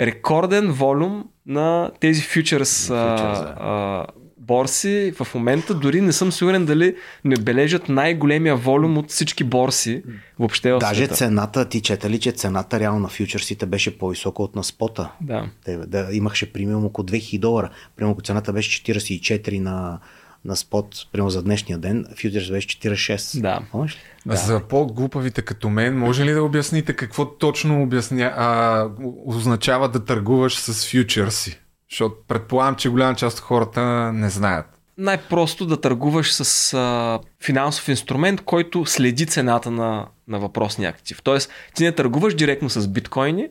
рекорден 0.00 0.72
волюм 0.72 1.24
на 1.46 1.90
тези 2.00 2.22
фьючерс 2.22 2.88
да 2.88 4.06
борси 4.50 5.12
в 5.22 5.34
момента 5.34 5.74
дори 5.74 6.00
не 6.00 6.12
съм 6.12 6.32
сигурен 6.32 6.66
дали 6.66 6.96
не 7.24 7.36
бележат 7.36 7.88
най-големия 7.88 8.56
волюм 8.56 8.98
от 8.98 9.10
всички 9.10 9.44
борси 9.44 10.02
въобще 10.38 10.72
в 10.72 10.78
Даже 10.78 11.00
света. 11.00 11.14
цената, 11.14 11.68
ти 11.68 11.80
чета 11.80 12.10
ли, 12.10 12.20
че 12.20 12.32
цената 12.32 12.80
реално 12.80 13.00
на 13.00 13.08
фьючерсите 13.08 13.66
беше 13.66 13.98
по-висока 13.98 14.42
от 14.42 14.56
на 14.56 14.64
спота? 14.64 15.12
Да. 15.20 15.46
Те, 15.64 15.76
да 15.76 16.08
имаше 16.12 16.52
примерно 16.52 16.86
около 16.86 17.06
2000 17.06 17.40
долара. 17.40 17.70
Примерно 17.96 18.16
цената 18.24 18.52
беше 18.52 18.82
44 18.82 19.60
на 19.60 19.98
на 20.44 20.56
спот, 20.56 21.06
прямо 21.12 21.30
за 21.30 21.42
днешния 21.42 21.78
ден, 21.78 22.06
фьючерс 22.16 22.50
беше 22.50 22.68
46. 22.68 23.40
Да. 23.40 23.60
Помниш? 23.72 23.98
Да. 24.26 24.36
За 24.36 24.60
по-глупавите 24.68 25.42
като 25.42 25.68
мен, 25.68 25.98
може 25.98 26.24
ли 26.24 26.32
да 26.32 26.42
обясните 26.42 26.92
какво 26.92 27.24
точно 27.24 27.82
обясня, 27.82 28.32
а, 28.36 28.88
означава 29.26 29.88
да 29.88 30.04
търгуваш 30.04 30.58
с 30.58 30.90
фьючерси? 30.90 31.60
Защото 31.90 32.14
предполагам, 32.28 32.74
че 32.74 32.88
голяма 32.88 33.14
част 33.14 33.38
от 33.38 33.44
хората 33.44 34.12
не 34.12 34.30
знаят. 34.30 34.66
Най-просто 34.98 35.66
да 35.66 35.80
търгуваш 35.80 36.32
с 36.34 36.74
а, 36.74 37.18
финансов 37.44 37.88
инструмент, 37.88 38.40
който 38.40 38.86
следи 38.86 39.26
цената 39.26 39.70
на, 39.70 40.06
на 40.28 40.38
въпросния 40.38 40.90
актив. 40.90 41.22
Тоест, 41.22 41.50
ти 41.74 41.84
не 41.84 41.92
търгуваш 41.92 42.34
директно 42.34 42.70
с 42.70 42.88
биткоини, 42.88 43.48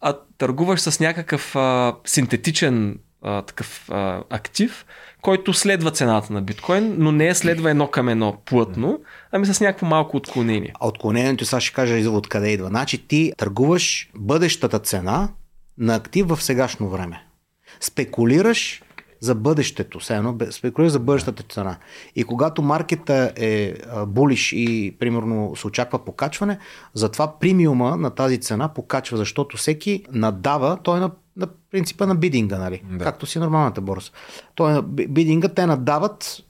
а 0.00 0.16
търгуваш 0.38 0.80
с 0.80 1.00
някакъв 1.00 1.56
а, 1.56 1.94
синтетичен 2.04 2.98
а, 3.22 3.42
такъв 3.42 3.90
а, 3.90 4.22
актив, 4.30 4.86
който 5.26 5.52
следва 5.52 5.90
цената 5.90 6.32
на 6.32 6.42
биткоин, 6.42 6.94
но 6.98 7.12
не 7.12 7.28
е 7.28 7.34
следва 7.34 7.70
едно 7.70 7.88
към 7.88 8.08
едно 8.08 8.36
плътно, 8.44 9.00
ами 9.32 9.46
с 9.46 9.60
някакво 9.60 9.86
малко 9.86 10.16
отклонение. 10.16 10.72
А 10.80 10.88
отклонението 10.88 11.44
сега 11.44 11.60
ще 11.60 11.74
кажа 11.74 12.10
откъде 12.10 12.50
идва. 12.50 12.68
Значи 12.68 13.08
ти 13.08 13.32
търгуваш 13.36 14.10
бъдещата 14.14 14.78
цена 14.78 15.28
на 15.78 15.94
актив 15.94 16.28
в 16.28 16.42
сегашно 16.42 16.88
време. 16.88 17.26
Спекулираш 17.80 18.82
за 19.20 19.34
бъдещето, 19.34 19.98
все 19.98 20.16
едно 20.16 20.36
спекулира 20.50 20.90
за 20.90 20.98
бъдещата 20.98 21.42
цена. 21.42 21.76
И 22.16 22.24
когато 22.24 22.62
маркета 22.62 23.32
е 23.36 23.74
булиш 24.06 24.52
и 24.52 24.96
примерно 24.98 25.56
се 25.56 25.66
очаква 25.66 26.04
покачване, 26.04 26.58
затова 26.94 27.38
премиума 27.38 27.96
на 27.96 28.10
тази 28.10 28.40
цена 28.40 28.68
покачва, 28.68 29.16
защото 29.16 29.56
всеки 29.56 30.04
надава, 30.12 30.78
той 30.82 31.00
на, 31.00 31.10
на 31.36 31.48
принципа 31.70 32.06
на 32.06 32.14
бидинга, 32.14 32.58
нали? 32.58 32.82
Да. 32.90 33.04
както 33.04 33.26
си 33.26 33.38
нормалната 33.38 33.80
борса. 33.80 34.12
Той 34.54 34.78
е 34.78 34.82
бидинга, 34.82 35.48
те 35.48 35.66
надават 35.66 36.42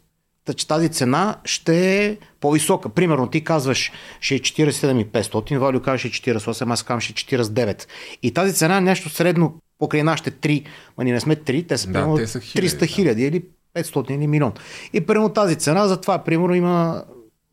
че 0.54 0.68
тази 0.68 0.88
цена 0.88 1.36
ще 1.44 2.04
е 2.04 2.16
по-висока. 2.40 2.88
Примерно 2.88 3.26
ти 3.26 3.44
казваш, 3.44 3.92
ще 4.20 4.34
е 4.34 4.38
47,500, 4.38 5.58
Валю 5.58 5.80
каже, 5.80 6.08
ще 6.08 6.30
е 6.30 6.34
48, 6.34 6.72
аз 6.72 6.82
казвам, 6.82 7.00
ще 7.00 7.34
е 7.34 7.38
49. 7.38 7.86
И 8.22 8.34
тази 8.34 8.54
цена 8.54 8.76
е 8.76 8.80
нещо 8.80 9.08
средно 9.08 9.54
покрай 9.78 10.02
нашите 10.02 10.30
3, 10.30 10.64
ма 10.98 11.04
ние 11.04 11.12
не 11.12 11.20
сме 11.20 11.36
3, 11.36 11.68
те 11.68 11.78
са, 11.78 11.90
да, 11.90 12.16
те 12.16 12.26
са 12.26 12.40
хиляди, 12.40 12.68
300 12.68 12.86
хиляди 12.86 13.20
да. 13.22 13.26
или 13.26 13.44
500 13.76 14.10
или 14.10 14.26
милион. 14.26 14.52
И 14.92 15.00
примерно 15.00 15.28
тази 15.28 15.56
цена, 15.56 15.88
затова 15.88 16.18
примерно 16.18 16.54
има 16.54 17.04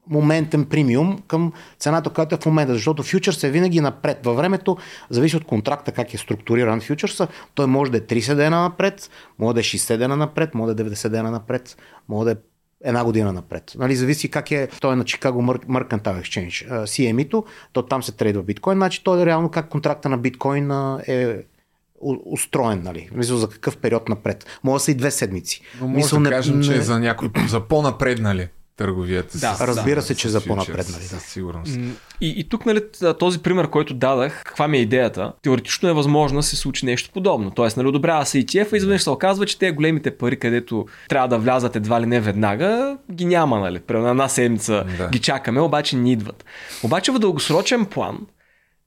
моментен 0.10 0.66
премиум 0.66 1.20
към 1.28 1.54
цената, 1.80 2.10
която 2.10 2.36
е 2.36 2.38
в 2.38 2.46
момента, 2.46 2.74
защото 2.74 3.04
фьючерс 3.04 3.44
е 3.44 3.52
винаги 3.52 3.82
напред 3.82 4.20
във 4.24 4.38
времето, 4.38 4.78
зависи 5.10 5.38
от 5.38 5.46
контракта 5.46 5.92
как 5.92 6.14
е 6.14 6.18
структуриран 6.18 6.82
фьючерса, 6.82 7.28
той 7.54 7.68
може 7.68 7.92
да 7.92 7.98
е 7.98 8.02
30 8.02 8.36
дена 8.36 8.62
напред, 8.62 9.10
може 9.40 9.54
да 9.54 9.60
е 9.60 9.64
60 9.64 9.98
дена 9.98 10.18
напред, 10.18 10.56
може 10.56 10.74
да 10.74 10.84
е 10.84 10.86
90 10.86 11.10
дена 11.10 11.32
напред, 11.32 11.78
може 12.10 12.26
да 12.26 12.32
е 12.32 12.36
една 12.84 13.04
година 13.04 13.34
напред. 13.34 13.72
Нали, 13.78 13.96
зависи 13.96 14.32
как 14.32 14.52
е, 14.52 14.68
той 14.82 14.94
е 14.94 14.96
на 14.96 15.04
Chicago 15.04 15.66
Mercantile 15.66 16.22
Exchange, 16.22 16.84
CME-то, 16.84 17.46
то 17.74 17.86
там 17.86 18.04
се 18.04 18.12
трейдва 18.12 18.44
биткоин, 18.44 18.78
значи 18.78 19.04
той 19.04 19.22
е 19.22 19.26
реално 19.26 19.50
как 19.50 19.70
контракта 19.70 20.10
на 20.10 20.18
биткоин 20.18 20.72
е 21.08 21.44
устроен, 22.26 22.82
нали? 22.84 23.10
Мисля, 23.14 23.38
за 23.38 23.50
какъв 23.50 23.78
период 23.78 24.10
напред. 24.10 24.60
Може 24.64 24.74
да 24.74 24.80
са 24.80 24.92
и 24.92 24.96
две 24.96 25.12
седмици. 25.12 25.62
Но 25.80 25.88
може 25.88 25.98
Мисъл, 25.98 26.20
да 26.20 26.30
кажем, 26.30 26.60
не... 26.60 26.64
че 26.64 26.76
е 26.76 26.82
за 26.82 27.00
някой, 27.00 27.30
за 27.48 27.60
по-напреднали 27.60 28.48
търговията. 28.78 29.38
Да, 29.38 29.54
с, 29.54 29.62
разбира 29.62 29.96
да, 29.96 30.02
се, 30.02 30.16
че 30.16 30.30
за 30.30 30.42
по-напреднали. 30.42 31.02
Да. 31.02 31.08
Със 31.08 31.24
сигурност. 31.24 31.78
И, 32.22 32.34
и 32.38 32.50
тук, 32.50 32.66
нали, 32.66 32.82
този 33.20 33.40
пример, 33.40 33.70
който 33.70 33.94
дадах, 33.94 34.44
каква 34.44 34.68
ми 34.68 34.78
е 34.78 34.82
идеята, 34.82 35.34
теоретично 35.42 35.90
е 35.90 35.94
възможно 35.94 36.40
да 36.40 36.44
се 36.44 36.56
случи 36.56 36.86
нещо 36.86 37.10
подобно. 37.14 37.52
Тоест, 37.52 37.78
нали, 37.78 37.88
одобрява 37.88 38.26
се 38.26 38.44
ETF, 38.44 38.74
а 38.74 38.78
изведнъж 38.78 39.04
се 39.04 39.10
оказва, 39.10 39.46
че 39.46 39.60
те 39.60 39.72
големите 39.72 40.18
пари, 40.18 40.40
където 40.40 40.86
трябва 41.10 41.28
да 41.28 41.38
влязат 41.38 41.76
едва 41.76 42.02
ли 42.02 42.06
не 42.06 42.20
веднага, 42.20 42.98
ги 43.12 43.26
няма, 43.26 43.60
нали? 43.60 43.80
Прямо 43.80 44.04
на 44.04 44.10
една 44.10 44.30
седмица 44.30 44.86
да. 44.98 45.10
ги 45.10 45.20
чакаме, 45.20 45.62
обаче 45.62 45.96
не 45.96 46.12
идват. 46.12 46.46
Обаче 46.84 47.12
в 47.12 47.20
дългосрочен 47.20 47.86
план, 47.86 48.20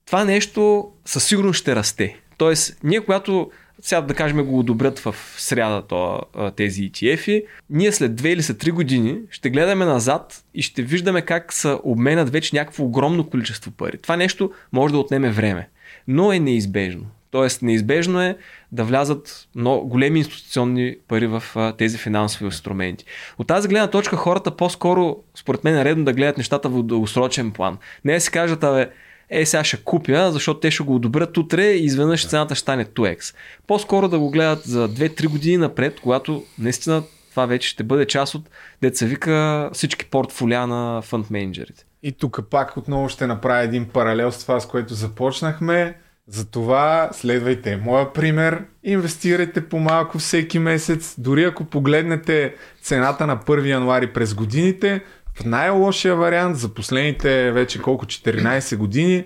това 0.07 0.25
нещо 0.25 0.89
със 1.05 1.25
сигурност 1.25 1.59
ще 1.59 1.77
расте. 1.77 2.17
Тоест, 2.39 2.79
ние 2.85 3.01
когато 3.01 3.51
сега 3.81 4.01
да 4.01 4.15
кажем 4.15 4.47
го 4.47 4.59
одобрят 4.59 4.99
в 4.99 5.15
сряда 5.37 5.83
то, 5.83 6.21
тези 6.57 6.83
ETF-и, 6.83 7.45
ние 7.71 7.93
след 7.93 8.13
2 8.13 8.27
или 8.27 8.43
след 8.43 8.57
3 8.65 8.73
години 8.73 9.19
ще 9.31 9.51
гледаме 9.51 9.85
назад 9.85 10.45
и 10.55 10.63
ще 10.63 10.83
виждаме 10.83 11.23
как 11.23 11.53
са 11.53 11.81
обменят 11.83 12.31
вече 12.31 12.57
някакво 12.57 12.85
огромно 12.85 13.31
количество 13.31 13.71
пари. 13.71 13.99
Това 13.99 14.17
нещо 14.17 14.51
може 14.73 14.93
да 14.93 14.99
отнеме 14.99 15.31
време, 15.31 15.69
но 16.09 16.33
е 16.33 16.39
неизбежно. 16.39 17.07
Тоест, 17.31 17.63
неизбежно 17.63 18.23
е 18.23 18.37
да 18.73 18.85
влязат 18.85 19.49
големи 19.85 20.19
институционни 20.19 20.97
пари 21.09 21.27
в 21.27 21.43
тези 21.79 21.99
финансови 21.99 22.45
инструменти. 22.45 23.05
От 23.39 23.47
тази 23.47 23.69
гледна 23.69 23.91
точка 23.91 24.17
хората 24.17 24.57
по-скоро, 24.57 25.17
според 25.35 25.65
мен, 25.65 25.79
е 25.79 25.85
редно 25.85 26.05
да 26.05 26.13
гледат 26.13 26.37
нещата 26.37 26.69
в 26.69 26.83
дългосрочен 26.83 27.51
план. 27.51 27.79
Не 28.05 28.15
да 28.15 28.21
си 28.21 28.31
кажат, 28.31 28.65
абе, 28.65 28.91
е 29.31 29.47
сега 29.47 29.65
ще 29.65 29.77
купя, 29.77 30.33
защото 30.33 30.61
те 30.61 30.71
ще 30.71 30.83
го 30.83 30.95
одобрят 30.95 31.37
утре 31.37 31.65
и 31.65 31.85
изведнъж 31.85 32.29
цената 32.29 32.55
ще 32.55 32.61
стане 32.61 32.85
2x. 32.85 33.35
По-скоро 33.67 34.09
да 34.09 34.19
го 34.19 34.31
гледат 34.31 34.65
за 34.65 34.89
2-3 34.89 35.29
години 35.29 35.57
напред, 35.57 36.01
когато 36.01 36.45
наистина 36.59 37.03
това 37.31 37.47
вече 37.47 37.69
ще 37.69 37.85
бъде 37.85 38.07
част 38.07 38.35
от 38.35 38.49
деца 38.83 39.07
вика 39.07 39.71
всички 39.73 40.05
портфолиа 40.05 40.67
на 40.67 41.03
фонд 41.03 41.31
менеджерите. 41.31 41.85
И 42.03 42.13
тук 42.13 42.41
пак 42.51 42.77
отново 42.77 43.09
ще 43.09 43.27
направя 43.27 43.63
един 43.63 43.89
паралел 43.89 44.33
с 44.33 44.39
това, 44.39 44.61
с 44.61 44.69
което 44.69 44.95
започнахме. 44.95 45.97
Затова 46.29 47.09
следвайте 47.13 47.77
моя 47.77 48.13
пример, 48.13 48.65
инвестирайте 48.85 49.69
по-малко 49.69 50.19
всеки 50.19 50.59
месец, 50.59 51.15
дори 51.19 51.45
ако 51.45 51.65
погледнете 51.65 52.55
цената 52.83 53.27
на 53.27 53.39
1 53.39 53.69
януари 53.69 54.13
през 54.13 54.35
годините, 54.35 55.01
в 55.37 55.45
най-лошия 55.45 56.17
вариант 56.17 56.57
за 56.57 56.75
последните 56.75 57.53
вече 57.53 57.83
колко 57.83 58.07
14 58.07 58.77
години. 58.77 59.25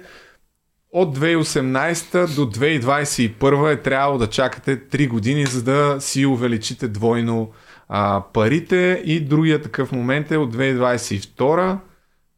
От 0.93 1.19
2018 1.19 2.35
до 2.35 2.47
2021 2.51 3.73
е 3.73 3.83
трябвало 3.83 4.19
да 4.19 4.27
чакате 4.27 4.81
3 4.81 5.09
години, 5.09 5.47
за 5.47 5.63
да 5.63 6.01
си 6.01 6.27
увеличите 6.27 6.89
двойно 6.89 7.51
а, 7.89 8.23
парите. 8.33 9.03
И 9.05 9.21
другия 9.21 9.63
такъв 9.63 9.93
момент 9.93 10.31
е 10.31 10.37
от 10.37 10.57
2022 10.57 11.79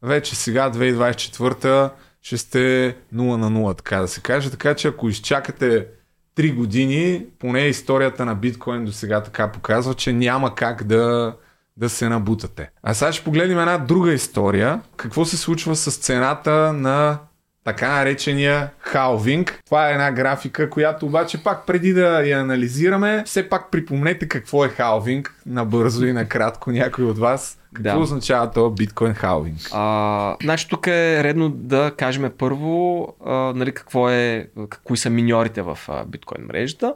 вече 0.01 0.35
сега 0.35 0.71
2024 0.71 1.89
ще 2.21 2.37
сте 2.37 2.95
0 3.15 3.35
на 3.35 3.51
0, 3.51 3.77
така 3.77 3.97
да 3.97 4.07
се 4.07 4.21
каже. 4.21 4.51
Така 4.51 4.73
че 4.73 4.87
ако 4.87 5.09
изчакате 5.09 5.87
3 6.37 6.55
години, 6.55 7.25
поне 7.39 7.61
историята 7.67 8.25
на 8.25 8.35
биткоин 8.35 8.85
до 8.85 8.91
сега 8.91 9.23
така 9.23 9.51
показва, 9.51 9.93
че 9.93 10.13
няма 10.13 10.55
как 10.55 10.83
да, 10.83 11.35
да 11.77 11.89
се 11.89 12.09
набутате. 12.09 12.69
А 12.83 12.93
сега 12.93 13.11
ще 13.11 13.23
погледнем 13.23 13.59
една 13.59 13.77
друга 13.77 14.13
история. 14.13 14.81
Какво 14.97 15.25
се 15.25 15.37
случва 15.37 15.75
с 15.75 15.97
цената 15.97 16.73
на 16.73 17.17
така 17.63 17.95
наречения 17.95 18.69
халвинг. 18.79 19.61
Това 19.65 19.89
е 19.89 19.93
една 19.93 20.11
графика, 20.11 20.69
която 20.69 21.05
обаче 21.05 21.43
пак 21.43 21.65
преди 21.65 21.93
да 21.93 22.21
я 22.21 22.39
анализираме, 22.39 23.23
все 23.25 23.49
пак 23.49 23.71
припомнете 23.71 24.27
какво 24.27 24.65
е 24.65 24.69
халвинг, 24.69 25.35
набързо 25.45 26.05
и 26.05 26.13
накратко 26.13 26.71
някой 26.71 27.05
от 27.05 27.17
вас. 27.17 27.57
Какво 27.73 27.97
да. 27.97 28.03
означава 28.03 28.51
това 28.51 28.69
биткоин 28.69 29.13
халвинг? 29.13 29.57
А, 29.71 30.35
значи 30.43 30.69
тук 30.69 30.87
е 30.87 31.23
редно 31.23 31.49
да 31.49 31.91
кажем 31.97 32.31
първо 32.37 33.07
а, 33.25 33.31
нали, 33.31 33.71
какво 33.71 34.09
е, 34.09 34.47
кои 34.83 34.97
са 34.97 35.09
миньорите 35.09 35.61
в 35.61 35.79
а, 35.87 36.05
биткоин 36.05 36.45
мрежата. 36.47 36.93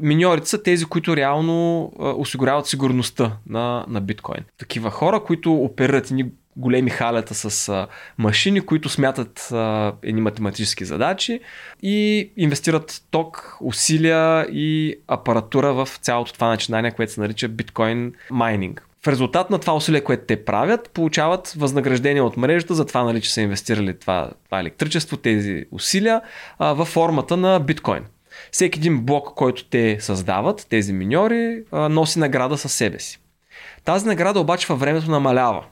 Миньорите 0.00 0.48
са 0.48 0.62
тези, 0.62 0.84
които 0.84 1.16
реално 1.16 1.92
а, 2.00 2.08
осигуряват 2.08 2.66
сигурността 2.66 3.36
на, 3.48 3.84
на 3.88 4.00
биткоин. 4.00 4.44
Такива 4.58 4.90
хора, 4.90 5.24
които 5.24 5.54
оперират 5.54 6.10
ни 6.10 6.24
големи 6.56 6.90
халета 6.90 7.34
с 7.34 7.68
а, 7.68 7.86
машини, 8.18 8.60
които 8.60 8.88
смятат 8.88 9.48
а, 9.52 9.92
едни 10.02 10.20
математически 10.20 10.84
задачи 10.84 11.40
и 11.82 12.30
инвестират 12.36 13.02
ток, 13.10 13.56
усилия 13.60 14.46
и 14.52 14.96
апаратура 15.08 15.72
в 15.72 15.88
цялото 16.00 16.32
това 16.32 16.48
начинание, 16.48 16.90
което 16.90 17.12
се 17.12 17.20
нарича 17.20 17.48
биткоин 17.48 18.12
майнинг. 18.30 18.86
В 19.04 19.08
резултат 19.08 19.50
на 19.50 19.58
това 19.58 19.74
усилие, 19.76 20.00
което 20.00 20.24
те 20.26 20.44
правят, 20.44 20.90
получават 20.94 21.54
възнаграждение 21.56 22.22
от 22.22 22.36
мрежата 22.36 22.74
за 22.74 22.86
това, 22.86 23.04
нали, 23.04 23.20
че 23.20 23.32
са 23.32 23.40
инвестирали 23.40 23.98
това, 23.98 24.30
това 24.44 24.60
електричество, 24.60 25.16
тези 25.16 25.64
усилия 25.72 26.20
а, 26.58 26.72
във 26.72 26.88
формата 26.88 27.36
на 27.36 27.60
биткоин. 27.60 28.04
Всеки 28.52 28.78
един 28.78 29.00
блок, 29.00 29.34
който 29.34 29.64
те 29.64 29.96
създават, 30.00 30.66
тези 30.70 30.92
миньори, 30.92 31.62
а, 31.72 31.88
носи 31.88 32.18
награда 32.18 32.58
със 32.58 32.72
себе 32.72 32.98
си. 32.98 33.20
Тази 33.84 34.06
награда 34.06 34.40
обаче 34.40 34.66
във 34.66 34.80
времето 34.80 35.10
намалява 35.10 35.64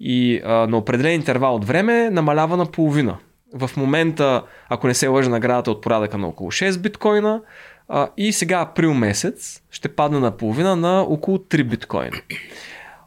и 0.00 0.40
а, 0.44 0.66
на 0.66 0.76
определен 0.76 1.14
интервал 1.14 1.54
от 1.54 1.64
време 1.64 2.10
намалява 2.10 2.56
на 2.56 2.66
половина. 2.66 3.16
В 3.54 3.70
момента, 3.76 4.42
ако 4.68 4.86
не 4.86 4.94
се 4.94 5.08
лъжа, 5.08 5.30
наградата 5.30 5.70
е 5.70 5.72
от 5.72 5.82
порядъка 5.82 6.18
на 6.18 6.28
около 6.28 6.50
6 6.50 6.78
биткоина 6.78 7.40
а, 7.90 8.08
и 8.16 8.32
сега 8.32 8.60
април 8.60 8.94
месец 8.94 9.62
ще 9.70 9.88
падне 9.88 10.18
на 10.18 10.36
половина 10.36 10.76
на 10.76 11.00
около 11.00 11.38
3 11.38 11.64
биткоина. 11.64 12.16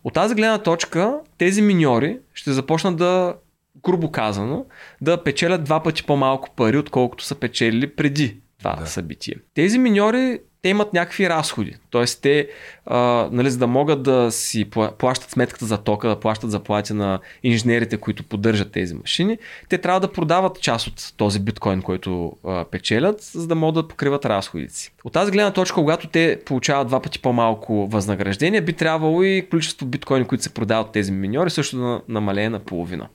От 0.04 0.14
тази 0.14 0.36
гледна 0.36 0.58
точка 0.58 1.20
тези 1.38 1.62
миньори 1.62 2.20
ще 2.34 2.52
започнат 2.52 2.98
да, 2.98 3.36
грубо 3.84 4.12
казано, 4.12 4.66
да 5.02 5.24
печелят 5.24 5.64
два 5.64 5.84
пъти 5.84 6.04
по-малко 6.04 6.50
пари, 6.56 6.78
отколкото 6.78 7.24
са 7.24 7.36
печелили 7.36 7.96
преди 7.96 8.38
това 8.60 8.76
да. 8.76 8.86
събитие. 8.88 9.36
Тези 9.54 9.78
миньори 9.78 10.40
те 10.64 10.70
имат 10.70 10.94
някакви 10.94 11.30
разходи. 11.30 11.76
Тоест 11.90 12.22
те, 12.22 12.48
а, 12.86 13.30
нали, 13.32 13.50
за 13.50 13.58
да 13.58 13.68
могат 13.68 14.04
да 14.04 14.32
си 14.32 14.66
плащат 14.98 15.30
сметката 15.30 15.66
за 15.66 15.78
тока, 15.78 16.08
да 16.08 16.20
плащат 16.20 16.52
заплати 16.52 16.94
на 16.94 17.20
инженерите, 17.44 17.98
които 17.98 18.24
поддържат 18.24 18.72
тези 18.72 18.94
машини, 18.94 19.38
те 19.70 19.78
трябва 19.78 20.00
да 20.00 20.12
продават 20.12 20.62
част 20.62 20.88
от 20.88 21.14
този 21.18 21.40
биткоин, 21.40 21.82
който 21.82 22.34
а, 22.46 22.66
печелят, 22.66 23.22
за 23.22 23.48
да 23.48 23.56
могат 23.56 23.76
да 23.76 23.88
покриват 23.88 24.26
разходите 24.26 24.74
си. 24.74 24.92
От 25.04 25.14
тази 25.14 25.32
гледна 25.32 25.52
точка, 25.52 25.76
когато 25.76 26.08
те 26.08 26.40
получават 26.46 26.88
два 26.88 27.02
пъти 27.02 27.20
по-малко 27.20 27.88
възнаграждение, 27.88 28.62
би 28.62 28.74
трябвало 28.74 29.24
и 29.24 29.48
количество 29.50 29.86
биткоини, 29.86 30.26
които 30.26 30.44
се 30.44 30.54
продават 30.54 30.88
от 30.88 30.94
тези 30.94 31.12
миньори, 31.12 31.50
също 31.50 31.78
да 31.78 32.02
намалее 32.08 32.50
на 32.50 32.60
половина. 32.60 33.08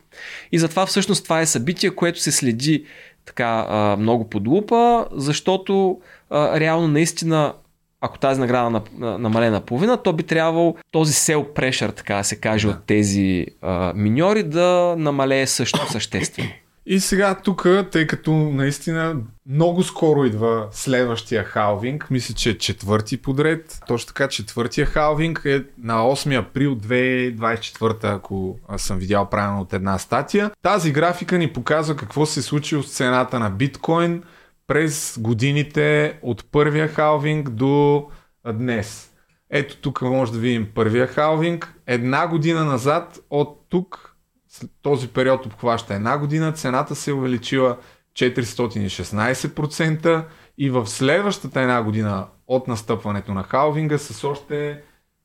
И 0.53 0.59
затова 0.59 0.87
всъщност 0.87 1.25
това 1.25 1.41
е 1.41 1.47
събитие, 1.47 1.91
което 1.91 2.21
се 2.21 2.33
следи 2.33 2.85
така 3.29 3.66
а, 3.68 3.97
много 3.97 4.31
под 4.31 4.47
лупа, 4.47 5.07
защото 5.12 6.01
а, 6.31 6.61
реално 6.61 6.89
наистина 6.89 7.55
ако 8.01 8.18
тази 8.18 8.41
награда 8.41 8.83
намале 8.99 9.51
на 9.51 9.61
половина, 9.61 9.97
то 9.97 10.12
би 10.12 10.22
трябвало 10.22 10.76
този 10.91 11.12
сел 11.12 11.45
прешър, 11.55 11.91
така 11.91 12.16
да 12.16 12.24
се 12.24 12.37
каже, 12.37 12.66
да. 12.66 12.72
от 12.72 12.85
тези 12.87 13.47
а, 13.62 13.93
миньори 13.97 14.43
да 14.43 14.95
намалее 14.99 15.47
също 15.47 15.93
съществено. 15.93 16.51
И 16.91 17.01
сега 17.01 17.34
тук, 17.34 17.66
тъй 17.93 18.07
като 18.07 18.32
наистина 18.32 19.16
много 19.47 19.82
скоро 19.82 20.24
идва 20.24 20.68
следващия 20.70 21.45
халвинг, 21.45 22.11
мисля, 22.11 22.34
че 22.34 22.51
е 22.51 22.59
четвърти 22.59 23.22
подред. 23.22 23.80
Точно 23.86 24.07
така, 24.07 24.28
четвъртия 24.28 24.86
халвинг 24.86 25.43
е 25.45 25.64
на 25.78 25.95
8 25.95 26.39
април 26.39 26.76
2024, 26.76 28.14
ако 28.16 28.59
съм 28.76 28.99
видял 28.99 29.30
правилно 29.30 29.61
от 29.61 29.72
една 29.72 29.99
статия. 29.99 30.51
Тази 30.62 30.93
графика 30.93 31.39
ни 31.39 31.53
показва 31.53 31.97
какво 31.97 32.26
се 32.26 32.43
случи 32.43 32.82
с 32.82 32.97
цената 32.97 33.39
на 33.39 33.51
биткоин 33.51 34.22
през 34.66 35.18
годините 35.20 36.18
от 36.22 36.51
първия 36.51 36.89
халвинг 36.89 37.51
до 37.51 38.07
днес. 38.53 39.11
Ето 39.51 39.76
тук 39.76 40.03
може 40.03 40.32
да 40.32 40.39
видим 40.39 40.68
първия 40.74 41.07
халвинг. 41.07 41.74
Една 41.86 42.26
година 42.26 42.64
назад 42.64 43.18
от 43.30 43.66
тук 43.68 44.08
този 44.83 45.09
период 45.09 45.47
обхваща 45.47 45.95
една 45.95 46.19
година, 46.19 46.53
цената 46.53 46.95
се 46.95 47.11
е 47.11 47.15
увеличила 47.15 47.77
416% 48.15 50.25
и 50.59 50.71
в 50.71 50.87
следващата 50.87 51.61
една 51.61 51.83
година 51.83 52.27
от 52.47 52.69
настъпването 52.69 53.35
на 53.35 53.43
халвинга 53.43 53.99
с 53.99 54.25
още 54.25 54.83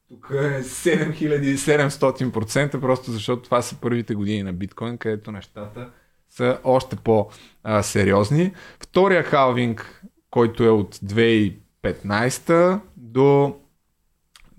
тук 0.09 0.31
е 0.31 0.63
7700%, 0.63 2.81
просто 2.81 3.11
защото 3.11 3.41
това 3.41 3.61
са 3.61 3.75
първите 3.81 4.15
години 4.15 4.43
на 4.43 4.53
биткоин, 4.53 4.97
където 4.97 5.31
нещата 5.31 5.89
са 6.29 6.59
още 6.63 6.95
по-сериозни. 6.95 8.53
Втория 8.79 9.23
халвинг, 9.23 10.03
който 10.29 10.63
е 10.63 10.69
от 10.69 10.95
2015 10.95 12.79
до 12.97 13.55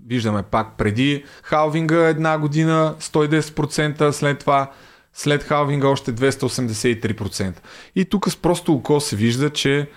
виждаме 0.07 0.43
пак 0.43 0.77
преди 0.77 1.23
халвинга 1.43 2.07
една 2.07 2.37
година 2.37 2.95
110%, 2.99 4.11
след 4.11 4.39
това 4.39 4.71
след 5.13 5.43
халвинга 5.43 5.87
още 5.87 6.13
283%. 6.13 7.53
И 7.95 8.05
тук 8.05 8.29
с 8.29 8.35
просто 8.35 8.73
око 8.73 8.99
се 8.99 9.15
вижда, 9.15 9.49
че 9.49 9.89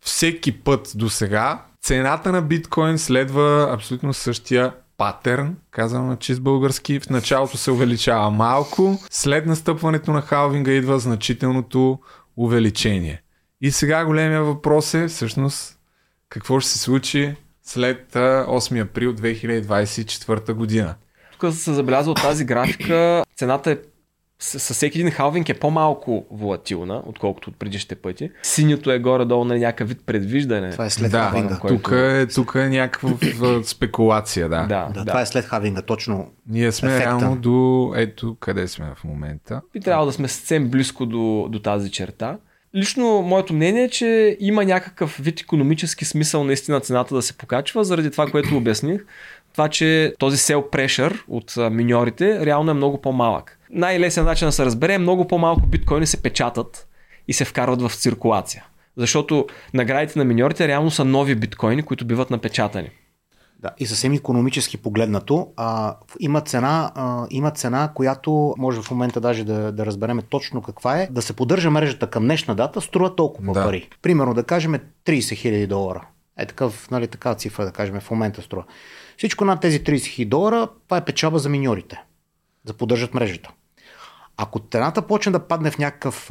всеки 0.00 0.52
път 0.52 0.92
до 0.94 1.10
сега 1.10 1.62
цената 1.82 2.32
на 2.32 2.42
биткоин 2.42 2.98
следва 2.98 3.68
абсолютно 3.72 4.14
същия 4.14 4.72
патърн, 4.98 5.56
казвам 5.70 6.08
на 6.08 6.16
чист 6.16 6.42
български. 6.42 7.00
В 7.00 7.10
началото 7.10 7.56
се 7.56 7.70
увеличава 7.70 8.30
малко, 8.30 8.98
след 9.10 9.46
настъпването 9.46 10.12
на 10.12 10.20
халвинга 10.20 10.72
идва 10.72 10.98
значителното 10.98 11.98
увеличение. 12.36 13.22
И 13.60 13.70
сега 13.70 14.04
големия 14.04 14.42
въпрос 14.42 14.94
е 14.94 15.08
всъщност 15.08 15.78
какво 16.28 16.60
ще 16.60 16.70
се 16.70 16.78
случи 16.78 17.34
след 17.66 18.14
8 18.14 18.82
април 18.82 19.14
2024 19.14 20.52
година. 20.52 20.94
Тук 21.38 21.52
се 21.52 21.72
забелязва 21.72 22.12
от 22.12 22.22
тази 22.22 22.44
графика, 22.44 23.24
цената 23.36 23.70
е 23.70 23.78
с, 24.38 24.74
всеки 24.74 25.00
един 25.00 25.12
халвинг 25.12 25.48
е 25.48 25.54
по-малко 25.54 26.26
волатилна, 26.30 27.02
отколкото 27.06 27.50
от 27.50 27.56
предишните 27.56 27.94
пъти. 27.94 28.30
Синьото 28.42 28.90
е 28.90 28.98
горе-долу 28.98 29.44
на 29.44 29.58
някакъв 29.58 29.88
вид 29.88 30.02
предвиждане. 30.06 30.70
Това 30.70 30.86
е 30.86 30.90
след 30.90 31.10
да, 31.10 31.18
халвинга. 31.18 31.58
Който... 31.58 31.76
Тук 31.76 31.92
е, 31.92 32.26
тук 32.26 32.54
е 32.54 32.68
някаква 32.68 33.10
спекулация, 33.64 34.48
да. 34.48 34.62
да. 34.62 34.88
Да, 34.94 35.04
да. 35.04 35.04
Това 35.04 35.20
е 35.20 35.26
след 35.26 35.44
халвинга, 35.44 35.82
точно. 35.82 36.30
Ние 36.48 36.72
сме 36.72 36.88
ефекта. 36.88 37.08
реално 37.08 37.36
до 37.36 37.92
ето 37.96 38.36
къде 38.40 38.68
сме 38.68 38.94
в 38.94 39.04
момента. 39.04 39.60
Би 39.72 39.80
трябвало 39.80 40.06
да 40.06 40.12
сме 40.12 40.28
съвсем 40.28 40.68
близко 40.68 41.06
до, 41.06 41.48
до 41.50 41.58
тази 41.58 41.90
черта. 41.90 42.38
Лично 42.74 43.22
моето 43.22 43.54
мнение 43.54 43.84
е, 43.84 43.88
че 43.88 44.36
има 44.40 44.64
някакъв 44.64 45.18
вид 45.20 45.40
економически 45.40 46.04
смисъл 46.04 46.44
наистина 46.44 46.80
цената 46.80 47.14
да 47.14 47.22
се 47.22 47.38
покачва, 47.38 47.84
заради 47.84 48.10
това, 48.10 48.26
което 48.26 48.56
обясних. 48.56 49.04
Това, 49.52 49.68
че 49.68 50.14
този 50.18 50.36
sell 50.36 50.70
pressure 50.70 51.20
от 51.28 51.72
миньорите 51.72 52.46
реално 52.46 52.70
е 52.70 52.74
много 52.74 53.00
по-малък. 53.00 53.58
Най-лесен 53.70 54.24
начин 54.24 54.48
да 54.48 54.52
се 54.52 54.64
разбере 54.64 54.94
е 54.94 54.98
много 54.98 55.28
по-малко 55.28 55.66
биткоини 55.66 56.06
се 56.06 56.22
печатат 56.22 56.88
и 57.28 57.32
се 57.32 57.44
вкарват 57.44 57.82
в 57.82 57.92
циркулация. 57.94 58.64
Защото 58.96 59.46
наградите 59.74 60.18
на 60.18 60.24
миньорите 60.24 60.68
реално 60.68 60.90
са 60.90 61.04
нови 61.04 61.34
биткоини, 61.34 61.82
които 61.82 62.04
биват 62.04 62.30
напечатани. 62.30 62.90
Да, 63.58 63.70
и 63.78 63.86
съвсем 63.86 64.12
економически 64.12 64.76
погледнато, 64.76 65.48
а, 65.56 65.96
има, 66.20 66.40
цена, 66.40 66.92
а, 66.94 67.26
има 67.30 67.50
цена, 67.50 67.92
която 67.94 68.54
може 68.58 68.82
в 68.82 68.90
момента 68.90 69.20
даже 69.20 69.44
да, 69.44 69.72
да 69.72 69.86
разбереме 69.86 70.22
точно 70.22 70.62
каква 70.62 70.98
е. 71.00 71.08
Да 71.10 71.22
се 71.22 71.32
поддържа 71.32 71.70
мрежата 71.70 72.10
към 72.10 72.22
днешна 72.22 72.54
дата 72.54 72.80
струва 72.80 73.16
толкова 73.16 73.52
да. 73.52 73.64
пари. 73.64 73.88
Примерно 74.02 74.34
да 74.34 74.42
кажем 74.42 74.72
30 74.72 74.80
000 75.06 75.66
долара. 75.66 76.06
Е 76.38 76.46
такъв, 76.46 76.90
нали, 76.90 77.06
така 77.06 77.34
цифра 77.34 77.64
да 77.64 77.72
кажем 77.72 78.00
в 78.00 78.10
момента 78.10 78.42
струва. 78.42 78.64
Всичко 79.16 79.44
над 79.44 79.60
тези 79.60 79.84
30 79.84 79.94
000 79.94 80.28
долара, 80.28 80.68
това 80.86 80.96
е 80.96 81.04
печалба 81.04 81.38
за 81.38 81.48
миньорите. 81.48 82.02
За 82.66 82.74
поддържат 82.74 83.14
мрежата. 83.14 83.50
Ако 84.36 84.60
цената 84.72 85.02
почне 85.02 85.32
да 85.32 85.38
падне 85.38 85.70
в 85.70 85.78
някакъв, 85.78 86.26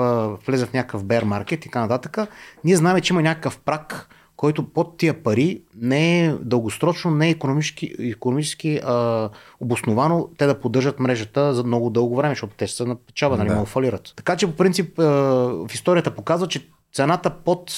влезе 0.47 0.65
в 0.65 0.73
някакъв 0.73 1.03
бер 1.03 1.23
маркет 1.23 1.59
и 1.59 1.63
така 1.63 1.82
нататък, 1.82 2.17
ние 2.63 2.76
знаем, 2.76 3.01
че 3.01 3.13
има 3.13 3.21
някакъв 3.21 3.59
прак, 3.59 4.09
който 4.38 4.69
под 4.69 4.97
тия 4.97 5.23
пари 5.23 5.61
не 5.81 6.25
е 6.25 6.33
дългосрочно, 6.41 7.11
не 7.11 7.27
е 7.27 7.29
економически, 7.29 7.95
економически 7.99 8.79
а, 8.86 9.29
обосновано 9.59 10.29
те 10.38 10.45
да 10.45 10.59
поддържат 10.59 10.99
мрежата 10.99 11.53
за 11.53 11.63
много 11.63 11.89
дълго 11.89 12.15
време, 12.15 12.31
защото 12.31 12.53
те 12.57 12.67
са 12.67 12.86
на 12.86 12.95
печава, 12.95 13.38
нали, 13.38 13.49
могат 13.49 13.67
фалират. 13.67 14.13
Така 14.15 14.36
че 14.36 14.47
по 14.47 14.53
принцип 14.53 14.99
а, 14.99 15.03
в 15.03 15.69
историята 15.73 16.15
показва, 16.15 16.47
че 16.47 16.67
цената 16.93 17.29
под 17.29 17.71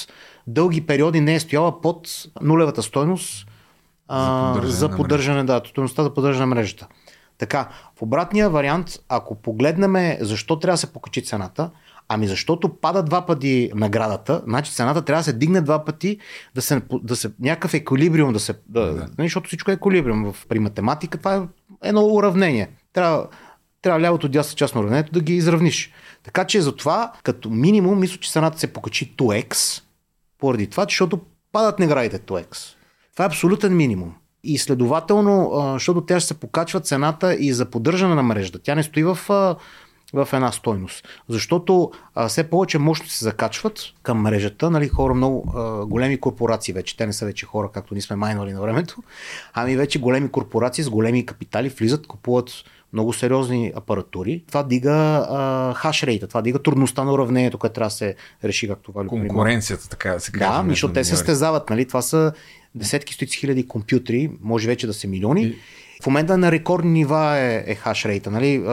дълги 0.46 0.86
периоди 0.86 1.20
не 1.20 1.34
е 1.34 1.40
стояла 1.40 1.80
под 1.80 2.08
нулевата 2.42 2.82
стойност 2.82 3.46
а, 4.08 4.20
за 4.20 4.52
поддържане, 4.52 4.76
за 4.76 4.96
поддържане 4.96 5.44
да, 5.44 5.62
стойността 5.66 6.02
за 6.02 6.14
поддържане 6.14 6.46
на 6.46 6.54
мрежата. 6.54 6.86
Така, 7.38 7.68
в 7.98 8.02
обратния 8.02 8.50
вариант, 8.50 8.98
ако 9.08 9.34
погледнем 9.34 10.16
защо 10.20 10.58
трябва 10.58 10.74
да 10.74 10.78
се 10.78 10.92
покачи 10.92 11.24
цената, 11.24 11.70
Ами 12.08 12.28
защото 12.28 12.68
пада 12.68 13.02
два 13.02 13.26
пъти 13.26 13.70
наградата, 13.74 14.42
значи 14.44 14.72
цената 14.72 15.02
трябва 15.02 15.20
да 15.20 15.24
се 15.24 15.32
дигне 15.32 15.60
два 15.60 15.84
пъти, 15.84 16.18
да 16.54 16.62
се, 16.62 16.82
да 17.02 17.16
се 17.16 17.30
някакъв 17.40 17.74
еквилибриум 17.74 18.32
да 18.32 18.40
се... 18.40 18.54
Да, 18.68 18.86
да. 18.86 19.08
Нали, 19.18 19.28
защото 19.28 19.46
всичко 19.46 19.70
е 19.70 19.74
еквилибриум. 19.74 20.32
В, 20.32 20.46
при 20.48 20.58
математика 20.58 21.18
това 21.18 21.36
е 21.36 21.40
едно 21.88 22.06
уравнение. 22.06 22.68
Трябва, 22.92 23.26
трябва 23.82 24.00
лявото 24.00 24.28
дясно 24.28 24.56
част 24.56 24.74
на 24.74 24.80
уравнението 24.80 25.12
да 25.12 25.20
ги 25.20 25.34
изравниш. 25.34 25.92
Така 26.22 26.44
че 26.44 26.60
затова, 26.60 27.12
като 27.22 27.50
минимум, 27.50 28.00
мисля, 28.00 28.16
че 28.20 28.30
цената 28.30 28.58
се 28.58 28.72
покачи 28.72 29.16
2x, 29.16 29.82
поради 30.38 30.66
това, 30.66 30.84
защото 30.84 31.20
падат 31.52 31.78
наградите 31.78 32.18
2x. 32.18 32.74
Това 33.12 33.24
е 33.24 33.28
абсолютен 33.28 33.76
минимум. 33.76 34.14
И 34.44 34.58
следователно, 34.58 35.50
защото 35.72 36.00
тя 36.00 36.20
ще 36.20 36.28
се 36.28 36.40
покачва 36.40 36.80
цената 36.80 37.34
и 37.34 37.52
за 37.52 37.66
поддържане 37.66 38.14
на 38.14 38.22
мрежата. 38.22 38.58
Тя 38.58 38.74
не 38.74 38.82
стои 38.82 39.04
в 39.04 39.18
в 40.12 40.28
една 40.32 40.52
стойност. 40.52 41.08
Защото 41.28 41.90
а, 42.14 42.28
все 42.28 42.44
повече 42.44 42.78
мощно 42.78 43.08
се 43.08 43.24
закачват 43.24 43.80
към 44.02 44.18
мрежата, 44.18 44.70
нали, 44.70 44.88
хора 44.88 45.14
много 45.14 45.52
а, 45.56 45.86
големи 45.86 46.20
корпорации 46.20 46.74
вече, 46.74 46.96
те 46.96 47.06
не 47.06 47.12
са 47.12 47.26
вече 47.26 47.46
хора, 47.46 47.70
както 47.74 47.94
ние 47.94 48.00
сме 48.00 48.16
майнали 48.16 48.52
на 48.52 48.60
времето, 48.60 48.96
ами 49.54 49.76
вече 49.76 49.98
големи 49.98 50.28
корпорации 50.28 50.84
с 50.84 50.90
големи 50.90 51.26
капитали 51.26 51.68
влизат, 51.68 52.06
купуват 52.06 52.50
много 52.92 53.12
сериозни 53.12 53.72
апаратури. 53.76 54.42
Това 54.48 54.62
дига 54.62 55.74
хашрейта, 55.76 56.26
това 56.26 56.42
дига 56.42 56.58
трудността 56.58 57.04
на 57.04 57.12
уравнението, 57.12 57.58
което 57.58 57.74
трябва 57.74 57.86
да 57.86 57.94
се 57.94 58.14
реши 58.44 58.68
както 58.68 58.92
Валю. 58.92 59.08
Конкуренцията, 59.08 59.88
така 59.88 60.12
да 60.12 60.20
се 60.20 60.32
каже. 60.32 60.62
Да, 60.62 60.68
защото 60.68 60.94
те 60.94 61.04
се 61.04 61.16
стезават, 61.16 61.70
нали? 61.70 61.84
Това 61.84 62.02
са 62.02 62.32
десетки, 62.74 63.14
стотици 63.14 63.38
хиляди 63.38 63.68
компютри, 63.68 64.30
може 64.42 64.66
вече 64.66 64.86
да 64.86 64.94
са 64.94 65.08
милиони. 65.08 65.42
И 65.42 65.56
в 66.02 66.06
момента 66.06 66.38
на 66.38 66.52
рекордни 66.52 66.90
нива 66.90 67.38
е, 67.38 67.64
е 67.66 67.74
хашрейта. 67.74 68.30
Нали? 68.30 68.64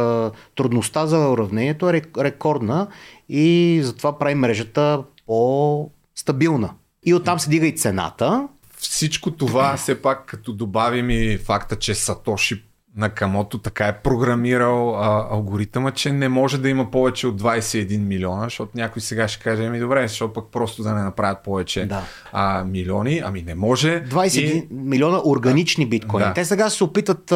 Трудността 0.55 1.07
за 1.07 1.29
уравнението 1.29 1.89
е 1.89 2.01
рекордна 2.17 2.87
и 3.29 3.79
затова 3.83 4.19
прави 4.19 4.35
мрежата 4.35 5.03
по-стабилна. 5.27 6.73
И 7.05 7.13
оттам 7.13 7.39
се 7.39 7.49
дига 7.49 7.67
и 7.67 7.75
цената. 7.77 8.47
Всичко 8.77 9.31
това, 9.31 9.77
все 9.77 10.01
пак, 10.01 10.25
като 10.25 10.53
добавим 10.53 11.09
и 11.09 11.37
факта, 11.37 11.75
че 11.75 11.95
Сатоши 11.95 12.63
Накамото 12.97 13.57
така 13.57 13.87
е 13.87 13.97
програмирал 13.97 14.95
а, 14.95 15.27
алгоритъма, 15.31 15.91
че 15.91 16.11
не 16.11 16.29
може 16.29 16.57
да 16.57 16.69
има 16.69 16.91
повече 16.91 17.27
от 17.27 17.41
21 17.41 17.97
милиона, 17.97 18.43
защото 18.43 18.71
някой 18.75 19.01
сега 19.01 19.27
ще 19.27 19.43
каже, 19.43 19.65
ами 19.65 19.79
добре, 19.79 20.07
защото 20.07 20.33
пък 20.33 20.45
просто 20.51 20.83
да 20.83 20.93
не 20.93 21.01
направят 21.01 21.43
повече 21.43 21.85
да. 21.85 22.03
а, 22.31 22.63
милиони, 22.63 23.21
ами 23.25 23.41
не 23.41 23.55
може. 23.55 24.03
21 24.09 24.39
и... 24.39 24.67
милиона 24.71 25.21
органични 25.25 25.85
биткоини. 25.85 26.27
Да. 26.27 26.33
Те 26.33 26.45
сега 26.45 26.69
се 26.69 26.83
опитат 26.83 27.31
а, 27.31 27.35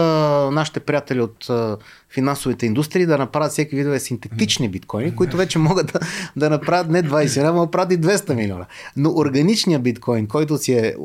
нашите 0.51 0.79
приятели 0.79 1.21
от 1.21 1.49
а, 1.49 1.77
финансовите 2.13 2.65
индустрии 2.65 3.05
да 3.05 3.17
направят 3.17 3.51
всеки 3.51 3.75
видове 3.75 3.99
синтетични 3.99 4.69
биткоини, 4.69 5.15
които 5.15 5.37
вече 5.37 5.59
могат 5.59 5.93
да, 5.93 5.99
да 6.35 6.49
направят 6.49 6.89
не 6.89 7.03
20, 7.03 7.49
а 7.49 7.51
да 7.51 7.71
правят 7.71 7.91
и 7.91 7.99
200 7.99 8.33
милиона. 8.33 8.65
Но 8.97 9.11
органичният 9.15 9.83
биткоин, 9.83 10.27
който 10.27 10.57
си 10.57 10.73
е 10.73 10.95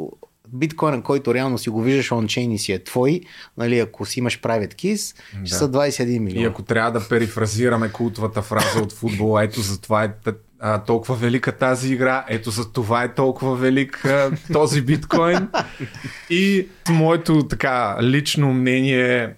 биткоина, 0.52 1.02
който 1.02 1.34
реално 1.34 1.58
си 1.58 1.70
го 1.70 1.82
виждаш 1.82 2.12
ончейн 2.12 2.52
и 2.52 2.58
си 2.58 2.72
е 2.72 2.84
твой, 2.84 3.20
нали, 3.58 3.78
ако 3.78 4.06
си 4.06 4.18
имаш 4.18 4.40
private 4.40 4.74
keys, 4.74 5.16
да. 5.40 5.46
ще 5.46 5.56
са 5.56 5.70
21 5.70 6.18
милиона. 6.18 6.42
И 6.42 6.44
ако 6.44 6.62
трябва 6.62 7.00
да 7.00 7.08
перифразираме 7.08 7.92
култовата 7.92 8.42
фраза 8.42 8.80
от 8.82 8.92
футбола, 8.92 9.44
ето 9.44 9.60
за 9.60 9.80
това 9.80 10.04
е 10.04 10.12
а, 10.60 10.78
толкова 10.78 11.14
велика 11.14 11.52
тази 11.52 11.92
игра, 11.92 12.24
ето 12.28 12.50
за 12.50 12.72
това 12.72 13.04
е 13.04 13.14
толкова 13.14 13.56
велик 13.56 14.04
а, 14.04 14.30
този 14.52 14.82
биткоин. 14.82 15.48
И 16.30 16.68
моето 16.90 17.48
така 17.48 17.96
лично 18.02 18.54
мнение 18.54 19.34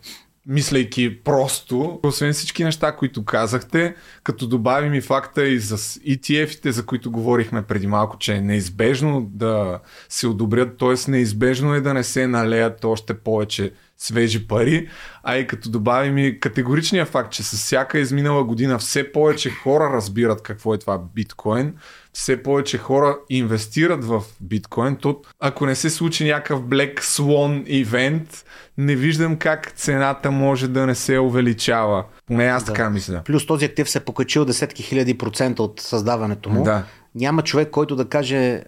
мислейки 0.46 1.22
просто, 1.24 2.00
освен 2.02 2.32
всички 2.32 2.64
неща, 2.64 2.96
които 2.96 3.24
казахте, 3.24 3.94
като 4.22 4.46
добавим 4.46 4.94
и 4.94 5.00
факта 5.00 5.48
и 5.48 5.58
за 5.58 5.78
ETF-ите, 5.78 6.68
за 6.68 6.86
които 6.86 7.10
говорихме 7.10 7.62
преди 7.62 7.86
малко, 7.86 8.18
че 8.18 8.34
е 8.34 8.40
неизбежно 8.40 9.30
да 9.30 9.80
се 10.08 10.26
одобрят, 10.26 10.78
т.е. 10.78 11.10
неизбежно 11.10 11.74
е 11.74 11.80
да 11.80 11.94
не 11.94 12.04
се 12.04 12.26
налеят 12.26 12.84
още 12.84 13.18
повече 13.18 13.72
свежи 13.98 14.48
пари, 14.48 14.88
а 15.22 15.36
и 15.36 15.46
като 15.46 15.70
добавим 15.70 16.18
и 16.18 16.40
категоричния 16.40 17.06
факт, 17.06 17.32
че 17.32 17.42
с 17.42 17.52
всяка 17.52 17.98
изминала 17.98 18.44
година 18.44 18.78
все 18.78 19.12
повече 19.12 19.50
хора 19.50 19.92
разбират 19.92 20.42
какво 20.42 20.74
е 20.74 20.78
това 20.78 21.00
биткоин, 21.14 21.74
все 22.16 22.42
повече 22.42 22.78
хора 22.78 23.16
инвестират 23.30 24.04
в 24.04 24.22
биткоин, 24.40 24.96
то 24.96 25.20
ако 25.40 25.66
не 25.66 25.74
се 25.74 25.90
случи 25.90 26.24
някакъв 26.24 26.62
Black 26.62 27.00
Swan 27.00 27.66
ивент, 27.66 28.44
не 28.78 28.96
виждам 28.96 29.36
как 29.36 29.72
цената 29.72 30.30
може 30.30 30.68
да 30.68 30.86
не 30.86 30.94
се 30.94 31.18
увеличава. 31.18 32.04
Поне 32.26 32.44
аз 32.44 32.64
да. 32.64 32.72
така 32.72 32.90
мисля. 32.90 33.22
Плюс 33.24 33.46
този 33.46 33.64
актив 33.64 33.90
се 33.90 33.98
е 33.98 34.00
покачил 34.00 34.44
десетки 34.44 34.82
хиляди 34.82 35.18
процента 35.18 35.62
от 35.62 35.80
създаването 35.80 36.50
му. 36.50 36.62
Да. 36.62 36.84
Няма 37.14 37.42
човек, 37.42 37.70
който 37.70 37.96
да 37.96 38.08
каже, 38.08 38.62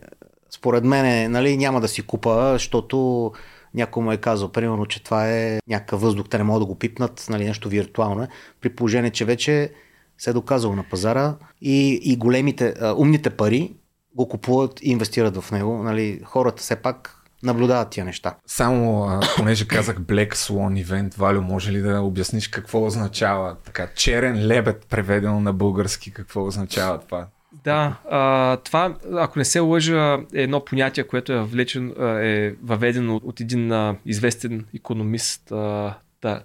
според 0.51 0.85
мен, 0.85 1.33
нали, 1.33 1.57
няма 1.57 1.81
да 1.81 1.89
си 1.89 2.03
купа, 2.03 2.51
защото 2.53 3.33
някой 3.75 4.03
му 4.03 4.13
е 4.13 4.17
казал, 4.17 4.49
примерно, 4.49 4.87
че 4.87 5.05
това 5.05 5.31
е 5.31 5.59
някакъв 5.69 6.01
въздух, 6.01 6.27
те 6.31 6.39
не 6.39 6.45
могат 6.45 6.63
да 6.63 6.67
го 6.67 6.79
пипнат, 6.79 7.27
нали, 7.31 7.45
нещо 7.45 7.69
виртуално 7.69 8.23
е, 8.23 8.29
при 8.61 8.69
положение, 8.69 9.11
че 9.11 9.25
вече 9.25 9.71
се 10.19 10.31
е 10.31 10.33
доказало 10.33 10.77
на 10.77 10.85
пазара 10.91 11.35
и, 11.61 12.01
и 12.03 12.17
големите, 12.17 12.75
а, 12.81 12.95
умните 12.95 13.31
пари 13.31 13.75
го 14.17 14.29
купуват 14.29 14.83
и 14.83 14.91
инвестират 14.91 15.37
в 15.37 15.51
него. 15.51 15.83
Нали, 15.83 16.21
хората 16.25 16.63
все 16.63 16.77
пак 16.77 17.15
наблюдават 17.43 17.91
тия 17.91 18.05
неща. 18.05 18.35
Само, 18.47 19.05
а, 19.05 19.21
понеже 19.37 19.69
казах 19.69 19.99
Black 19.99 20.35
Swan 20.35 20.85
Event, 20.85 21.19
Валю, 21.19 21.43
може 21.43 21.73
ли 21.73 21.81
да 21.81 22.01
обясниш 22.01 22.49
какво 22.49 22.87
означава 22.87 23.57
така 23.65 23.89
черен 23.95 24.47
лебед, 24.47 24.87
преведено 24.91 25.41
на 25.41 25.53
български, 25.53 26.11
какво 26.11 26.47
означава 26.47 26.99
това? 26.99 27.27
Да, 27.65 27.97
а, 28.11 28.57
това, 28.57 28.97
ако 29.13 29.39
не 29.39 29.45
се 29.45 29.61
лъжа, 29.61 30.19
е 30.35 30.43
едно 30.43 30.65
понятие, 30.65 31.05
което 31.05 31.33
е, 31.33 31.43
влечен, 31.43 31.95
е 32.01 32.55
въведено 32.63 33.21
от 33.25 33.41
един 33.41 33.73
а, 33.73 33.97
известен 34.07 34.67
економист, 34.75 35.53
а, 35.53 35.95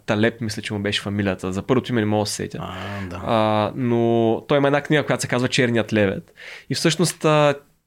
Талеп, 0.05 0.41
мисля, 0.41 0.61
че 0.61 0.73
му 0.73 0.79
беше 0.79 1.01
фамилията. 1.01 1.53
За 1.53 1.61
първото 1.61 1.91
име 1.91 2.01
не 2.01 2.05
мога 2.05 2.23
да 2.23 2.29
се 2.29 2.35
сетя. 2.35 2.57
А, 2.61 3.07
да. 3.09 3.21
а, 3.25 3.71
но 3.75 4.41
той 4.47 4.57
има 4.57 4.67
една 4.67 4.81
книга, 4.81 5.05
която 5.05 5.21
се 5.21 5.27
казва 5.27 5.47
Черният 5.47 5.93
левет. 5.93 6.33
И 6.69 6.75
всъщност 6.75 7.25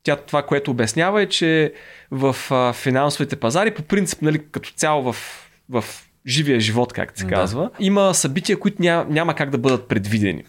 тя 0.02 0.16
това, 0.16 0.42
което 0.42 0.70
обяснява 0.70 1.22
е, 1.22 1.26
че 1.26 1.72
в 2.10 2.36
а, 2.50 2.72
финансовите 2.72 3.36
пазари, 3.36 3.74
по 3.74 3.82
принцип, 3.82 4.22
нали, 4.22 4.42
като 4.50 4.72
цяло 4.72 5.12
в, 5.12 5.16
в 5.68 5.84
живия 6.26 6.60
живот, 6.60 6.92
както 6.92 7.20
се 7.20 7.26
да. 7.26 7.34
казва, 7.34 7.70
има 7.78 8.14
събития, 8.14 8.58
които 8.58 8.82
няма, 8.82 9.06
няма 9.08 9.34
как 9.34 9.50
да 9.50 9.58
бъдат 9.58 9.88
предвидени. 9.88 10.44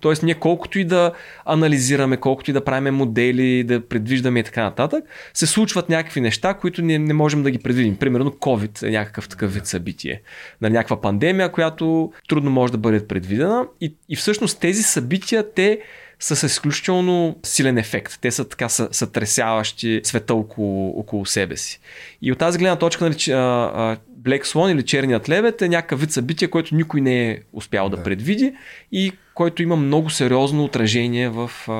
Тоест 0.00 0.22
ние 0.22 0.34
колкото 0.34 0.78
и 0.78 0.84
да 0.84 1.12
анализираме, 1.44 2.16
колкото 2.16 2.50
и 2.50 2.54
да 2.54 2.64
правим 2.64 2.94
модели, 2.94 3.64
да 3.64 3.88
предвиждаме 3.88 4.40
и 4.40 4.42
така 4.42 4.62
нататък, 4.62 5.04
се 5.34 5.46
случват 5.46 5.88
някакви 5.88 6.20
неща, 6.20 6.54
които 6.54 6.82
не, 6.82 6.98
не 6.98 7.14
можем 7.14 7.42
да 7.42 7.50
ги 7.50 7.58
предвидим. 7.58 7.96
Примерно 7.96 8.30
COVID 8.30 8.88
е 8.88 8.90
някакъв 8.90 9.28
такъв 9.28 9.54
вид 9.54 9.66
събитие. 9.66 10.22
На 10.60 10.70
някаква 10.70 11.00
пандемия, 11.00 11.52
която 11.52 12.12
трудно 12.28 12.50
може 12.50 12.72
да 12.72 12.78
бъде 12.78 13.06
предвидена. 13.06 13.66
И, 13.80 13.94
и 14.08 14.16
всъщност 14.16 14.60
тези 14.60 14.82
събития, 14.82 15.52
те 15.54 15.80
с 16.20 16.46
изключително 16.46 17.38
силен 17.42 17.78
ефект. 17.78 18.18
Те 18.20 18.30
са 18.30 18.48
така 18.48 18.68
сътресяващи 18.68 20.00
света 20.04 20.34
около, 20.34 20.98
около 21.00 21.26
себе 21.26 21.56
си. 21.56 21.80
И 22.22 22.32
от 22.32 22.38
тази 22.38 22.58
гледна 22.58 22.76
точка, 22.76 23.04
нали, 23.04 23.98
Black 24.22 24.44
Swan 24.44 24.72
или 24.72 24.82
Черният 24.82 25.28
лебед 25.28 25.62
е 25.62 25.68
някакъв 25.68 26.00
вид 26.00 26.12
събитие, 26.12 26.48
което 26.48 26.74
никой 26.74 27.00
не 27.00 27.30
е 27.30 27.38
успял 27.52 27.88
да, 27.88 27.96
да 27.96 28.02
предвиди 28.02 28.54
и 28.92 29.12
който 29.34 29.62
има 29.62 29.76
много 29.76 30.10
сериозно 30.10 30.64
отражение 30.64 31.28
в, 31.28 31.50
а, 31.68 31.72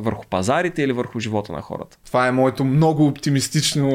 върху 0.00 0.26
пазарите 0.26 0.82
или 0.82 0.92
върху 0.92 1.20
живота 1.20 1.52
на 1.52 1.60
хората. 1.60 1.98
Това 2.06 2.26
е 2.26 2.32
моето 2.32 2.64
много 2.64 3.06
оптимистично 3.06 3.88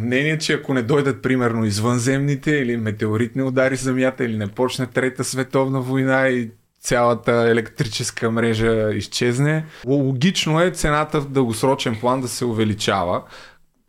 мнение, 0.00 0.38
че 0.38 0.52
ако 0.52 0.74
не 0.74 0.82
дойдат 0.82 1.22
примерно 1.22 1.64
извънземните 1.64 2.50
или 2.50 2.76
метеоритни 2.76 3.42
удари 3.42 3.76
Земята 3.76 4.24
или 4.24 4.36
не 4.36 4.46
почне 4.46 4.86
Трета 4.86 5.24
световна 5.24 5.80
война 5.80 6.28
и 6.28 6.50
цялата 6.80 7.32
електрическа 7.32 8.30
мрежа 8.30 8.90
изчезне, 8.94 9.64
логично 9.86 10.60
е 10.60 10.70
цената 10.70 11.20
в 11.20 11.28
дългосрочен 11.28 11.96
план 12.00 12.20
да 12.20 12.28
се 12.28 12.44
увеличава. 12.44 13.22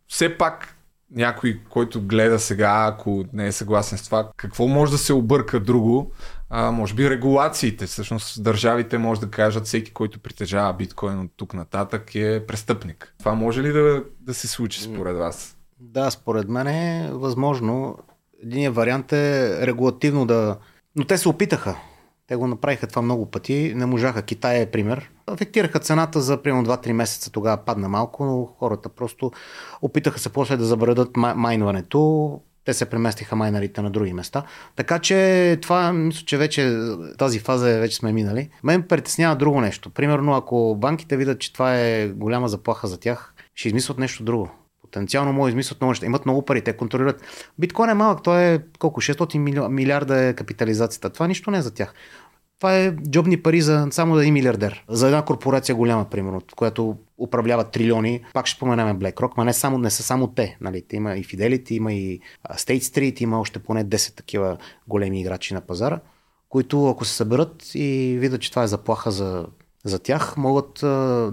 Все 0.08 0.36
пак 0.36 0.73
някой, 1.10 1.60
който 1.70 2.02
гледа 2.02 2.38
сега, 2.38 2.86
ако 2.88 3.24
не 3.32 3.46
е 3.46 3.52
съгласен 3.52 3.98
с 3.98 4.04
това, 4.04 4.30
какво 4.36 4.66
може 4.66 4.92
да 4.92 4.98
се 4.98 5.12
обърка 5.12 5.60
друго? 5.60 6.12
А, 6.50 6.70
може 6.70 6.94
би 6.94 7.10
регулациите. 7.10 7.86
Всъщност 7.86 8.42
държавите 8.42 8.98
може 8.98 9.20
да 9.20 9.30
кажат 9.30 9.66
всеки, 9.66 9.92
който 9.92 10.18
притежава 10.18 10.72
биткоин 10.72 11.20
от 11.20 11.30
тук 11.36 11.54
нататък 11.54 12.14
е 12.14 12.46
престъпник. 12.46 13.14
Това 13.18 13.34
може 13.34 13.62
ли 13.62 13.72
да, 13.72 14.04
да 14.20 14.34
се 14.34 14.48
случи 14.48 14.82
според 14.82 15.16
вас? 15.16 15.56
Да, 15.80 16.10
според 16.10 16.48
мен 16.48 16.66
е 16.66 17.10
възможно. 17.12 17.98
Единият 18.42 18.74
вариант 18.74 19.12
е 19.12 19.66
регулативно 19.66 20.26
да... 20.26 20.58
Но 20.96 21.04
те 21.04 21.18
се 21.18 21.28
опитаха. 21.28 21.76
Те 22.26 22.36
го 22.36 22.46
направиха 22.46 22.86
това 22.86 23.02
много 23.02 23.30
пъти, 23.30 23.72
не 23.76 23.86
можаха. 23.86 24.22
Китай 24.22 24.60
е 24.60 24.66
пример. 24.66 25.10
Афектираха 25.26 25.78
цената 25.78 26.20
за 26.20 26.42
примерно 26.42 26.66
2-3 26.66 26.92
месеца, 26.92 27.32
тогава 27.32 27.56
падна 27.56 27.88
малко, 27.88 28.24
но 28.24 28.48
хората 28.58 28.88
просто 28.88 29.30
опитаха 29.82 30.18
се 30.18 30.28
после 30.28 30.56
да 30.56 30.64
забредат 30.64 31.16
майнването. 31.16 32.40
Те 32.64 32.74
се 32.74 32.84
преместиха 32.84 33.36
майнарите 33.36 33.82
на 33.82 33.90
други 33.90 34.12
места. 34.12 34.42
Така 34.76 34.98
че 34.98 35.58
това, 35.62 35.92
мисля, 35.92 36.24
че 36.26 36.36
вече 36.36 36.78
тази 37.18 37.38
фаза 37.38 37.70
е, 37.70 37.80
вече 37.80 37.96
сме 37.96 38.12
минали. 38.12 38.50
Мен 38.62 38.82
притеснява 38.82 39.36
друго 39.36 39.60
нещо. 39.60 39.90
Примерно, 39.90 40.34
ако 40.34 40.76
банките 40.78 41.16
видят, 41.16 41.40
че 41.40 41.52
това 41.52 41.80
е 41.80 42.08
голяма 42.08 42.48
заплаха 42.48 42.86
за 42.86 43.00
тях, 43.00 43.34
ще 43.54 43.68
измислят 43.68 43.98
нещо 43.98 44.24
друго 44.24 44.50
потенциално 44.94 45.32
могат 45.32 45.46
да 45.46 45.50
измислят 45.50 45.80
много 45.80 45.90
неща. 45.90 46.06
Имат 46.06 46.26
много 46.26 46.42
пари, 46.42 46.62
те 46.62 46.72
контролират. 46.72 47.22
Биткоин 47.58 47.90
е 47.90 47.94
малък, 47.94 48.22
той 48.22 48.42
е 48.42 48.58
колко? 48.78 49.00
600 49.00 49.68
милиарда 49.68 50.24
е 50.24 50.34
капитализацията. 50.34 51.10
Това 51.10 51.26
нищо 51.26 51.50
не 51.50 51.58
е 51.58 51.62
за 51.62 51.74
тях. 51.74 51.94
Това 52.58 52.78
е 52.78 52.96
джобни 52.96 53.42
пари 53.42 53.60
за 53.60 53.88
само 53.90 54.18
един 54.18 54.34
милиардер. 54.34 54.84
За 54.88 55.06
една 55.06 55.24
корпорация 55.24 55.74
голяма, 55.74 56.04
примерно, 56.04 56.42
която 56.56 56.96
управлява 57.18 57.64
трилиони. 57.64 58.24
Пак 58.34 58.46
ще 58.46 58.56
споменаме 58.56 58.94
BlackRock, 58.94 59.30
но 59.36 59.44
не, 59.44 59.52
само, 59.52 59.78
не 59.78 59.90
са 59.90 60.02
само 60.02 60.26
те. 60.26 60.56
Нали? 60.60 60.82
Има 60.92 61.16
и 61.16 61.24
Fidelity, 61.24 61.70
има 61.70 61.92
и 61.92 62.20
State 62.50 62.80
Street, 62.80 63.22
има 63.22 63.40
още 63.40 63.58
поне 63.58 63.84
10 63.84 64.16
такива 64.16 64.56
големи 64.88 65.20
играчи 65.20 65.54
на 65.54 65.60
пазара, 65.60 66.00
които 66.48 66.88
ако 66.88 67.04
се 67.04 67.14
съберат 67.14 67.70
и 67.74 68.16
видят, 68.20 68.40
че 68.40 68.50
това 68.50 68.62
е 68.62 68.68
заплаха 68.68 69.10
за, 69.10 69.46
за 69.84 69.98
тях, 69.98 70.36
могат 70.36 70.72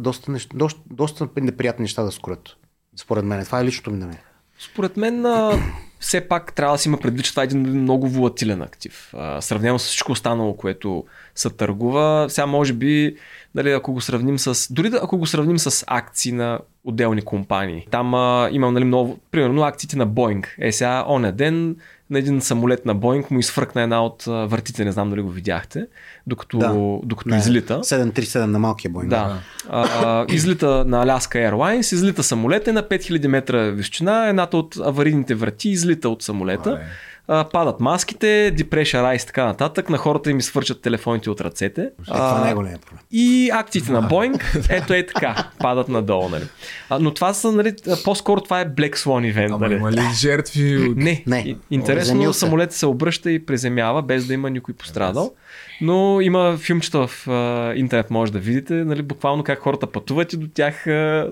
доста, 0.02 0.32
доста, 0.54 0.82
доста 0.90 1.30
неприятни 1.42 1.84
неща 1.84 2.04
да 2.04 2.12
скорят. 2.12 2.58
Според 2.96 3.26
мен. 3.26 3.46
Това 3.46 3.60
е 3.60 3.66
личното 3.66 3.92
ми 3.92 3.98
на 3.98 4.08
мен. 4.08 4.18
Според 4.60 4.98
мен 4.98 5.26
все 6.00 6.28
пак 6.28 6.54
трябва 6.54 6.76
да 6.76 6.80
си 6.80 6.88
има 6.88 6.98
предвид, 6.98 7.26
че 7.26 7.32
това 7.32 7.44
е 7.44 7.46
един 7.46 7.60
много 7.60 8.08
волатилен 8.08 8.62
актив. 8.62 9.14
сравнено 9.40 9.80
с 9.80 9.86
всичко 9.86 10.12
останало, 10.12 10.58
което 10.58 11.06
се 11.36 11.50
търгува, 11.50 12.28
сега 12.30 12.46
може 12.46 12.74
би, 12.74 13.16
дали, 13.56 13.72
ако 13.72 13.94
го 13.94 14.02
сравним 14.02 14.40
с, 14.40 14.74
дори 14.74 14.90
да, 14.90 15.00
ако 15.04 15.18
го 15.18 15.26
сравним 15.26 15.60
с 15.60 15.84
акции 15.88 16.32
на 16.32 16.60
отделни 16.84 17.22
компании. 17.22 17.88
Там 17.92 18.14
а, 18.14 18.50
имам 18.52 18.74
нали, 18.74 18.84
много, 18.84 19.20
примерно 19.32 19.64
акциите 19.64 19.98
на 19.98 20.08
Boeing. 20.08 20.46
Е 20.60 20.72
сега, 20.72 21.06
оня 21.08 21.32
ден 21.32 21.76
на 22.12 22.20
един 22.20 22.42
самолет 22.42 22.86
на 22.86 22.96
Боинг 22.96 23.32
му 23.32 23.40
изфръкна 23.40 23.82
една 23.82 24.06
от 24.06 24.24
въртите, 24.24 24.86
не 24.86 24.92
знам 24.92 25.10
дали 25.10 25.22
го 25.22 25.30
видяхте, 25.30 25.88
докато, 26.28 26.58
да. 26.58 27.00
докато 27.08 27.30
не, 27.30 27.38
излита. 27.38 27.80
737 27.80 28.46
на 28.46 28.60
малкия 28.60 28.92
Боинг. 28.92 29.10
Да. 29.10 29.40
А, 29.70 30.26
излита 30.30 30.86
на 30.88 31.06
Alaska 31.06 31.52
Airlines, 31.52 31.94
излита 31.94 32.24
самолет 32.24 32.68
е 32.68 32.72
на 32.72 32.84
5000 32.84 33.28
метра 33.28 33.62
височина, 33.62 34.28
едната 34.28 34.58
от 34.58 34.78
аварийните 34.86 35.36
врати 35.36 35.70
излита 35.70 36.10
от 36.10 36.24
самолета. 36.24 36.80
а, 36.82 36.86
падат 37.28 37.80
маските, 37.80 38.52
депрешарайз 38.58 39.24
и 39.24 39.28
така 39.28 39.46
нататък, 39.46 39.90
на 39.90 39.98
хората 39.98 40.32
им 40.32 40.42
свърчат 40.42 40.82
телефоните 40.82 41.30
от 41.30 41.42
ръцете. 41.42 41.82
Е, 41.82 41.90
това 42.06 42.42
не 42.44 42.52
е 42.52 42.54
голям 42.54 42.74
проблем. 42.86 43.04
И 43.12 43.50
акциите 43.54 43.92
на 43.92 44.02
Боинг, 44.02 44.58
ето 44.70 44.94
е 44.94 45.06
така, 45.06 45.50
падат 45.60 45.90
надолу. 45.90 46.30
Нали. 46.30 46.44
А, 46.90 47.00
но 47.00 47.14
това 47.14 47.34
са, 47.34 47.52
нали, 47.52 47.74
по-скоро 48.04 48.42
това 48.42 48.62
е 48.62 48.66
Black 48.70 48.96
Swan 48.96 49.34
event. 49.34 49.54
Ама 49.54 49.60
нали. 49.60 49.74
има 49.74 49.92
ли 49.92 50.02
жертви? 50.16 50.94
Не, 50.96 51.24
не. 51.28 51.56
Интересно, 51.72 52.34
самолетът 52.34 52.76
се 52.76 52.86
обръща 52.86 53.32
и 53.32 53.46
приземява, 53.46 54.02
без 54.02 54.28
да 54.28 54.34
има 54.34 54.50
никой 54.50 54.74
пострадал. 54.74 55.34
Но 55.82 56.22
има 56.22 56.58
филмчета 56.58 57.08
в 57.08 57.28
а, 57.28 57.74
интернет, 57.76 58.12
може 58.12 58.32
да 58.32 58.40
видите, 58.40 58.74
нали, 58.74 59.02
буквално 59.02 59.44
как 59.44 59.60
хората 59.60 59.88
пътуват 59.88 60.34
и 60.34 60.38
до 60.38 60.48
тях. 60.48 60.88
А, 60.88 61.32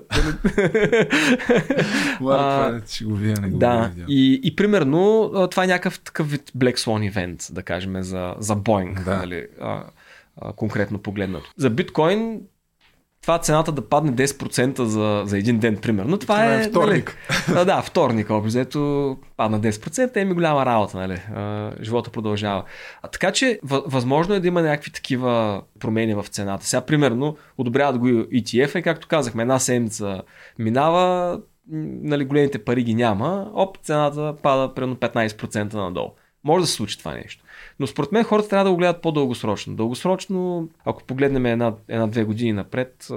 а, 2.30 2.80
го 3.04 3.14
видя, 3.14 3.40
не 3.40 3.48
го 3.48 3.58
да, 3.58 3.90
и, 4.08 4.40
и 4.44 4.56
примерно 4.56 5.30
това 5.50 5.64
е 5.64 5.66
някакъв 5.80 6.00
такъв 6.00 6.30
вид 6.30 6.50
Black 6.58 6.76
Swan 6.76 7.12
event, 7.12 7.52
да 7.52 7.62
кажем, 7.62 8.02
за, 8.02 8.34
за 8.38 8.56
Boeing, 8.56 9.04
да. 9.04 9.16
нали, 9.16 9.46
а, 9.60 9.84
а, 10.36 10.52
конкретно 10.52 10.98
погледнато. 10.98 11.52
За 11.56 11.70
биткоин 11.70 12.40
това 13.22 13.38
цената 13.38 13.72
да 13.72 13.88
падне 13.88 14.12
10% 14.12 14.82
за, 14.82 15.22
за 15.26 15.38
един 15.38 15.58
ден, 15.58 15.76
примерно. 15.76 16.18
Това, 16.18 16.34
това 16.34 16.54
е, 16.54 16.60
е 16.60 16.68
вторник. 16.68 17.16
Нали, 17.48 17.64
да, 17.64 17.82
вторник, 17.82 18.30
общо 18.30 19.18
падна 19.36 19.60
10%, 19.60 20.16
е 20.16 20.24
ми 20.24 20.34
голяма 20.34 20.66
работа, 20.66 20.98
нали? 20.98 21.20
А, 21.34 21.72
живота 21.82 22.10
продължава. 22.10 22.64
А, 23.02 23.08
така 23.08 23.32
че, 23.32 23.60
възможно 23.62 24.34
е 24.34 24.40
да 24.40 24.48
има 24.48 24.62
някакви 24.62 24.90
такива 24.90 25.62
промени 25.80 26.14
в 26.14 26.24
цената. 26.28 26.66
Сега, 26.66 26.80
примерно, 26.80 27.36
одобряват 27.58 27.98
го 27.98 28.06
ETF 28.06 28.78
и 28.78 28.82
както 28.82 29.08
казахме, 29.08 29.42
една 29.42 29.58
седмица 29.58 30.22
минава, 30.58 31.38
нали, 31.68 32.24
големите 32.24 32.64
пари 32.64 32.82
ги 32.82 32.94
няма, 32.94 33.50
оп, 33.54 33.78
цената 33.78 34.36
пада 34.42 34.74
примерно 34.74 34.96
15% 34.96 35.74
надолу. 35.74 36.10
Може 36.44 36.62
да 36.62 36.66
се 36.66 36.72
случи 36.72 36.98
това 36.98 37.14
нещо. 37.14 37.44
Но 37.80 37.86
според 37.86 38.12
мен 38.12 38.24
хората 38.24 38.48
трябва 38.48 38.64
да 38.64 38.70
го 38.70 38.76
гледат 38.76 39.02
по-дългосрочно. 39.02 39.76
Дългосрочно, 39.76 40.68
ако 40.84 41.04
погледнем 41.04 41.46
една, 41.46 41.74
една-две 41.88 42.24
години 42.24 42.52
напред, 42.52 43.10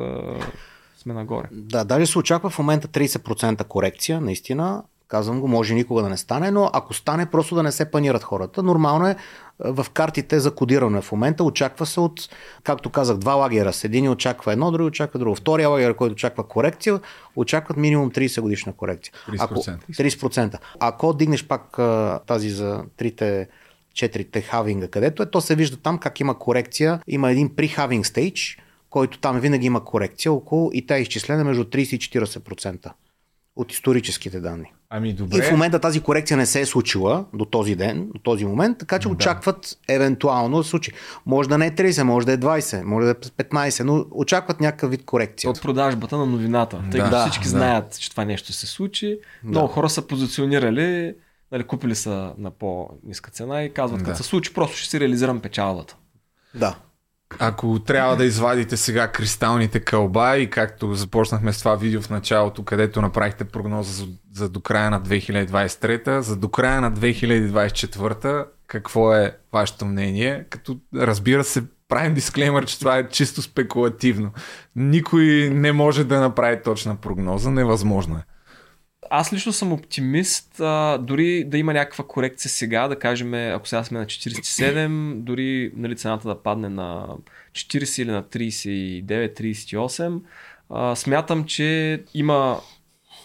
сме 0.98 1.14
нагоре. 1.14 1.48
Да, 1.52 1.84
даже 1.84 2.06
се 2.06 2.20
очаква 2.20 2.50
в 2.50 2.60
момента 2.60 2.88
30% 2.88 3.64
корекция, 3.64 4.22
наистина. 4.22 4.84
Казвам 5.14 5.40
го, 5.40 5.48
може 5.48 5.74
никога 5.74 6.04
да 6.04 6.10
не 6.10 6.18
стане, 6.18 6.52
но 6.52 6.70
ако 6.74 6.94
стане, 6.94 7.26
просто 7.26 7.56
да 7.56 7.64
не 7.64 7.72
се 7.72 7.92
панират 7.92 8.24
хората. 8.24 8.64
Нормално 8.64 9.08
е 9.08 9.16
в 9.60 9.86
картите 9.94 10.40
за 10.40 10.56
кодиране 10.56 11.02
в 11.02 11.12
момента. 11.12 11.44
Очаква 11.44 11.86
се 11.86 12.00
от, 12.00 12.30
както 12.64 12.90
казах, 12.90 13.18
два 13.18 13.34
лагера. 13.34 13.74
С 13.74 13.84
един 13.84 14.10
очаква 14.10 14.54
едно, 14.54 14.72
други 14.72 14.88
очаква 14.88 15.20
друго. 15.20 15.36
Втория 15.36 15.70
лагер, 15.70 15.96
който 15.96 16.14
очаква 16.14 16.48
корекция, 16.48 17.00
очакват 17.36 17.78
минимум 17.78 18.12
30 18.12 18.42
годишна 18.42 18.74
корекция. 18.74 19.14
30%. 19.28 19.40
Ако, 19.40 19.56
30%. 19.56 20.58
Ако 20.80 21.14
дигнеш 21.14 21.48
пак 21.48 21.80
тази 22.28 22.50
за 22.50 22.84
трите 22.98 23.48
четирите 23.94 24.42
хавинга, 24.42 24.88
където 24.88 25.24
е, 25.24 25.26
то 25.26 25.42
се 25.42 25.56
вижда 25.56 25.78
там 25.78 25.98
как 25.98 26.20
има 26.20 26.40
корекция. 26.40 27.00
Има 27.08 27.32
един 27.32 27.56
при-хавинг 27.56 28.06
стейдж, 28.06 28.58
който 28.90 29.20
там 29.20 29.40
винаги 29.40 29.66
има 29.66 29.86
корекция 29.86 30.34
около 30.34 30.72
и 30.74 30.86
тя 30.86 30.98
е 30.98 31.02
изчислена 31.02 31.44
между 31.44 31.64
30 31.64 31.96
и 31.96 32.00
40% 32.00 32.92
от 33.56 33.72
историческите 33.72 34.40
данни. 34.40 34.74
Ами 34.90 35.14
добре. 35.14 35.38
И 35.38 35.42
в 35.42 35.52
момента 35.52 35.80
тази 35.80 36.02
корекция 36.02 36.38
не 36.38 36.46
се 36.46 36.62
е 36.62 36.66
случила 36.66 37.26
до 37.34 37.46
този 37.46 37.76
ден, 37.76 38.10
до 38.14 38.20
този 38.20 38.46
момент, 38.46 38.78
така 38.78 39.00
че 39.00 39.08
да. 39.08 39.14
очакват 39.14 39.78
евентуално 39.88 40.58
да 40.58 40.64
се 40.64 40.70
случи. 40.70 40.92
Може 41.26 41.50
да 41.50 41.58
не 41.58 41.68
е 41.68 41.72
30, 41.72 42.04
може 42.04 42.26
да 42.26 42.32
е 42.32 42.38
20, 42.38 42.84
може 42.84 43.06
да 43.06 43.12
е 43.12 43.44
15, 43.44 43.84
но 43.84 44.06
очакват 44.12 44.62
някакъв 44.62 44.92
вид 44.92 45.06
корекция. 45.06 45.50
От 45.50 45.62
продажбата 45.62 46.18
на 46.18 46.26
новината. 46.26 46.84
Тъй 46.92 47.00
да, 47.00 47.10
като 47.10 47.22
всички 47.22 47.44
да. 47.44 47.50
знаят, 47.50 48.00
че 48.00 48.12
това 48.12 48.26
нещо 48.26 48.54
се 48.54 48.68
случи. 48.68 49.20
Да. 49.44 49.50
Много 49.50 49.68
хора 49.68 49.90
са 49.90 50.08
позиционирали 50.08 51.14
нали, 51.54 51.64
купили 51.64 51.96
са 51.96 52.34
на 52.38 52.52
по-ниска 52.52 53.32
цена 53.32 53.64
и 53.64 53.74
казват, 53.74 54.00
да. 54.00 54.06
като 54.06 54.18
се 54.18 54.24
случи, 54.24 54.54
просто 54.54 54.78
ще 54.78 54.90
си 54.90 55.00
реализирам 55.00 55.40
печалбата. 55.40 55.96
Да. 56.56 56.76
Ако 57.40 57.80
трябва 57.80 58.16
да 58.16 58.26
извадите 58.26 58.78
сега 58.78 59.08
кристалните 59.08 59.80
кълба 59.80 60.38
и 60.38 60.50
както 60.50 60.94
започнахме 60.94 61.54
с 61.54 61.60
това 61.60 61.76
видео 61.76 62.02
в 62.02 62.10
началото, 62.10 62.64
където 62.64 63.02
направихте 63.02 63.44
прогноза 63.44 63.92
за, 63.92 64.08
за 64.34 64.50
до 64.50 64.62
края 64.62 64.92
на 64.92 65.02
2023, 65.02 66.20
за 66.20 66.36
до 66.36 66.50
края 66.50 66.82
на 66.82 66.92
2024, 66.92 68.46
какво 68.68 69.16
е 69.16 69.38
вашето 69.54 69.86
мнение? 69.86 70.46
Като 70.50 70.78
разбира 70.96 71.44
се, 71.44 71.64
правим 71.88 72.14
дисклеймер, 72.14 72.66
че 72.66 72.80
това 72.80 72.98
е 72.98 73.10
чисто 73.10 73.42
спекулативно. 73.42 74.32
Никой 74.76 75.50
не 75.54 75.72
може 75.72 76.04
да 76.04 76.20
направи 76.20 76.62
точна 76.64 76.96
прогноза, 76.96 77.52
невъзможно 77.52 78.18
е. 78.18 78.24
Аз 79.10 79.34
лично 79.34 79.54
съм 79.54 79.74
оптимист, 79.74 80.60
а, 80.60 80.98
дори 80.98 81.44
да 81.44 81.58
има 81.58 81.74
някаква 81.74 82.08
корекция 82.08 82.52
сега, 82.52 82.88
да 82.88 83.00
кажем, 83.00 83.34
ако 83.34 83.68
сега 83.68 83.84
сме 83.84 84.00
на 84.00 84.06
47, 84.06 85.14
дори 85.16 85.72
нали, 85.76 85.96
цената 85.96 86.28
да 86.28 86.44
падне 86.44 86.70
на 86.70 87.08
40 87.52 88.02
или 88.02 88.12
на 88.12 88.24
39-38, 88.24 90.22
смятам, 90.96 91.46
че 91.46 92.04
има 92.14 92.60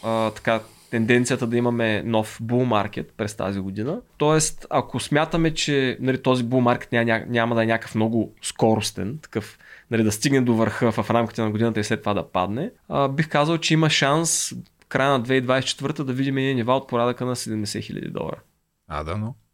а, 0.03 0.31
така 0.31 0.61
тенденцията 0.91 1.47
да 1.47 1.57
имаме 1.57 2.03
нов 2.03 2.39
бул 2.41 2.64
маркет 2.64 3.12
през 3.16 3.35
тази 3.35 3.61
година. 3.61 4.01
Тоест, 4.18 4.66
ако 4.70 5.01
смятаме, 5.01 5.55
че 5.55 5.97
нали, 6.01 6.22
този 6.22 6.45
бул 6.45 6.61
маркет 6.61 6.93
няма, 6.93 7.22
няма 7.26 7.55
да 7.55 7.62
е 7.62 7.66
някакъв 7.66 7.95
много 7.95 8.33
скоростен, 8.43 9.18
такъв 9.22 9.59
нали, 9.91 10.03
да 10.03 10.12
стигне 10.12 10.41
до 10.41 10.55
върха 10.55 10.93
в 10.93 11.11
рамките 11.11 11.43
на 11.43 11.51
годината 11.51 11.81
и 11.81 11.85
след 11.85 12.01
това 12.01 12.14
да 12.14 12.29
падне, 12.29 12.70
а, 12.89 13.09
бих 13.09 13.29
казал, 13.29 13.59
че 13.59 13.74
има 13.74 13.91
шанс 13.91 14.53
края 14.89 15.11
на 15.11 15.22
2024 15.22 16.03
да 16.03 16.12
видим 16.12 16.39
едни 16.39 16.55
нива 16.55 16.76
от 16.76 16.89
порадъка 16.89 17.26
на 17.26 17.36
70 17.36 17.64
000 17.64 18.12
долара. 18.12 18.41
А, 18.89 19.05
да, 19.05 19.16
но. 19.16 19.34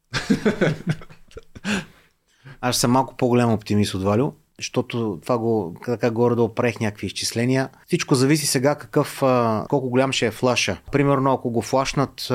Аз 2.61 2.77
съм 2.77 2.91
малко 2.91 3.17
по-голям 3.17 3.53
оптимист 3.53 3.95
от 3.95 4.03
Валю, 4.03 4.33
защото 4.59 5.19
това 5.23 5.39
го, 5.39 5.77
така 5.85 6.11
горе 6.11 6.35
да 6.35 6.43
опрех 6.43 6.81
някакви 6.81 7.07
изчисления. 7.07 7.69
Всичко 7.87 8.15
зависи 8.15 8.47
сега 8.47 8.75
какъв, 8.75 9.19
колко 9.69 9.91
голям 9.91 10.13
ще 10.13 10.27
е 10.27 10.31
флаша. 10.31 10.81
Примерно, 10.93 11.33
ако 11.33 11.51
го 11.51 11.63
флашнат 11.63 12.33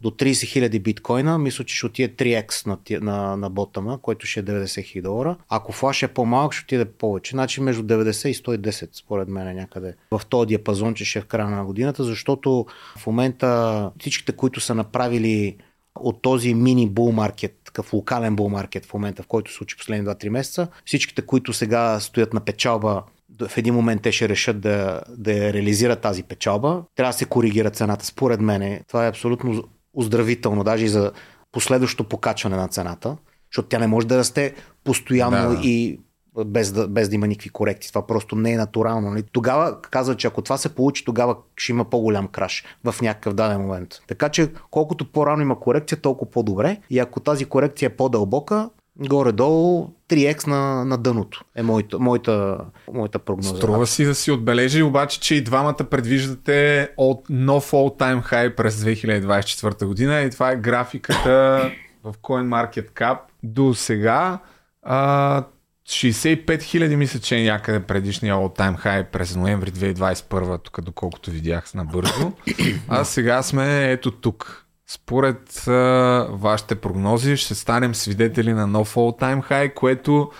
до 0.00 0.10
30 0.10 0.68
000 0.68 0.82
биткоина, 0.82 1.38
мисля, 1.38 1.64
че 1.64 1.76
ще 1.76 1.86
отиде 1.86 2.14
3x 2.14 2.66
на, 2.66 2.78
на, 3.00 3.36
на 3.36 3.50
ботама, 3.50 3.98
който 4.02 4.26
ще 4.26 4.40
е 4.40 4.44
90 4.44 4.64
000 4.64 5.02
долара. 5.02 5.36
Ако 5.48 5.72
флаш 5.72 6.02
е 6.02 6.08
по-малък, 6.08 6.52
ще 6.52 6.64
отиде 6.64 6.84
повече. 6.84 7.30
Значи 7.30 7.60
между 7.60 7.82
90 7.82 8.28
и 8.28 8.34
110, 8.34 8.88
според 8.92 9.28
мен, 9.28 9.48
е 9.48 9.54
някъде 9.54 9.94
в 10.10 10.20
този 10.28 10.46
диапазон, 10.46 10.94
че 10.94 11.04
ще 11.04 11.18
е 11.18 11.22
в 11.22 11.26
края 11.26 11.50
на 11.50 11.64
годината, 11.64 12.04
защото 12.04 12.66
в 12.98 13.06
момента 13.06 13.90
всичките, 14.00 14.32
които 14.32 14.60
са 14.60 14.74
направили 14.74 15.56
от 16.00 16.22
този 16.22 16.54
мини 16.54 16.88
бул 16.88 17.12
маркет, 17.12 17.56
такъв 17.64 17.92
локален 17.92 18.36
бул 18.36 18.48
маркет 18.48 18.86
в 18.86 18.94
момента, 18.94 19.22
в 19.22 19.26
който 19.26 19.50
се 19.50 19.56
случи 19.56 19.76
последни 19.76 20.06
2-3 20.06 20.28
месеца, 20.28 20.68
всичките, 20.84 21.22
които 21.22 21.52
сега 21.52 22.00
стоят 22.00 22.34
на 22.34 22.40
печалба 22.40 23.02
в 23.48 23.58
един 23.58 23.74
момент 23.74 24.02
те 24.02 24.12
ще 24.12 24.28
решат 24.28 24.60
да, 24.60 25.02
да 25.08 25.52
реализират 25.52 26.00
тази 26.00 26.22
печалба. 26.22 26.82
Трябва 26.94 27.12
да 27.12 27.18
се 27.18 27.24
коригира 27.24 27.70
цената. 27.70 28.06
Според 28.06 28.40
мен 28.40 28.80
това 28.88 29.06
е 29.06 29.08
абсолютно 29.08 29.64
оздравително, 29.96 30.64
даже 30.64 30.84
и 30.84 30.88
за 30.88 31.12
последващо 31.52 32.04
покачване 32.04 32.56
на 32.56 32.68
цената, 32.68 33.16
защото 33.52 33.68
тя 33.68 33.78
не 33.78 33.86
може 33.86 34.06
да 34.06 34.18
расте 34.18 34.54
постоянно 34.84 35.54
да. 35.54 35.60
и 35.62 36.00
без 36.44 36.72
да, 36.72 36.88
без 36.88 37.08
да 37.08 37.14
има 37.14 37.26
никакви 37.26 37.50
корекции. 37.50 37.88
Това 37.88 38.06
просто 38.06 38.36
не 38.36 38.52
е 38.52 38.56
натурално. 38.56 39.10
Нали? 39.10 39.22
Тогава 39.32 39.80
казва, 39.80 40.16
че 40.16 40.26
ако 40.26 40.42
това 40.42 40.56
се 40.56 40.74
получи, 40.74 41.04
тогава 41.04 41.36
ще 41.56 41.72
има 41.72 41.84
по-голям 41.84 42.28
краш 42.28 42.64
в 42.84 42.94
някакъв 43.02 43.34
даден 43.34 43.60
момент. 43.60 43.88
Така 44.06 44.28
че 44.28 44.52
колкото 44.70 45.12
по-рано 45.12 45.42
има 45.42 45.60
корекция, 45.60 46.00
толкова 46.00 46.30
по-добре. 46.30 46.80
И 46.90 46.98
ако 46.98 47.20
тази 47.20 47.44
корекция 47.44 47.86
е 47.86 47.96
по-дълбока, 47.96 48.70
горе-долу 49.00 49.94
3x 50.08 50.46
на, 50.46 50.84
на 50.84 50.98
дъното 50.98 51.44
е 51.54 51.62
моята, 51.62 51.98
моята, 51.98 52.58
моята 52.92 53.18
прогноза. 53.18 53.56
Струва 53.56 53.86
си 53.86 54.04
да 54.04 54.14
си 54.14 54.30
отбележи 54.30 54.82
обаче, 54.82 55.20
че 55.20 55.34
и 55.34 55.44
двамата 55.44 55.84
предвиждате 55.90 56.88
от 56.96 57.24
нов 57.30 57.72
all-time 57.72 58.32
high 58.32 58.54
през 58.54 58.84
2024 58.84 59.86
година 59.86 60.20
и 60.20 60.30
това 60.30 60.50
е 60.50 60.56
графиката 60.56 61.70
в 62.04 62.14
CoinMarketCap 62.22 63.18
до 63.42 63.74
сега. 63.74 64.38
А, 64.82 65.44
65 65.88 66.62
хиляди 66.62 66.96
мисля, 66.96 67.20
че 67.20 67.36
е 67.36 67.44
някъде 67.44 67.80
предишния 67.80 68.34
all-time 68.34 68.84
high 68.84 69.04
през 69.04 69.36
ноември 69.36 69.72
2021, 69.72 70.62
тук 70.62 70.80
доколкото 70.80 71.30
видях 71.30 71.74
набързо. 71.74 72.32
А 72.88 73.04
сега 73.04 73.42
сме 73.42 73.92
ето 73.92 74.10
тук. 74.10 74.65
Според 74.88 75.68
а, 75.68 76.28
вашите 76.30 76.74
прогнози 76.74 77.36
ще 77.36 77.54
станем 77.54 77.94
свидетели 77.94 78.52
на 78.52 78.66
нов 78.66 78.94
all-time 78.94 79.50
high, 79.50 79.74
което 79.74 80.30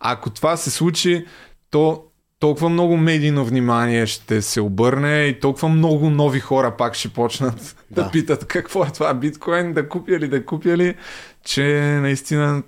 ако 0.00 0.30
това 0.30 0.56
се 0.56 0.70
случи, 0.70 1.26
то 1.70 2.04
толкова 2.38 2.68
много 2.68 2.96
медийно 2.96 3.44
внимание 3.44 4.06
ще 4.06 4.42
се 4.42 4.60
обърне 4.60 5.24
и 5.24 5.40
толкова 5.40 5.68
много 5.68 6.10
нови 6.10 6.40
хора 6.40 6.76
пак 6.76 6.94
ще 6.94 7.08
почнат 7.08 7.76
да, 7.90 8.04
да. 8.04 8.10
питат 8.10 8.46
какво 8.46 8.84
е 8.84 8.90
това 8.90 9.14
биткоин, 9.14 9.72
да 9.72 9.88
купя 9.88 10.18
ли, 10.18 10.28
да 10.28 10.46
купя 10.46 10.76
ли, 10.76 10.94
че 11.44 11.62
наистина 12.02 12.62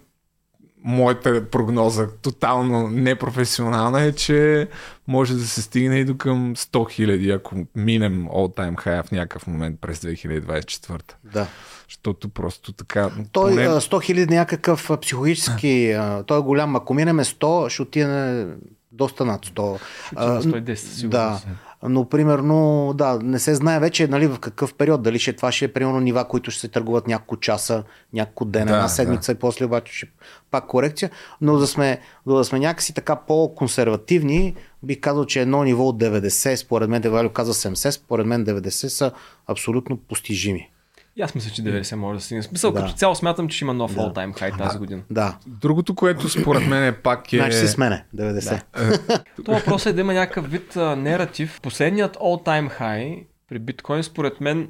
моята 0.87 1.51
прогноза, 1.51 2.09
тотално 2.23 2.89
непрофесионална 2.89 4.03
е, 4.03 4.13
че 4.13 4.69
може 5.07 5.35
да 5.35 5.47
се 5.47 5.63
стигне 5.63 5.99
и 5.99 6.05
до 6.05 6.17
към 6.17 6.57
100 6.57 6.91
хиляди, 6.91 7.31
ако 7.31 7.55
минем 7.75 8.27
all 8.29 8.57
time 8.57 8.75
high 8.75 9.07
в 9.07 9.13
някакъв 9.13 9.47
момент 9.47 9.81
през 9.81 10.01
2024. 10.01 11.01
Да. 11.25 11.47
Защото 11.89 12.29
просто 12.29 12.73
така... 12.73 13.11
Той 13.33 13.51
поне... 13.51 13.67
100 13.69 14.05
хиляди 14.05 14.35
някакъв 14.35 14.91
психологически, 15.03 15.97
той 16.27 16.39
е 16.39 16.43
голям. 16.43 16.77
Ако 16.77 16.95
минеме 16.95 17.25
100, 17.25 17.69
ще 17.69 17.83
отиде 17.83 18.47
доста 18.93 19.25
над 19.25 19.47
100. 19.47 19.81
110, 20.15 20.75
сигурно. 20.75 21.11
Да. 21.11 21.41
Но, 21.89 22.09
примерно, 22.09 22.93
да, 22.95 23.19
не 23.23 23.39
се 23.39 23.55
знае 23.55 23.81
вече 23.81 24.09
нали, 24.09 24.27
в 24.27 24.39
какъв 24.39 24.75
период. 24.75 25.03
Дали 25.03 25.19
ще 25.19 25.33
това 25.33 25.53
ще 25.53 25.65
е 25.65 25.73
примерно 25.73 26.01
нива, 26.01 26.29
които 26.29 26.51
ще 26.51 26.61
се 26.61 26.69
търгуват 26.69 27.07
няколко 27.07 27.37
часа, 27.37 27.85
няколко 28.13 28.45
дена, 28.45 28.67
да, 28.67 28.73
една 28.73 28.89
седмица 28.89 29.33
да. 29.33 29.37
и 29.37 29.41
после 29.41 29.65
обаче 29.65 29.97
ще 29.97 30.07
пак 30.51 30.67
корекция. 30.67 31.11
Но 31.41 31.57
да 31.57 31.67
сме, 31.67 32.01
да 32.27 32.45
сме 32.45 32.59
някакси 32.59 32.95
така 32.95 33.17
по-консервативни, 33.17 34.55
бих 34.83 35.01
казал, 35.01 35.25
че 35.25 35.41
едно 35.41 35.63
ниво 35.63 35.89
от 35.89 35.99
90, 36.03 36.55
според 36.55 36.89
мен, 36.89 37.03
Девалю 37.03 37.31
каза 37.31 37.55
70, 37.55 37.91
според 37.91 38.27
мен 38.27 38.45
90 38.45 38.71
са 38.71 39.13
абсолютно 39.47 39.97
постижими. 39.97 40.71
И 41.19 41.23
аз 41.23 41.35
мисля, 41.35 41.51
че 41.51 41.63
90 41.63 41.95
може 41.95 42.19
да 42.19 42.25
стигне. 42.25 42.43
Смисъл, 42.43 42.73
да. 42.73 42.81
като 42.81 42.93
цяло 42.93 43.15
смятам, 43.15 43.49
че 43.49 43.65
има 43.65 43.75
нов 43.75 43.95
да. 43.95 44.01
all-time 44.01 44.41
high 44.41 44.59
тази 44.59 44.79
година. 44.79 45.03
Да. 45.11 45.39
Другото, 45.47 45.95
което 45.95 46.29
според 46.29 46.67
мен 46.67 46.85
е 46.85 46.93
пак 46.93 47.33
е... 47.33 47.37
Значи 47.37 47.57
се 47.57 47.69
смене, 47.69 48.05
90. 48.17 48.63
Да. 49.07 49.25
Това 49.45 49.59
въпрос 49.59 49.87
е 49.87 49.93
да 49.93 50.01
има 50.01 50.15
някакъв 50.15 50.51
вид 50.51 50.77
а, 50.77 50.97
нератив. 50.97 51.61
Последният 51.61 52.17
all-time 52.17 52.79
high 52.81 53.25
при 53.49 53.59
биткоин, 53.59 54.03
според 54.03 54.41
мен, 54.41 54.69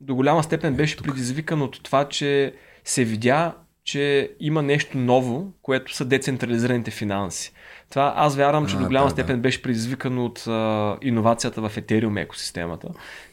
до 0.00 0.14
голяма 0.14 0.42
степен 0.42 0.74
беше 0.74 0.96
предизвикан 0.96 1.62
от 1.62 1.82
това, 1.82 2.08
че 2.08 2.54
се 2.84 3.04
видя, 3.04 3.54
че 3.84 4.30
има 4.40 4.62
нещо 4.62 4.98
ново, 4.98 5.52
което 5.62 5.94
са 5.94 6.04
децентрализираните 6.04 6.90
финанси. 6.90 7.52
Това 7.90 8.14
аз 8.16 8.36
вярвам, 8.36 8.66
че 8.66 8.76
а, 8.76 8.78
до 8.78 8.86
голяма 8.86 9.06
да, 9.06 9.10
степен 9.10 9.36
да. 9.36 9.42
беше 9.42 9.62
предизвикано 9.62 10.24
от 10.24 10.46
а, 10.46 10.96
иновацията 11.02 11.60
в 11.60 11.76
Ethereum 11.76 12.22
екосистемата, 12.22 12.88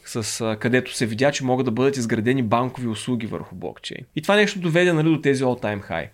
с, 0.06 0.42
а, 0.42 0.58
където 0.60 0.96
се 0.96 1.06
видя, 1.06 1.32
че 1.32 1.46
могат 1.46 1.66
да 1.66 1.72
бъдат 1.72 1.98
изградени 1.98 2.44
банкови 2.44 2.88
услуги 2.88 3.28
върху 3.28 3.56
блокчейн. 3.56 4.06
И 4.16 4.22
това 4.22 4.36
нещо 4.36 4.60
доведе 4.60 4.94
нали, 4.94 5.10
до 5.10 5.22
тези 5.22 5.44
all-time 5.44 5.90
high. 5.90 6.08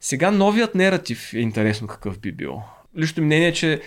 Сега 0.00 0.30
новият 0.30 0.74
нератив 0.74 1.34
е 1.34 1.38
интересно 1.38 1.86
какъв 1.86 2.20
би 2.20 2.32
бил. 2.32 2.62
Лично 2.98 3.24
мнение 3.24 3.48
е, 3.48 3.52
че 3.52 3.80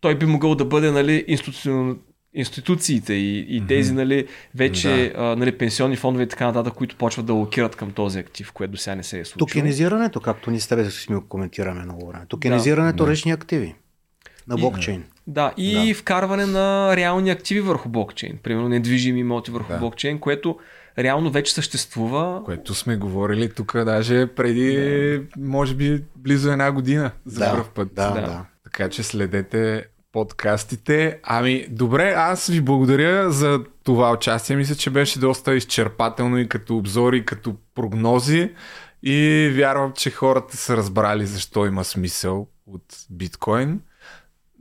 той 0.00 0.18
би 0.18 0.26
могъл 0.26 0.54
да 0.54 0.64
бъде 0.64 0.90
нали, 0.90 1.24
институционално 1.28 1.98
институциите 2.34 3.14
и, 3.14 3.56
и 3.56 3.66
тези 3.66 3.92
нали, 3.92 4.26
вече 4.54 5.12
да. 5.16 5.22
а, 5.22 5.36
нали, 5.36 5.58
пенсионни 5.58 5.96
фондове 5.96 6.24
и 6.24 6.28
така 6.28 6.46
нататък, 6.46 6.74
които 6.74 6.96
почват 6.96 7.26
да 7.26 7.32
локират 7.32 7.76
към 7.76 7.90
този 7.90 8.18
актив, 8.18 8.52
което 8.52 8.70
до 8.70 8.76
сега 8.76 8.94
не 8.94 9.02
се 9.02 9.20
е 9.20 9.24
случило. 9.24 9.46
Токенизирането, 9.46 10.20
както 10.20 10.50
ни 10.50 10.60
с 10.60 10.68
тебе 10.68 10.90
си 10.90 11.12
ми 11.12 11.20
коментираме 11.28 11.82
много 11.82 12.06
време. 12.06 12.26
Токенизирането 12.28 13.04
да. 13.04 13.10
речни 13.10 13.32
активи 13.32 13.74
на 14.48 14.56
блокчейн. 14.56 15.00
И, 15.00 15.04
да, 15.26 15.52
и 15.56 15.88
да. 15.88 15.94
вкарване 15.94 16.46
на 16.46 16.96
реални 16.96 17.30
активи 17.30 17.60
върху 17.60 17.88
блокчейн. 17.88 18.38
Примерно 18.42 18.68
недвижими 18.68 19.20
имоти 19.20 19.50
върху 19.50 19.72
да. 19.72 19.78
блокчейн, 19.78 20.18
което 20.18 20.58
реално 20.98 21.30
вече 21.30 21.54
съществува. 21.54 22.42
Което 22.44 22.74
сме 22.74 22.96
говорили 22.96 23.52
тук 23.52 23.84
даже 23.84 24.26
преди, 24.26 24.76
да. 25.18 25.22
може 25.38 25.74
би, 25.74 26.04
близо 26.16 26.50
една 26.50 26.72
година 26.72 27.10
за 27.26 27.40
да, 27.40 27.50
първ 27.50 27.66
път. 27.74 27.94
Да, 27.94 28.10
да. 28.10 28.20
да. 28.20 28.44
Така 28.64 28.88
че 28.88 29.02
следете 29.02 29.84
подкастите. 30.12 31.20
Ами, 31.22 31.66
добре, 31.70 32.14
аз 32.16 32.46
ви 32.46 32.60
благодаря 32.60 33.30
за 33.30 33.64
това 33.84 34.12
участие. 34.12 34.56
Мисля, 34.56 34.74
че 34.74 34.90
беше 34.90 35.18
доста 35.18 35.54
изчерпателно 35.54 36.38
и 36.38 36.48
като 36.48 36.76
обзори, 36.76 37.18
и 37.18 37.24
като 37.24 37.56
прогнози. 37.74 38.54
И 39.02 39.50
вярвам, 39.54 39.92
че 39.92 40.10
хората 40.10 40.56
са 40.56 40.76
разбрали 40.76 41.26
защо 41.26 41.66
има 41.66 41.84
смисъл 41.84 42.48
от 42.66 42.84
биткоин. 43.10 43.80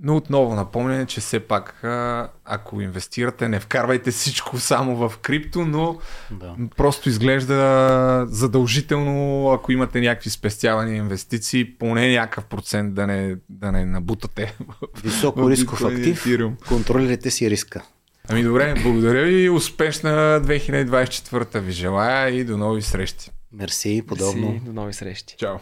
Но 0.02 0.16
отново 0.16 0.56
напомня, 0.56 1.06
че 1.06 1.22
все 1.22 1.40
пак, 1.40 1.84
ако 2.46 2.82
инвестирате, 2.82 3.48
не 3.48 3.60
вкарвайте 3.60 4.12
всичко 4.12 4.58
само 4.58 4.96
в 4.96 5.18
крипто, 5.18 5.66
но 5.66 5.98
да. 6.32 6.56
просто 6.78 7.10
изглежда 7.10 8.26
задължително, 8.30 9.50
ако 9.52 9.72
имате 9.72 10.02
някакви 10.02 10.30
спестявани 10.30 10.98
инвестиции, 10.98 11.78
поне 11.78 12.12
някакъв 12.12 12.46
процент 12.46 12.94
да 12.94 13.08
не, 13.08 13.36
да 13.50 13.72
не 13.72 13.86
набутате. 13.86 14.58
Високо 15.04 15.50
рисков 15.50 15.84
актив, 15.84 16.26
контролирайте 16.68 17.32
си 17.32 17.50
риска. 17.50 17.84
Ами 18.30 18.44
добре, 18.44 18.74
благодаря 18.84 19.24
ви, 19.24 19.50
успешна 19.50 20.42
2024 20.44 21.60
ви 21.60 21.72
желая 21.72 22.30
и 22.30 22.44
до 22.44 22.58
нови 22.58 22.82
срещи. 22.82 23.32
Мерси, 23.52 24.04
подобно. 24.08 24.52
Мерси, 24.52 24.66
до 24.66 24.74
нови 24.74 24.94
срещи. 24.94 25.36
Чао. 25.38 25.58